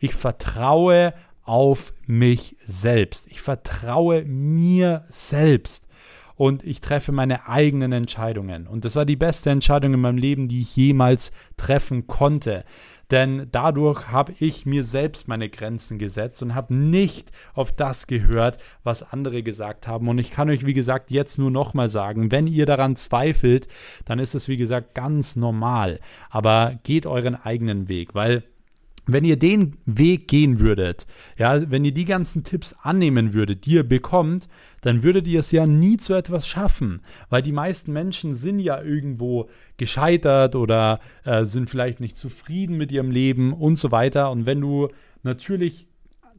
ich 0.00 0.12
vertraue 0.14 1.14
auf 1.44 1.92
mich 2.06 2.56
selbst. 2.64 3.28
Ich 3.28 3.40
vertraue 3.40 4.24
mir 4.24 5.04
selbst 5.08 5.88
und 6.34 6.64
ich 6.64 6.80
treffe 6.80 7.12
meine 7.12 7.48
eigenen 7.48 7.92
Entscheidungen. 7.92 8.66
Und 8.66 8.84
das 8.84 8.96
war 8.96 9.04
die 9.04 9.16
beste 9.16 9.50
Entscheidung 9.50 9.94
in 9.94 10.00
meinem 10.00 10.18
Leben, 10.18 10.48
die 10.48 10.60
ich 10.60 10.74
jemals 10.74 11.30
treffen 11.56 12.08
konnte. 12.08 12.64
Denn 13.10 13.48
dadurch 13.50 14.08
habe 14.08 14.34
ich 14.38 14.66
mir 14.66 14.84
selbst 14.84 15.28
meine 15.28 15.48
Grenzen 15.48 15.98
gesetzt 15.98 16.42
und 16.42 16.54
habe 16.54 16.74
nicht 16.74 17.32
auf 17.54 17.72
das 17.72 18.06
gehört, 18.06 18.58
was 18.84 19.12
andere 19.12 19.42
gesagt 19.42 19.86
haben. 19.86 20.08
Und 20.08 20.18
ich 20.18 20.30
kann 20.30 20.50
euch, 20.50 20.66
wie 20.66 20.74
gesagt, 20.74 21.10
jetzt 21.10 21.38
nur 21.38 21.50
nochmal 21.50 21.88
sagen, 21.88 22.30
wenn 22.30 22.46
ihr 22.46 22.66
daran 22.66 22.96
zweifelt, 22.96 23.68
dann 24.04 24.18
ist 24.18 24.34
es, 24.34 24.48
wie 24.48 24.58
gesagt, 24.58 24.94
ganz 24.94 25.36
normal. 25.36 26.00
Aber 26.28 26.78
geht 26.82 27.06
euren 27.06 27.34
eigenen 27.34 27.88
Weg, 27.88 28.14
weil 28.14 28.44
wenn 29.08 29.24
ihr 29.24 29.38
den 29.38 29.76
Weg 29.86 30.28
gehen 30.28 30.60
würdet, 30.60 31.06
ja, 31.36 31.68
wenn 31.70 31.84
ihr 31.84 31.92
die 31.92 32.04
ganzen 32.04 32.44
Tipps 32.44 32.74
annehmen 32.82 33.32
würdet, 33.32 33.66
die 33.66 33.72
ihr 33.72 33.82
bekommt, 33.82 34.48
dann 34.82 35.02
würdet 35.02 35.26
ihr 35.26 35.40
es 35.40 35.50
ja 35.50 35.66
nie 35.66 35.96
zu 35.96 36.14
etwas 36.14 36.46
schaffen, 36.46 37.00
weil 37.30 37.42
die 37.42 37.52
meisten 37.52 37.92
Menschen 37.92 38.34
sind 38.34 38.60
ja 38.60 38.80
irgendwo 38.80 39.48
gescheitert 39.76 40.54
oder 40.54 41.00
äh, 41.24 41.44
sind 41.44 41.68
vielleicht 41.70 42.00
nicht 42.00 42.16
zufrieden 42.16 42.76
mit 42.76 42.92
ihrem 42.92 43.10
Leben 43.10 43.52
und 43.52 43.76
so 43.76 43.90
weiter. 43.90 44.30
Und 44.30 44.46
wenn 44.46 44.60
du 44.60 44.88
natürlich 45.22 45.88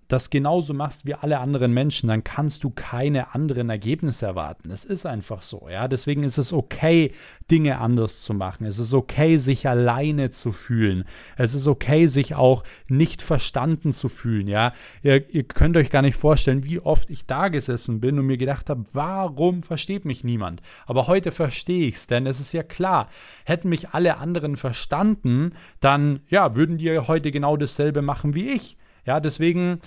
das 0.09 0.31
genauso 0.31 0.73
machst 0.73 1.05
wie 1.05 1.13
alle 1.13 1.39
anderen 1.39 1.71
Menschen, 1.71 2.09
dann 2.09 2.23
kannst 2.23 2.63
du 2.63 2.71
keine 2.71 3.35
anderen 3.35 3.69
Ergebnisse 3.69 4.25
erwarten. 4.25 4.71
Es 4.71 4.83
ist 4.83 5.05
einfach 5.05 5.43
so, 5.43 5.69
ja. 5.69 5.87
Deswegen 5.87 6.23
ist 6.23 6.39
es 6.39 6.51
okay, 6.51 7.13
Dinge 7.49 7.77
anders 7.77 8.23
zu 8.23 8.33
machen. 8.33 8.65
Es 8.65 8.79
ist 8.79 8.93
okay, 8.93 9.37
sich 9.37 9.69
alleine 9.69 10.31
zu 10.31 10.51
fühlen. 10.51 11.05
Es 11.37 11.53
ist 11.53 11.67
okay, 11.67 12.07
sich 12.07 12.33
auch 12.33 12.63
nicht 12.87 13.21
verstanden 13.21 13.93
zu 13.93 14.09
fühlen, 14.09 14.47
ja. 14.47 14.73
Ihr, 15.03 15.29
ihr 15.29 15.43
könnt 15.43 15.77
euch 15.77 15.91
gar 15.91 16.01
nicht 16.01 16.17
vorstellen, 16.17 16.65
wie 16.65 16.79
oft 16.79 17.11
ich 17.11 17.27
da 17.27 17.49
gesessen 17.49 18.01
bin 18.01 18.17
und 18.17 18.25
mir 18.25 18.37
gedacht 18.37 18.71
habe, 18.71 18.85
warum 18.93 19.61
versteht 19.61 20.05
mich 20.05 20.23
niemand? 20.23 20.63
Aber 20.87 21.05
heute 21.05 21.31
verstehe 21.31 21.87
ich 21.87 21.97
es, 21.97 22.07
denn 22.07 22.25
es 22.25 22.39
ist 22.39 22.51
ja 22.51 22.63
klar, 22.63 23.09
hätten 23.45 23.69
mich 23.69 23.89
alle 23.89 24.17
anderen 24.17 24.57
verstanden, 24.57 25.53
dann 25.81 26.21
ja, 26.29 26.55
würden 26.55 26.79
die 26.79 26.97
heute 26.97 27.29
genau 27.29 27.57
dasselbe 27.57 28.01
machen 28.01 28.33
wie 28.33 28.47
ich. 28.49 28.75
Ja, 29.05 29.19
deswegen 29.19 29.79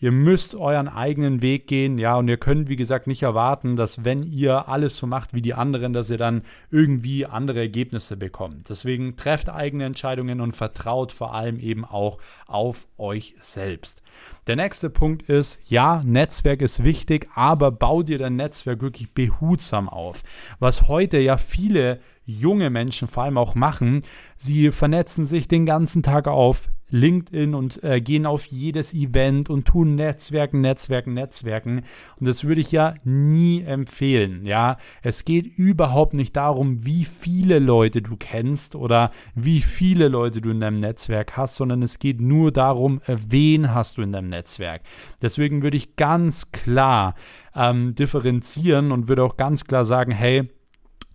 Ihr 0.00 0.12
müsst 0.12 0.54
euren 0.54 0.88
eigenen 0.88 1.42
Weg 1.42 1.66
gehen, 1.66 1.98
ja, 1.98 2.16
und 2.16 2.26
ihr 2.28 2.38
könnt, 2.38 2.68
wie 2.68 2.76
gesagt, 2.76 3.06
nicht 3.06 3.22
erwarten, 3.22 3.76
dass 3.76 4.04
wenn 4.04 4.22
ihr 4.22 4.68
alles 4.68 4.96
so 4.96 5.06
macht 5.06 5.34
wie 5.34 5.42
die 5.42 5.54
anderen, 5.54 5.92
dass 5.92 6.08
ihr 6.08 6.16
dann 6.16 6.42
irgendwie 6.70 7.26
andere 7.26 7.60
Ergebnisse 7.60 8.16
bekommt. 8.16 8.70
Deswegen 8.70 9.16
trefft 9.16 9.50
eigene 9.50 9.84
Entscheidungen 9.84 10.40
und 10.40 10.52
vertraut 10.52 11.12
vor 11.12 11.34
allem 11.34 11.60
eben 11.60 11.84
auch 11.84 12.18
auf 12.46 12.88
euch 12.96 13.34
selbst. 13.40 14.02
Der 14.46 14.56
nächste 14.56 14.88
Punkt 14.88 15.28
ist, 15.28 15.60
ja, 15.68 16.02
Netzwerk 16.04 16.62
ist 16.62 16.82
wichtig, 16.82 17.28
aber 17.34 17.70
bau 17.70 18.02
dir 18.02 18.18
dein 18.18 18.36
Netzwerk 18.36 18.80
wirklich 18.80 19.12
behutsam 19.12 19.88
auf. 19.88 20.22
Was 20.58 20.88
heute 20.88 21.18
ja 21.18 21.36
viele 21.36 22.00
junge 22.30 22.70
Menschen 22.70 23.08
vor 23.08 23.24
allem 23.24 23.38
auch 23.38 23.54
machen. 23.54 24.02
Sie 24.36 24.70
vernetzen 24.70 25.24
sich 25.24 25.48
den 25.48 25.66
ganzen 25.66 26.02
Tag 26.02 26.28
auf 26.28 26.68
LinkedIn 26.90 27.54
und 27.54 27.82
äh, 27.82 28.00
gehen 28.00 28.26
auf 28.26 28.46
jedes 28.46 28.94
Event 28.94 29.50
und 29.50 29.66
tun 29.66 29.94
Netzwerken, 29.94 30.60
Netzwerken, 30.60 31.14
Netzwerken. 31.14 31.82
Und 32.18 32.26
das 32.26 32.44
würde 32.44 32.60
ich 32.60 32.72
ja 32.72 32.94
nie 33.04 33.62
empfehlen. 33.62 34.44
Ja, 34.44 34.78
es 35.02 35.24
geht 35.24 35.46
überhaupt 35.46 36.14
nicht 36.14 36.36
darum, 36.36 36.84
wie 36.84 37.04
viele 37.04 37.58
Leute 37.58 38.02
du 38.02 38.16
kennst 38.16 38.74
oder 38.74 39.10
wie 39.34 39.60
viele 39.60 40.08
Leute 40.08 40.40
du 40.40 40.50
in 40.50 40.60
deinem 40.60 40.80
Netzwerk 40.80 41.36
hast, 41.36 41.56
sondern 41.56 41.82
es 41.82 41.98
geht 41.98 42.20
nur 42.20 42.52
darum, 42.52 43.00
äh, 43.06 43.16
wen 43.28 43.74
hast 43.74 43.98
du 43.98 44.02
in 44.02 44.12
deinem 44.12 44.28
Netzwerk. 44.28 44.82
Deswegen 45.22 45.62
würde 45.62 45.76
ich 45.76 45.96
ganz 45.96 46.52
klar 46.52 47.14
ähm, 47.54 47.94
differenzieren 47.94 48.92
und 48.92 49.08
würde 49.08 49.24
auch 49.24 49.36
ganz 49.36 49.64
klar 49.64 49.84
sagen, 49.84 50.12
hey, 50.12 50.48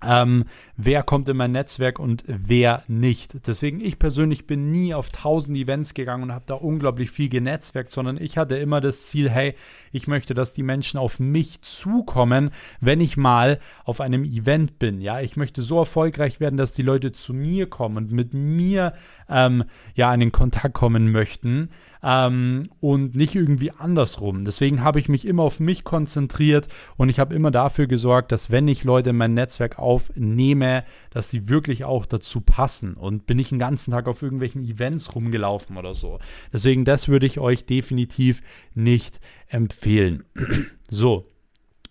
ähm, 0.04 0.46
wer 0.78 1.04
kommt 1.04 1.30
in 1.30 1.38
mein 1.38 1.52
Netzwerk 1.52 2.00
und 2.00 2.24
wer 2.28 2.84
nicht. 2.88 3.48
Deswegen, 3.48 3.80
ich 3.80 3.98
persönlich 3.98 4.46
bin 4.46 4.72
nie 4.72 4.94
auf 4.94 5.10
tausend 5.10 5.58
Events 5.58 5.94
gegangen 5.94 6.24
und 6.24 6.34
habe 6.34 6.46
da 6.48 6.56
unglaublich 6.56 7.12
viel 7.12 7.30
genetzwerkt, 7.30 7.92
sondern 7.92 8.18
ich 8.18 8.38
hatte 8.38 8.56
immer 8.58 8.82
das 8.82 9.06
Ziel, 9.08 9.30
hey, 9.30 9.56
ich 9.92 10.08
möchte, 10.08 10.34
dass 10.34 10.54
die 10.54 10.64
Menschen 10.64 11.00
auf 11.00 11.20
mich 11.20 11.62
zukommen, 11.62 12.52
wenn 12.82 13.02
ich 13.02 13.18
mal 13.18 13.60
auf 13.84 14.02
einem 14.02 14.24
Event 14.24 14.80
bin. 14.80 15.02
Ja, 15.02 15.22
ich 15.22 15.38
möchte 15.38 15.62
so 15.62 15.80
erfolgreich 15.80 16.40
werden, 16.40 16.58
dass 16.58 16.74
die 16.74 16.84
Leute 16.84 17.12
zu 17.12 17.34
mir 17.34 17.70
kommen 17.70 17.98
und 17.98 18.12
mit 18.12 18.34
mir 18.34 18.94
ähm, 19.30 19.64
ja 19.96 20.14
in 20.14 20.20
den 20.20 20.32
Kontakt 20.32 20.74
kommen 20.74 21.12
möchten 21.12 21.70
ähm, 22.06 22.70
und 22.80 23.16
nicht 23.16 23.34
irgendwie 23.34 23.72
andersrum. 23.72 24.46
Deswegen 24.46 24.84
habe 24.84 25.00
ich 25.00 25.10
mich 25.10 25.26
immer 25.26 25.42
auf 25.44 25.60
mich 25.60 25.84
konzentriert 25.84 26.68
und 26.98 27.10
ich 27.10 27.20
habe 27.20 27.34
immer 27.34 27.50
dafür 27.50 27.88
gesorgt, 27.88 28.32
dass 28.32 28.52
wenn 28.52 28.68
ich 28.68 28.84
Leute 28.84 29.10
in 29.10 29.18
mein 29.18 29.34
Netzwerk 29.34 29.80
aufnehme, 29.80 30.86
dass 31.10 31.32
sie 31.32 31.50
wirklich 31.50 31.84
auch 31.84 32.06
dazu 32.06 32.42
passen 32.42 32.94
und 32.94 33.26
bin 33.26 33.40
ich 33.40 33.50
den 33.50 33.60
ganzen 33.60 33.92
Tag 33.92 34.08
auf 34.08 34.22
irgendwelchen 34.22 34.64
Events 34.64 35.16
rumgelaufen 35.16 35.78
oder 35.78 35.96
so. 35.96 36.20
Deswegen, 36.54 36.86
das 36.86 37.08
würde 37.08 37.26
ich 37.26 37.40
euch 37.40 37.66
definitiv 37.66 38.44
nicht 38.76 39.20
empfehlen. 39.48 40.24
so, 40.90 41.32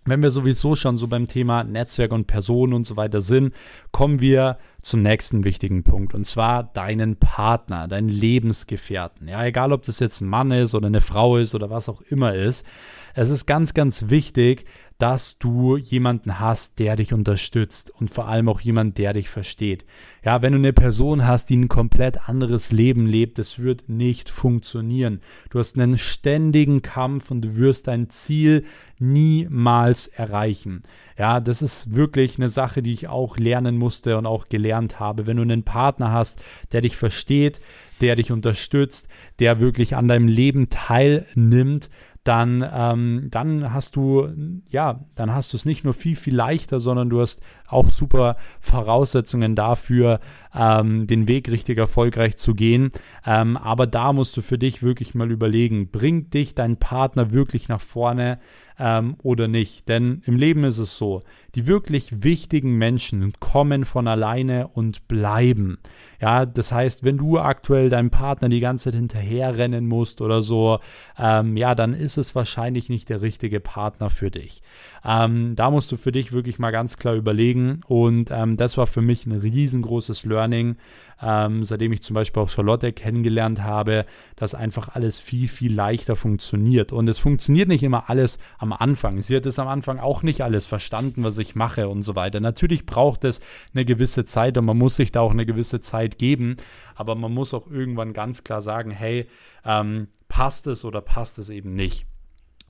wenn 0.05 0.23
wir 0.23 0.31
sowieso 0.31 0.75
schon 0.75 0.97
so 0.97 1.09
beim 1.09 1.27
Thema 1.27 1.65
Netzwerk 1.65 2.13
und 2.13 2.27
Personen 2.27 2.75
und 2.75 2.85
so 2.85 2.97
weiter 2.97 3.21
sind, 3.21 3.55
kommen 3.91 4.21
wir 4.21 4.59
zum 4.83 5.01
nächsten 5.01 5.45
wichtigen 5.45 5.83
Punkt 5.83 6.15
und 6.15 6.25
zwar 6.25 6.63
deinen 6.63 7.17
Partner, 7.17 7.89
deinen 7.89 8.09
Lebensgefährten. 8.09 9.29
Ja, 9.29 9.45
egal 9.45 9.73
ob 9.73 9.83
das 9.83 9.99
jetzt 9.99 10.21
ein 10.21 10.29
Mann 10.29 10.51
ist 10.51 10.75
oder 10.75 10.89
eine 10.89 11.01
Frau 11.01 11.39
ist 11.39 11.55
oder 11.55 11.71
was 11.71 11.89
auch 11.89 12.03
immer 12.03 12.35
ist. 12.35 12.67
Es 13.15 13.31
ist 13.31 13.47
ganz, 13.47 13.73
ganz 13.73 14.11
wichtig, 14.11 14.67
dass 14.99 15.39
du 15.39 15.77
jemanden 15.77 16.39
hast, 16.39 16.79
der 16.79 16.97
dich 16.97 17.13
unterstützt 17.13 17.91
und 17.91 18.11
vor 18.11 18.29
allem 18.29 18.49
auch 18.49 18.61
jemand, 18.61 18.97
der 18.99 19.13
dich 19.13 19.29
versteht. 19.29 19.85
Ja, 20.25 20.41
wenn 20.41 20.53
du 20.53 20.59
eine 20.59 20.73
Person 20.73 21.27
hast, 21.27 21.51
die 21.51 21.57
ein 21.57 21.69
komplett 21.69 22.29
anderes 22.29 22.71
Leben 22.71 23.07
lebt, 23.07 23.39
das 23.39 23.59
wird 23.59 23.89
nicht 23.89 24.31
funktionieren. 24.31 25.21
Du 25.51 25.59
hast 25.59 25.77
einen 25.77 25.99
ständigen 25.99 26.83
Kampf 26.83 27.31
und 27.31 27.43
du 27.43 27.57
wirst 27.57 27.89
dein 27.89 28.09
Ziel 28.09 28.65
niemals 28.99 30.07
erreichen. 30.07 30.85
Ja, 31.19 31.41
das 31.41 31.61
ist 31.61 31.95
wirklich 31.95 32.39
eine 32.39 32.49
Sache, 32.49 32.83
die 32.83 32.93
ich 32.93 33.09
auch 33.09 33.37
lernen 33.37 33.77
musste 33.77 34.17
und 34.17 34.27
auch 34.27 34.49
gelernt 34.49 35.01
habe. 35.01 35.27
Wenn 35.27 35.37
du 35.37 35.43
einen 35.43 35.65
Partner 35.65 36.13
hast, 36.13 36.43
der 36.73 36.81
dich 36.81 36.97
versteht, 36.97 37.61
der 38.01 38.17
dich 38.17 38.33
unterstützt, 38.33 39.09
der 39.39 39.61
wirklich 39.61 39.97
an 39.97 40.09
deinem 40.09 40.29
Leben 40.29 40.71
teilnimmt, 40.71 41.91
dann, 42.25 42.67
ähm, 42.73 43.29
dann 43.31 43.73
hast 43.73 43.97
du, 43.97 44.29
ja, 44.69 45.01
dann 45.15 45.33
hast 45.33 45.53
du 45.53 45.59
es 45.59 45.67
nicht 45.67 45.85
nur 45.85 45.93
viel, 45.93 46.17
viel 46.17 46.35
leichter, 46.35 46.81
sondern 46.81 47.11
du 47.11 47.21
hast 47.21 47.43
auch 47.69 47.91
super 47.91 48.37
Voraussetzungen 48.61 49.55
dafür, 49.55 50.21
ähm, 50.55 51.07
den 51.07 51.29
Weg 51.29 51.51
richtig 51.51 51.79
erfolgreich 51.79 52.37
zu 52.37 52.55
gehen. 52.55 52.91
Ähm, 53.27 53.57
aber 53.57 53.87
da 53.87 54.13
musst 54.13 54.37
du 54.37 54.43
für 54.43 54.59
dich 54.59 54.83
wirklich 54.83 55.15
mal 55.15 55.31
überlegen, 55.31 55.91
bringt 55.91 56.35
dich 56.35 56.55
dein 56.55 56.77
Partner 56.77 57.33
wirklich 57.33 57.69
nach 57.69 57.81
vorne 57.81 58.39
ähm, 58.79 59.17
oder 59.23 59.49
nicht? 59.49 59.89
Denn 59.89 60.23
im 60.27 60.37
Leben 60.37 60.65
ist 60.65 60.79
es 60.79 60.97
so, 60.97 61.23
die 61.55 61.67
wirklich 61.67 62.25
wichtigen 62.25 62.77
Menschen 62.77 63.33
kommen 63.39 63.85
von 63.85 64.09
alleine 64.09 64.69
und 64.69 65.07
bleiben. 65.09 65.79
Ja, 66.21 66.47
das 66.47 66.73
heißt, 66.73 67.05
wenn 67.05 67.19
du 67.19 67.39
aktuell 67.39 67.89
deinem 67.89 68.11
Partner 68.11 68.49
die 68.49 68.61
ganze 68.61 68.85
Zeit 68.85 68.95
hinterherrennen 68.95 69.87
musst 69.87 70.21
oder 70.21 70.43
so, 70.43 70.79
ähm, 71.19 71.57
ja, 71.57 71.75
dann 71.75 71.95
ist 71.95 72.17
es 72.17 72.35
wahrscheinlich 72.35 72.89
nicht 72.89 73.09
der 73.09 73.23
richtige 73.23 73.61
Partner 73.61 74.11
für 74.11 74.31
dich. 74.31 74.63
Ähm, 75.05 75.55
da 75.55 75.71
musst 75.71 75.93
du 75.93 75.97
für 75.97 76.13
dich 76.13 76.33
wirklich 76.33 76.59
mal 76.59 76.71
ganz 76.71 76.97
klar 76.97 77.15
überlegen 77.15 77.54
und 77.87 78.31
ähm, 78.31 78.57
das 78.57 78.77
war 78.77 78.87
für 78.87 79.01
mich 79.01 79.27
ein 79.27 79.33
riesengroßes 79.33 80.25
Learning, 80.25 80.77
ähm, 81.23 81.65
seitdem 81.65 81.93
ich 81.93 82.03
zum 82.03 82.15
Beispiel 82.15 82.43
auch 82.43 82.49
Charlotte 82.49 82.93
kennengelernt 82.93 83.63
habe, 83.63 84.07
dass 84.37 84.55
einfach 84.55 84.89
alles 84.95 85.19
viel, 85.19 85.49
viel 85.49 85.73
leichter 85.75 86.17
funktioniert. 86.17 86.93
Und 86.93 87.09
es 87.09 87.19
funktioniert 87.19 87.69
nicht 87.69 87.83
immer 87.83 88.11
alles 88.11 88.39
am 88.59 88.73
Anfang. 88.73 89.21
Sie 89.21 89.37
hat 89.37 89.47
es 89.47 89.59
am 89.59 89.69
Anfang 89.69 89.99
auch 89.99 90.23
nicht 90.23 90.43
alles 90.43 90.67
verstanden, 90.67 91.25
was 91.25 91.39
ich 91.39 91.55
mache 91.55 91.89
und 91.89 92.03
so 92.03 92.15
weiter. 92.15 92.41
Natürlich 92.41 92.87
braucht 92.87 93.25
es 93.25 93.41
eine 93.73 93.85
gewisse 93.85 94.25
Zeit 94.25 94.59
und 94.59 94.65
man 94.65 94.79
muss 94.79 94.97
sich 94.97 95.13
da 95.13 95.21
auch 95.21 95.33
eine 95.33 95.47
gewisse 95.47 95.81
Zeit 95.81 96.19
geben, 96.19 96.57
aber 96.95 97.15
man 97.15 97.33
muss 97.33 97.55
auch 97.55 97.71
irgendwann 97.71 98.13
ganz 98.13 98.45
klar 98.45 98.61
sagen, 98.61 98.91
hey, 98.91 99.27
ähm, 99.65 100.09
passt 100.29 100.67
es 100.67 100.85
oder 100.85 101.01
passt 101.01 101.39
es 101.39 101.49
eben 101.49 101.75
nicht. 101.75 102.07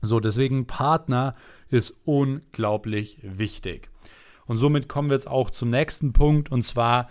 So, 0.05 0.21
deswegen 0.21 0.67
Partner 0.67 1.35
ist 1.71 2.03
unglaublich 2.05 3.19
wichtig. 3.23 3.91
Und 4.47 4.57
somit 4.57 4.89
kommen 4.89 5.09
wir 5.09 5.15
jetzt 5.15 5.29
auch 5.29 5.51
zum 5.51 5.71
nächsten 5.71 6.13
Punkt 6.13 6.51
und 6.51 6.63
zwar 6.63 7.09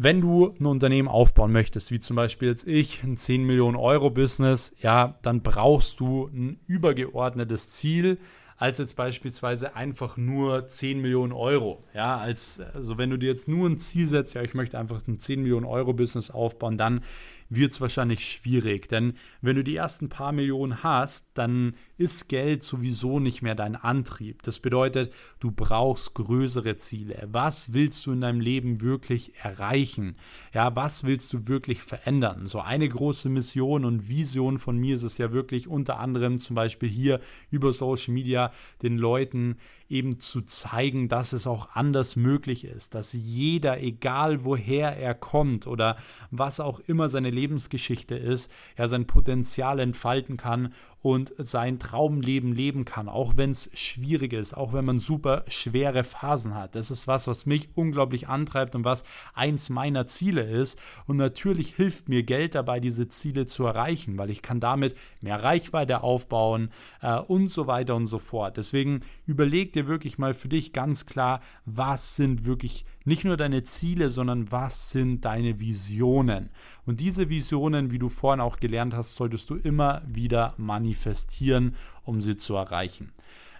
wenn 0.00 0.20
du 0.20 0.54
ein 0.60 0.66
Unternehmen 0.66 1.08
aufbauen 1.08 1.50
möchtest, 1.50 1.90
wie 1.90 1.98
zum 1.98 2.14
Beispiel 2.14 2.46
jetzt 2.46 2.68
ich, 2.68 3.02
ein 3.02 3.16
10 3.16 3.42
Millionen 3.42 3.76
Euro 3.76 4.10
Business, 4.10 4.72
ja, 4.80 5.18
dann 5.22 5.42
brauchst 5.42 5.98
du 5.98 6.28
ein 6.28 6.60
übergeordnetes 6.68 7.70
Ziel, 7.70 8.18
als 8.58 8.78
jetzt 8.78 8.94
beispielsweise 8.94 9.74
einfach 9.74 10.16
nur 10.16 10.68
10 10.68 11.00
Millionen 11.00 11.32
Euro. 11.32 11.82
Ja, 11.94 12.16
als, 12.18 12.60
also 12.74 12.96
wenn 12.96 13.10
du 13.10 13.16
dir 13.16 13.28
jetzt 13.28 13.48
nur 13.48 13.68
ein 13.68 13.78
Ziel 13.78 14.06
setzt, 14.06 14.34
ja, 14.34 14.42
ich 14.42 14.54
möchte 14.54 14.78
einfach 14.78 15.06
ein 15.08 15.18
10 15.18 15.42
Millionen 15.42 15.66
Euro 15.66 15.92
Business 15.92 16.30
aufbauen, 16.30 16.78
dann 16.78 17.02
wird 17.48 17.72
es 17.72 17.80
wahrscheinlich 17.80 18.20
schwierig. 18.24 18.88
Denn 18.88 19.14
wenn 19.42 19.56
du 19.56 19.64
die 19.64 19.76
ersten 19.76 20.08
paar 20.08 20.32
Millionen 20.32 20.84
hast, 20.84 21.30
dann 21.34 21.74
ist 21.98 22.28
Geld 22.28 22.62
sowieso 22.62 23.18
nicht 23.18 23.42
mehr 23.42 23.56
dein 23.56 23.74
Antrieb. 23.76 24.42
Das 24.44 24.60
bedeutet, 24.60 25.12
du 25.40 25.50
brauchst 25.50 26.14
größere 26.14 26.76
Ziele. 26.76 27.28
Was 27.30 27.72
willst 27.72 28.06
du 28.06 28.12
in 28.12 28.20
deinem 28.20 28.40
Leben 28.40 28.80
wirklich 28.80 29.32
erreichen? 29.42 30.16
Ja, 30.54 30.74
was 30.76 31.02
willst 31.04 31.32
du 31.32 31.48
wirklich 31.48 31.82
verändern? 31.82 32.46
So 32.46 32.60
eine 32.60 32.88
große 32.88 33.28
Mission 33.28 33.84
und 33.84 34.08
Vision 34.08 34.58
von 34.58 34.78
mir 34.78 34.94
ist 34.94 35.02
es 35.02 35.18
ja 35.18 35.32
wirklich 35.32 35.66
unter 35.66 35.98
anderem 35.98 36.38
zum 36.38 36.54
Beispiel 36.54 36.88
hier 36.88 37.20
über 37.50 37.72
Social 37.72 38.14
Media 38.14 38.52
den 38.80 38.96
Leuten 38.96 39.56
eben 39.88 40.20
zu 40.20 40.42
zeigen, 40.42 41.08
dass 41.08 41.32
es 41.32 41.46
auch 41.46 41.70
anders 41.74 42.14
möglich 42.14 42.64
ist, 42.64 42.94
dass 42.94 43.12
jeder, 43.12 43.80
egal 43.80 44.44
woher 44.44 44.96
er 44.96 45.14
kommt 45.14 45.66
oder 45.66 45.96
was 46.30 46.60
auch 46.60 46.80
immer 46.80 47.08
seine 47.08 47.30
Lebensgeschichte 47.30 48.14
ist, 48.14 48.52
ja 48.76 48.86
sein 48.86 49.06
Potenzial 49.06 49.80
entfalten 49.80 50.36
kann 50.36 50.74
und 51.00 51.32
sein 51.38 51.78
Traumleben 51.78 52.52
leben 52.52 52.84
kann, 52.84 53.08
auch 53.08 53.36
wenn 53.36 53.52
es 53.52 53.70
schwierig 53.74 54.32
ist, 54.32 54.56
auch 54.56 54.72
wenn 54.72 54.84
man 54.84 54.98
super 54.98 55.44
schwere 55.46 56.02
Phasen 56.02 56.54
hat. 56.54 56.74
Das 56.74 56.90
ist 56.90 57.06
was, 57.06 57.28
was 57.28 57.46
mich 57.46 57.68
unglaublich 57.74 58.28
antreibt 58.28 58.74
und 58.74 58.84
was 58.84 59.04
eins 59.32 59.70
meiner 59.70 60.06
Ziele 60.06 60.42
ist. 60.42 60.80
Und 61.06 61.16
natürlich 61.16 61.76
hilft 61.76 62.08
mir 62.08 62.24
Geld 62.24 62.54
dabei, 62.54 62.80
diese 62.80 63.08
Ziele 63.08 63.46
zu 63.46 63.64
erreichen, 63.64 64.18
weil 64.18 64.30
ich 64.30 64.42
kann 64.42 64.60
damit 64.60 64.96
mehr 65.20 65.42
Reichweite 65.42 66.02
aufbauen 66.02 66.70
äh, 67.00 67.18
und 67.18 67.48
so 67.48 67.66
weiter 67.66 67.94
und 67.94 68.06
so 68.06 68.18
fort. 68.18 68.56
Deswegen 68.56 69.04
überleg 69.26 69.72
dir 69.72 69.86
wirklich 69.86 70.18
mal 70.18 70.34
für 70.34 70.48
dich 70.48 70.72
ganz 70.72 71.06
klar, 71.06 71.40
was 71.64 72.16
sind 72.16 72.44
wirklich 72.44 72.84
nicht 73.04 73.24
nur 73.24 73.36
deine 73.36 73.62
Ziele, 73.62 74.10
sondern 74.10 74.50
was 74.52 74.90
sind 74.90 75.24
deine 75.24 75.60
Visionen. 75.60 76.50
Und 76.84 77.00
diese 77.00 77.28
Visionen, 77.28 77.90
wie 77.90 77.98
du 77.98 78.08
vorhin 78.08 78.40
auch 78.40 78.58
gelernt 78.58 78.94
hast, 78.94 79.16
solltest 79.16 79.50
du 79.50 79.56
immer 79.56 80.02
wieder 80.06 80.54
manifestieren, 80.56 81.74
um 82.04 82.20
sie 82.20 82.36
zu 82.36 82.54
erreichen. 82.54 83.12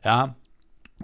Ja, 0.05 0.37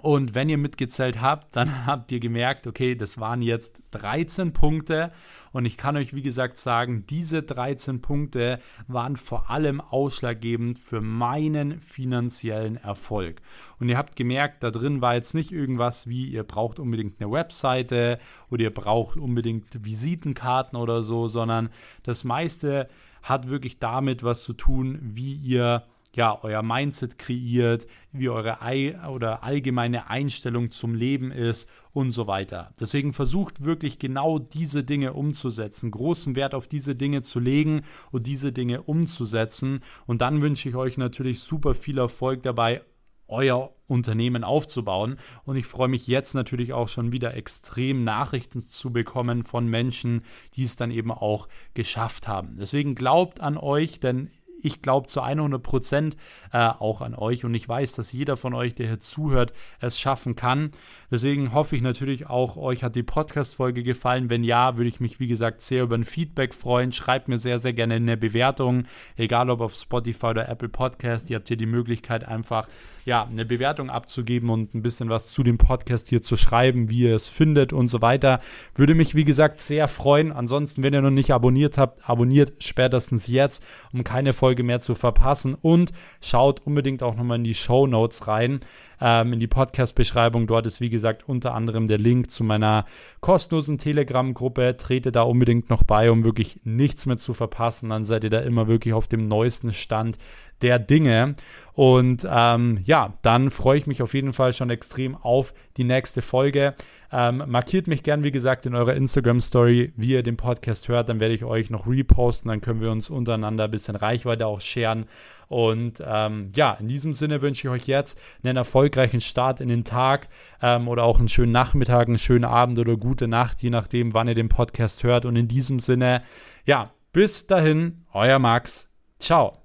und 0.01 0.35
wenn 0.35 0.49
ihr 0.49 0.57
mitgezählt 0.57 1.21
habt, 1.21 1.55
dann 1.55 1.85
habt 1.85 2.11
ihr 2.11 2.19
gemerkt, 2.19 2.67
okay, 2.67 2.95
das 2.95 3.19
waren 3.19 3.41
jetzt 3.41 3.81
13 3.91 4.53
Punkte. 4.53 5.11
Und 5.51 5.65
ich 5.65 5.77
kann 5.77 5.95
euch, 5.95 6.13
wie 6.13 6.21
gesagt, 6.21 6.57
sagen, 6.57 7.05
diese 7.09 7.41
13 7.41 8.01
Punkte 8.01 8.59
waren 8.87 9.15
vor 9.15 9.49
allem 9.49 9.79
ausschlaggebend 9.79 10.79
für 10.79 10.99
meinen 10.99 11.79
finanziellen 11.79 12.75
Erfolg. 12.75 13.41
Und 13.79 13.87
ihr 13.87 13.97
habt 13.97 14.17
gemerkt, 14.17 14.63
da 14.63 14.71
drin 14.71 15.01
war 15.01 15.15
jetzt 15.15 15.33
nicht 15.33 15.53
irgendwas 15.53 16.07
wie, 16.07 16.27
ihr 16.27 16.43
braucht 16.43 16.79
unbedingt 16.79 17.21
eine 17.21 17.31
Webseite 17.31 18.19
oder 18.51 18.63
ihr 18.63 18.73
braucht 18.73 19.17
unbedingt 19.17 19.85
Visitenkarten 19.85 20.77
oder 20.77 21.03
so, 21.03 21.29
sondern 21.29 21.69
das 22.03 22.25
meiste 22.25 22.89
hat 23.23 23.49
wirklich 23.49 23.79
damit 23.79 24.23
was 24.23 24.43
zu 24.43 24.53
tun, 24.53 24.99
wie 25.01 25.33
ihr 25.33 25.83
ja, 26.15 26.39
euer 26.43 26.63
Mindset 26.63 27.17
kreiert, 27.17 27.87
wie 28.11 28.29
eure 28.29 28.61
Ei 28.61 28.97
oder 29.09 29.43
allgemeine 29.43 30.09
Einstellung 30.09 30.71
zum 30.71 30.95
Leben 30.95 31.31
ist 31.31 31.69
und 31.91 32.11
so 32.11 32.27
weiter. 32.27 32.73
Deswegen 32.79 33.13
versucht 33.13 33.63
wirklich 33.63 33.99
genau 33.99 34.39
diese 34.39 34.83
Dinge 34.83 35.13
umzusetzen, 35.13 35.91
großen 35.91 36.35
Wert 36.35 36.55
auf 36.55 36.67
diese 36.67 36.95
Dinge 36.95 37.21
zu 37.21 37.39
legen 37.39 37.81
und 38.11 38.27
diese 38.27 38.51
Dinge 38.51 38.83
umzusetzen. 38.83 39.81
Und 40.05 40.21
dann 40.21 40.41
wünsche 40.41 40.69
ich 40.69 40.75
euch 40.75 40.97
natürlich 40.97 41.39
super 41.39 41.75
viel 41.75 41.97
Erfolg 41.97 42.43
dabei, 42.43 42.81
euer 43.27 43.73
Unternehmen 43.87 44.43
aufzubauen. 44.43 45.17
Und 45.43 45.57
ich 45.57 45.65
freue 45.65 45.87
mich 45.87 46.07
jetzt 46.07 46.33
natürlich 46.33 46.73
auch 46.73 46.87
schon 46.87 47.11
wieder 47.11 47.35
extrem 47.35 48.03
Nachrichten 48.03 48.67
zu 48.67 48.91
bekommen 48.91 49.43
von 49.43 49.67
Menschen, 49.67 50.21
die 50.55 50.63
es 50.63 50.75
dann 50.75 50.91
eben 50.91 51.11
auch 51.11 51.47
geschafft 51.73 52.27
haben. 52.27 52.57
Deswegen 52.59 52.95
glaubt 52.95 53.41
an 53.41 53.57
euch, 53.57 53.99
denn 53.99 54.31
ich 54.65 54.81
glaube 54.81 55.07
zu 55.07 55.21
100 55.21 55.61
Prozent 55.61 56.17
äh, 56.51 56.57
auch 56.57 57.01
an 57.01 57.13
euch 57.13 57.45
und 57.45 57.53
ich 57.53 57.69
weiß, 57.69 57.93
dass 57.93 58.11
jeder 58.11 58.35
von 58.35 58.53
euch, 58.53 58.73
der 58.73 58.87
hier 58.87 58.99
zuhört, 58.99 59.53
es 59.79 59.99
schaffen 59.99 60.35
kann. 60.35 60.71
Deswegen 61.11 61.53
hoffe 61.53 61.75
ich 61.75 61.83
natürlich 61.83 62.27
auch, 62.27 62.57
euch 62.57 62.83
hat 62.83 62.95
die 62.95 63.03
Podcast-Folge 63.03 63.83
gefallen. 63.83 64.29
Wenn 64.29 64.43
ja, 64.43 64.77
würde 64.77 64.89
ich 64.89 64.99
mich, 64.99 65.19
wie 65.19 65.27
gesagt, 65.27 65.61
sehr 65.61 65.83
über 65.83 65.95
ein 65.95 66.03
Feedback 66.03 66.55
freuen. 66.55 66.91
Schreibt 66.91 67.27
mir 67.27 67.37
sehr, 67.37 67.59
sehr 67.59 67.73
gerne 67.73 67.95
eine 67.95 68.17
Bewertung, 68.17 68.85
egal 69.15 69.49
ob 69.51 69.61
auf 69.61 69.75
Spotify 69.75 70.27
oder 70.27 70.49
Apple 70.49 70.69
Podcast. 70.69 71.29
Ihr 71.29 71.37
habt 71.37 71.47
hier 71.47 71.57
die 71.57 71.67
Möglichkeit, 71.67 72.27
einfach 72.27 72.67
ja, 73.05 73.23
eine 73.23 73.45
Bewertung 73.45 73.91
abzugeben 73.91 74.49
und 74.49 74.73
ein 74.73 74.81
bisschen 74.81 75.09
was 75.09 75.27
zu 75.27 75.43
dem 75.43 75.59
Podcast 75.59 76.09
hier 76.09 76.23
zu 76.23 76.35
schreiben, 76.35 76.89
wie 76.89 77.01
ihr 77.01 77.15
es 77.15 77.29
findet 77.29 77.71
und 77.71 77.87
so 77.87 78.01
weiter. 78.01 78.41
Würde 78.73 78.95
mich, 78.95 79.13
wie 79.13 79.23
gesagt, 79.23 79.59
sehr 79.59 79.87
freuen. 79.87 80.31
Ansonsten, 80.31 80.81
wenn 80.81 80.93
ihr 80.93 81.03
noch 81.03 81.11
nicht 81.11 81.31
abonniert 81.31 81.77
habt, 81.77 82.09
abonniert 82.09 82.63
spätestens 82.63 83.27
jetzt, 83.27 83.63
um 83.93 84.03
keine 84.03 84.33
Folge 84.55 84.63
mehr 84.63 84.79
zu 84.79 84.95
verpassen. 84.95 85.55
Und 85.61 85.91
schaut 86.21 86.61
unbedingt 86.65 87.03
auch 87.03 87.15
nochmal 87.15 87.37
in 87.37 87.43
die 87.43 87.53
Show 87.53 87.87
Notes 87.87 88.27
rein 88.27 88.61
ähm, 89.01 89.33
in 89.33 89.39
die 89.41 89.47
Podcast-Beschreibung. 89.47 90.47
Dort 90.47 90.65
ist, 90.65 90.79
wie 90.79 90.89
gesagt, 90.89 91.27
unter 91.27 91.53
anderem 91.53 91.89
der 91.89 91.97
Link 91.97 92.31
zu 92.31 92.45
meiner 92.45 92.85
kostenlosen 93.19 93.77
Telegram-Gruppe. 93.77 94.77
Trete 94.77 95.11
da 95.11 95.23
unbedingt 95.23 95.69
noch 95.69 95.83
bei, 95.83 96.09
um 96.09 96.23
wirklich 96.23 96.61
nichts 96.63 97.05
mehr 97.05 97.17
zu 97.17 97.33
verpassen. 97.33 97.89
Dann 97.89 98.05
seid 98.05 98.23
ihr 98.23 98.29
da 98.29 98.39
immer 98.39 98.67
wirklich 98.67 98.93
auf 98.93 99.07
dem 99.07 99.21
neuesten 99.21 99.73
Stand 99.73 100.17
der 100.61 100.79
Dinge. 100.79 101.35
Und 101.73 102.25
ähm, 102.29 102.79
ja, 102.85 103.13
dann 103.21 103.51
freue 103.51 103.77
ich 103.77 103.87
mich 103.87 104.01
auf 104.01 104.13
jeden 104.13 104.31
Fall 104.31 104.53
schon 104.53 104.69
extrem 104.69 105.15
auf 105.15 105.53
die 105.75 105.83
nächste 105.83 106.21
Folge. 106.21 106.73
Ähm, 107.11 107.43
markiert 107.47 107.87
mich 107.87 108.01
gern, 108.03 108.23
wie 108.23 108.31
gesagt, 108.31 108.65
in 108.65 108.75
eurer 108.75 108.93
Instagram-Story, 108.93 109.93
wie 109.97 110.11
ihr 110.11 110.23
den 110.23 110.37
Podcast 110.37 110.87
hört. 110.87 111.09
Dann 111.09 111.19
werde 111.19 111.33
ich 111.35 111.43
euch 111.43 111.69
noch 111.69 111.85
reposten. 111.85 112.49
Dann 112.49 112.61
können 112.61 112.81
wir 112.81 112.91
uns 112.91 113.09
untereinander 113.09 113.65
ein 113.65 113.71
bisschen 113.71 113.97
Reichweite 113.97 114.47
auch 114.47 114.61
scheren. 114.61 115.05
Und 115.47 116.01
ähm, 116.05 116.49
ja, 116.55 116.73
in 116.79 116.87
diesem 116.87 117.13
Sinne 117.13 117.41
wünsche 117.41 117.67
ich 117.67 117.71
euch 117.71 117.87
jetzt 117.87 118.19
einen 118.43 118.57
erfolgreichen 118.57 119.21
Start 119.21 119.61
in 119.61 119.67
den 119.67 119.83
Tag 119.83 120.29
ähm, 120.61 120.87
oder 120.87 121.03
auch 121.03 121.19
einen 121.19 121.27
schönen 121.27 121.51
Nachmittag, 121.51 122.07
einen 122.07 122.17
schönen 122.17 122.45
Abend 122.45 122.79
oder 122.79 122.97
gute 122.97 123.27
Nacht, 123.27 123.61
je 123.61 123.69
nachdem, 123.69 124.13
wann 124.13 124.27
ihr 124.27 124.35
den 124.35 124.49
Podcast 124.49 125.03
hört. 125.03 125.25
Und 125.25 125.35
in 125.35 125.47
diesem 125.47 125.79
Sinne, 125.79 126.23
ja, 126.65 126.91
bis 127.11 127.47
dahin, 127.47 128.05
euer 128.13 128.39
Max. 128.39 128.91
Ciao. 129.19 129.64